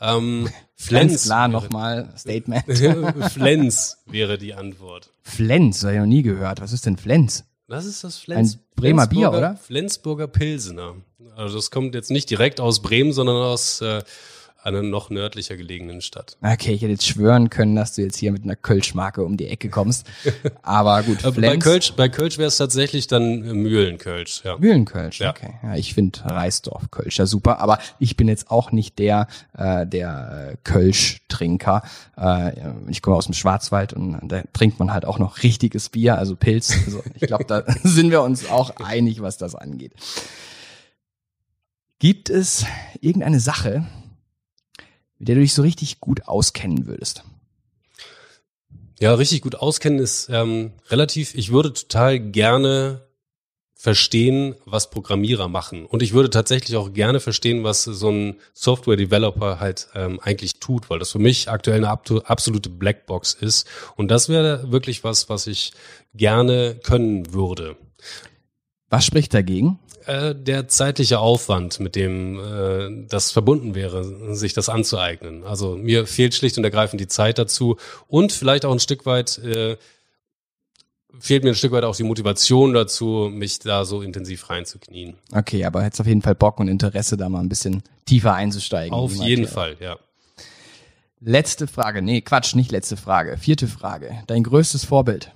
Ähm, 0.00 0.48
Flens. 0.76 1.12
Ganz 1.12 1.24
klar 1.24 1.48
nochmal 1.48 2.12
Statement. 2.16 2.64
Flens 3.32 3.98
wäre 4.06 4.38
die 4.38 4.54
Antwort. 4.54 5.10
Flens, 5.22 5.82
habe 5.82 5.94
ich 5.94 6.00
noch 6.00 6.06
nie 6.06 6.22
gehört. 6.22 6.60
Was 6.60 6.72
ist 6.72 6.86
denn 6.86 6.96
Flens? 6.96 7.44
Was 7.66 7.86
ist 7.86 8.04
das 8.04 8.18
Flens? 8.18 8.56
Ein 8.56 8.60
Bremer 8.76 9.06
Bier, 9.06 9.30
oder? 9.30 9.56
Flensburger 9.56 10.26
Pilsener. 10.26 10.96
Also 11.36 11.56
das 11.56 11.70
kommt 11.70 11.94
jetzt 11.94 12.10
nicht 12.10 12.28
direkt 12.28 12.60
aus 12.60 12.82
Bremen, 12.82 13.12
sondern 13.12 13.36
aus 13.36 13.80
äh, 13.80 14.02
einer 14.64 14.82
noch 14.82 15.10
nördlicher 15.10 15.56
gelegenen 15.56 16.00
Stadt. 16.00 16.38
Okay, 16.42 16.72
ich 16.72 16.82
hätte 16.82 16.92
jetzt 16.92 17.06
schwören 17.06 17.50
können, 17.50 17.76
dass 17.76 17.94
du 17.94 18.02
jetzt 18.02 18.16
hier 18.16 18.32
mit 18.32 18.44
einer 18.44 18.56
Kölsch-Marke 18.56 19.22
um 19.22 19.36
die 19.36 19.48
Ecke 19.48 19.68
kommst. 19.68 20.06
Aber 20.62 21.02
gut, 21.02 21.18
Flens. 21.20 21.36
Bei 21.36 21.56
Kölsch, 21.58 21.92
bei 21.92 22.08
Kölsch 22.08 22.38
wäre 22.38 22.48
es 22.48 22.56
tatsächlich 22.56 23.06
dann 23.06 23.40
Mühlenkölsch. 23.40 24.42
Ja. 24.44 24.56
Mühlenkölsch, 24.56 25.20
ja. 25.20 25.30
okay. 25.30 25.54
Ja, 25.62 25.74
ich 25.76 25.92
finde 25.92 26.24
Reisdorf 26.24 26.90
Kölsch 26.90 27.18
ja 27.18 27.26
super, 27.26 27.60
aber 27.60 27.78
ich 27.98 28.16
bin 28.16 28.26
jetzt 28.26 28.50
auch 28.50 28.72
nicht 28.72 28.98
der 28.98 29.28
äh, 29.56 29.86
der 29.86 30.52
äh, 30.52 30.56
Kölsch-Trinker. 30.64 31.82
Äh, 32.16 32.52
ich 32.88 33.02
komme 33.02 33.16
aus 33.16 33.26
dem 33.26 33.34
Schwarzwald 33.34 33.92
und 33.92 34.18
da 34.28 34.42
trinkt 34.52 34.78
man 34.78 34.92
halt 34.92 35.04
auch 35.04 35.18
noch 35.18 35.42
richtiges 35.42 35.90
Bier, 35.90 36.16
also 36.16 36.36
Pilz. 36.36 36.74
Also 36.86 37.02
ich 37.14 37.26
glaube, 37.26 37.44
da 37.44 37.64
sind 37.82 38.10
wir 38.10 38.22
uns 38.22 38.48
auch 38.48 38.76
einig, 38.76 39.20
was 39.20 39.36
das 39.36 39.54
angeht. 39.54 39.92
Gibt 41.98 42.30
es 42.30 42.66
irgendeine 43.00 43.40
Sache, 43.40 43.86
mit 45.24 45.28
der 45.30 45.36
du 45.36 45.40
dich 45.40 45.54
so 45.54 45.62
richtig 45.62 46.00
gut 46.00 46.28
auskennen 46.28 46.86
würdest? 46.86 47.24
Ja, 49.00 49.14
richtig 49.14 49.40
gut 49.40 49.54
auskennen 49.54 49.98
ist 49.98 50.28
ähm, 50.28 50.72
relativ. 50.90 51.34
Ich 51.34 51.50
würde 51.50 51.72
total 51.72 52.20
gerne 52.20 53.00
verstehen, 53.74 54.54
was 54.66 54.90
Programmierer 54.90 55.48
machen. 55.48 55.86
Und 55.86 56.02
ich 56.02 56.12
würde 56.12 56.28
tatsächlich 56.28 56.76
auch 56.76 56.92
gerne 56.92 57.20
verstehen, 57.20 57.64
was 57.64 57.84
so 57.84 58.10
ein 58.10 58.36
Software-Developer 58.52 59.60
halt 59.60 59.88
ähm, 59.94 60.20
eigentlich 60.20 60.60
tut, 60.60 60.90
weil 60.90 60.98
das 60.98 61.12
für 61.12 61.18
mich 61.18 61.48
aktuell 61.48 61.82
eine 61.82 61.88
absolute 61.88 62.68
Blackbox 62.68 63.32
ist. 63.32 63.66
Und 63.96 64.10
das 64.10 64.28
wäre 64.28 64.70
wirklich 64.70 65.04
was, 65.04 65.30
was 65.30 65.46
ich 65.46 65.72
gerne 66.12 66.78
können 66.82 67.32
würde. 67.32 67.76
Was 68.90 69.06
spricht 69.06 69.32
dagegen? 69.32 69.78
Äh, 70.06 70.34
der 70.34 70.68
zeitliche 70.68 71.18
Aufwand, 71.18 71.80
mit 71.80 71.96
dem 71.96 72.38
äh, 72.38 73.06
das 73.08 73.30
verbunden 73.30 73.74
wäre, 73.74 74.34
sich 74.34 74.52
das 74.52 74.68
anzueignen. 74.68 75.44
Also 75.44 75.76
mir 75.76 76.06
fehlt 76.06 76.34
schlicht 76.34 76.58
und 76.58 76.64
ergreifend 76.64 77.00
die 77.00 77.08
Zeit 77.08 77.38
dazu 77.38 77.76
und 78.06 78.32
vielleicht 78.32 78.66
auch 78.66 78.72
ein 78.72 78.80
Stück 78.80 79.06
weit 79.06 79.38
äh, 79.38 79.76
fehlt 81.18 81.44
mir 81.44 81.50
ein 81.50 81.54
Stück 81.54 81.72
weit 81.72 81.84
auch 81.84 81.96
die 81.96 82.02
Motivation 82.02 82.74
dazu, 82.74 83.30
mich 83.32 83.60
da 83.60 83.84
so 83.84 84.02
intensiv 84.02 84.50
reinzuknien. 84.50 85.14
Okay, 85.32 85.64
aber 85.64 85.82
hättest 85.82 86.00
auf 86.00 86.06
jeden 86.06 86.22
Fall 86.22 86.34
Bock 86.34 86.60
und 86.60 86.68
Interesse, 86.68 87.16
da 87.16 87.28
mal 87.28 87.40
ein 87.40 87.48
bisschen 87.48 87.82
tiefer 88.04 88.34
einzusteigen. 88.34 88.92
Auf 88.92 89.14
jeden 89.14 89.46
Fall, 89.46 89.76
ja. 89.80 89.96
Letzte 91.20 91.66
Frage, 91.66 92.02
nee, 92.02 92.20
Quatsch, 92.20 92.54
nicht 92.54 92.70
letzte 92.70 92.98
Frage. 92.98 93.38
Vierte 93.38 93.68
Frage. 93.68 94.18
Dein 94.26 94.42
größtes 94.42 94.84
Vorbild? 94.84 95.32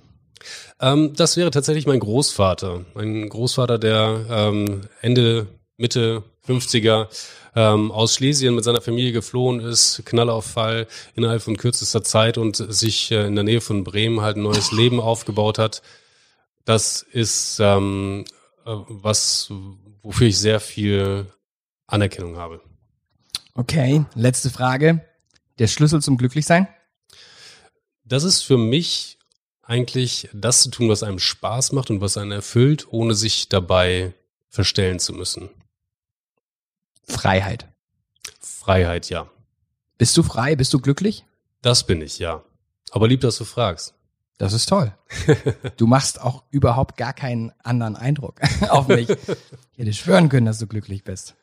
Ähm, 0.79 1.13
das 1.15 1.37
wäre 1.37 1.51
tatsächlich 1.51 1.87
mein 1.87 1.99
Großvater. 1.99 2.85
Mein 2.93 3.29
Großvater, 3.29 3.77
der 3.77 4.25
ähm, 4.29 4.81
Ende, 5.01 5.47
Mitte 5.77 6.23
50er 6.47 7.07
ähm, 7.55 7.91
aus 7.91 8.15
Schlesien 8.15 8.55
mit 8.55 8.63
seiner 8.63 8.81
Familie 8.81 9.11
geflohen 9.11 9.59
ist, 9.59 10.03
Knallauffall 10.05 10.87
innerhalb 11.15 11.41
von 11.41 11.57
kürzester 11.57 12.03
Zeit 12.03 12.37
und 12.37 12.55
sich 12.55 13.11
äh, 13.11 13.25
in 13.25 13.35
der 13.35 13.43
Nähe 13.43 13.61
von 13.61 13.83
Bremen 13.83 14.21
halt 14.21 14.37
ein 14.37 14.43
neues 14.43 14.71
Leben 14.71 14.99
aufgebaut 14.99 15.57
hat. 15.57 15.81
Das 16.65 17.01
ist 17.01 17.59
ähm, 17.59 18.25
äh, 18.65 18.71
was, 18.87 19.51
wofür 20.01 20.27
ich 20.27 20.37
sehr 20.37 20.59
viel 20.59 21.27
Anerkennung 21.87 22.37
habe. 22.37 22.61
Okay, 23.55 24.05
letzte 24.15 24.49
Frage. 24.49 25.05
Der 25.57 25.67
Schlüssel 25.67 26.01
zum 26.01 26.17
Glücklichsein? 26.17 26.67
Das 28.05 28.23
ist 28.23 28.41
für 28.41 28.57
mich 28.57 29.18
eigentlich 29.69 30.27
das 30.33 30.63
zu 30.63 30.71
tun, 30.71 30.89
was 30.89 31.03
einem 31.03 31.19
Spaß 31.19 31.73
macht 31.73 31.91
und 31.91 32.01
was 32.01 32.17
einen 32.17 32.31
erfüllt, 32.31 32.91
ohne 32.91 33.13
sich 33.13 33.49
dabei 33.49 34.13
verstellen 34.49 34.99
zu 34.99 35.13
müssen? 35.13 35.49
Freiheit. 37.07 37.67
Freiheit, 38.39 39.09
ja. 39.09 39.29
Bist 39.99 40.17
du 40.17 40.23
frei? 40.23 40.55
Bist 40.55 40.73
du 40.73 40.79
glücklich? 40.79 41.23
Das 41.61 41.85
bin 41.85 42.01
ich, 42.01 42.17
ja. 42.17 42.43
Aber 42.91 43.07
lieb, 43.07 43.21
dass 43.21 43.37
du 43.37 43.45
fragst. 43.45 43.93
Das 44.39 44.53
ist 44.53 44.67
toll. 44.67 44.95
Du 45.77 45.85
machst 45.85 46.19
auch 46.19 46.43
überhaupt 46.49 46.97
gar 46.97 47.13
keinen 47.13 47.51
anderen 47.63 47.95
Eindruck 47.95 48.41
auf 48.69 48.87
mich. 48.87 49.09
Ich 49.73 49.85
hätte 49.85 49.93
schwören 49.93 50.27
können, 50.27 50.45
dass 50.45 50.59
du 50.59 50.67
glücklich 50.67 51.05
bist. 51.05 51.35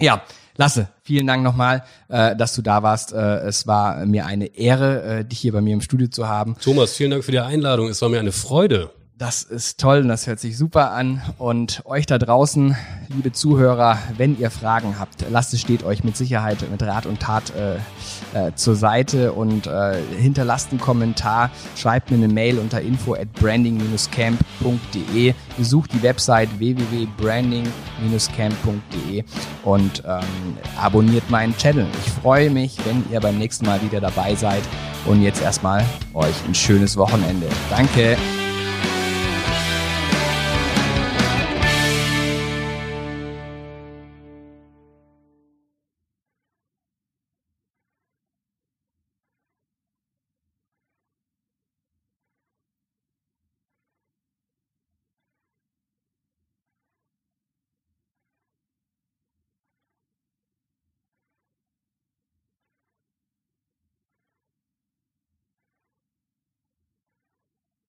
Ja, 0.00 0.22
Lasse, 0.58 0.88
vielen 1.02 1.26
Dank 1.26 1.42
nochmal, 1.42 1.84
äh, 2.08 2.34
dass 2.34 2.54
du 2.54 2.62
da 2.62 2.82
warst. 2.82 3.12
Äh, 3.12 3.40
es 3.40 3.66
war 3.66 4.06
mir 4.06 4.26
eine 4.26 4.46
Ehre, 4.56 5.02
äh, 5.02 5.24
dich 5.24 5.38
hier 5.38 5.52
bei 5.52 5.60
mir 5.60 5.74
im 5.74 5.82
Studio 5.82 6.08
zu 6.08 6.28
haben. 6.28 6.56
Thomas, 6.60 6.94
vielen 6.94 7.10
Dank 7.10 7.24
für 7.24 7.32
die 7.32 7.40
Einladung. 7.40 7.88
Es 7.88 8.00
war 8.00 8.08
mir 8.08 8.20
eine 8.20 8.32
Freude. 8.32 8.90
Das 9.18 9.42
ist 9.42 9.80
toll 9.80 10.00
und 10.00 10.08
das 10.08 10.26
hört 10.26 10.40
sich 10.40 10.58
super 10.58 10.92
an. 10.92 11.22
Und 11.38 11.80
euch 11.86 12.04
da 12.04 12.18
draußen, 12.18 12.76
liebe 13.08 13.32
Zuhörer, 13.32 13.96
wenn 14.18 14.38
ihr 14.38 14.50
Fragen 14.50 14.98
habt, 14.98 15.24
lasst 15.30 15.54
es 15.54 15.62
steht 15.62 15.84
euch 15.84 16.04
mit 16.04 16.18
Sicherheit 16.18 16.58
mit 16.70 16.82
Rat 16.82 17.06
und 17.06 17.20
Tat 17.20 17.50
äh, 17.54 17.76
äh, 18.34 18.52
zur 18.56 18.76
Seite 18.76 19.32
und 19.32 19.68
äh, 19.68 20.02
hinterlasst 20.18 20.70
einen 20.70 20.80
Kommentar, 20.80 21.50
schreibt 21.76 22.10
mir 22.10 22.18
eine 22.18 22.28
Mail 22.28 22.58
unter 22.58 22.82
info 22.82 23.14
at 23.14 23.32
branding-camp.de, 23.32 25.32
besucht 25.56 25.94
die 25.94 26.02
Website 26.02 26.50
www.branding-camp.de 26.58 29.24
und 29.64 30.02
ähm, 30.06 30.58
abonniert 30.78 31.30
meinen 31.30 31.56
Channel. 31.56 31.86
Ich 32.04 32.12
freue 32.12 32.50
mich, 32.50 32.76
wenn 32.84 33.02
ihr 33.10 33.20
beim 33.20 33.38
nächsten 33.38 33.64
Mal 33.64 33.80
wieder 33.80 34.02
dabei 34.02 34.34
seid. 34.34 34.62
Und 35.06 35.22
jetzt 35.22 35.40
erstmal 35.40 35.86
euch 36.12 36.34
ein 36.46 36.54
schönes 36.54 36.98
Wochenende. 36.98 37.46
Danke. 37.70 38.18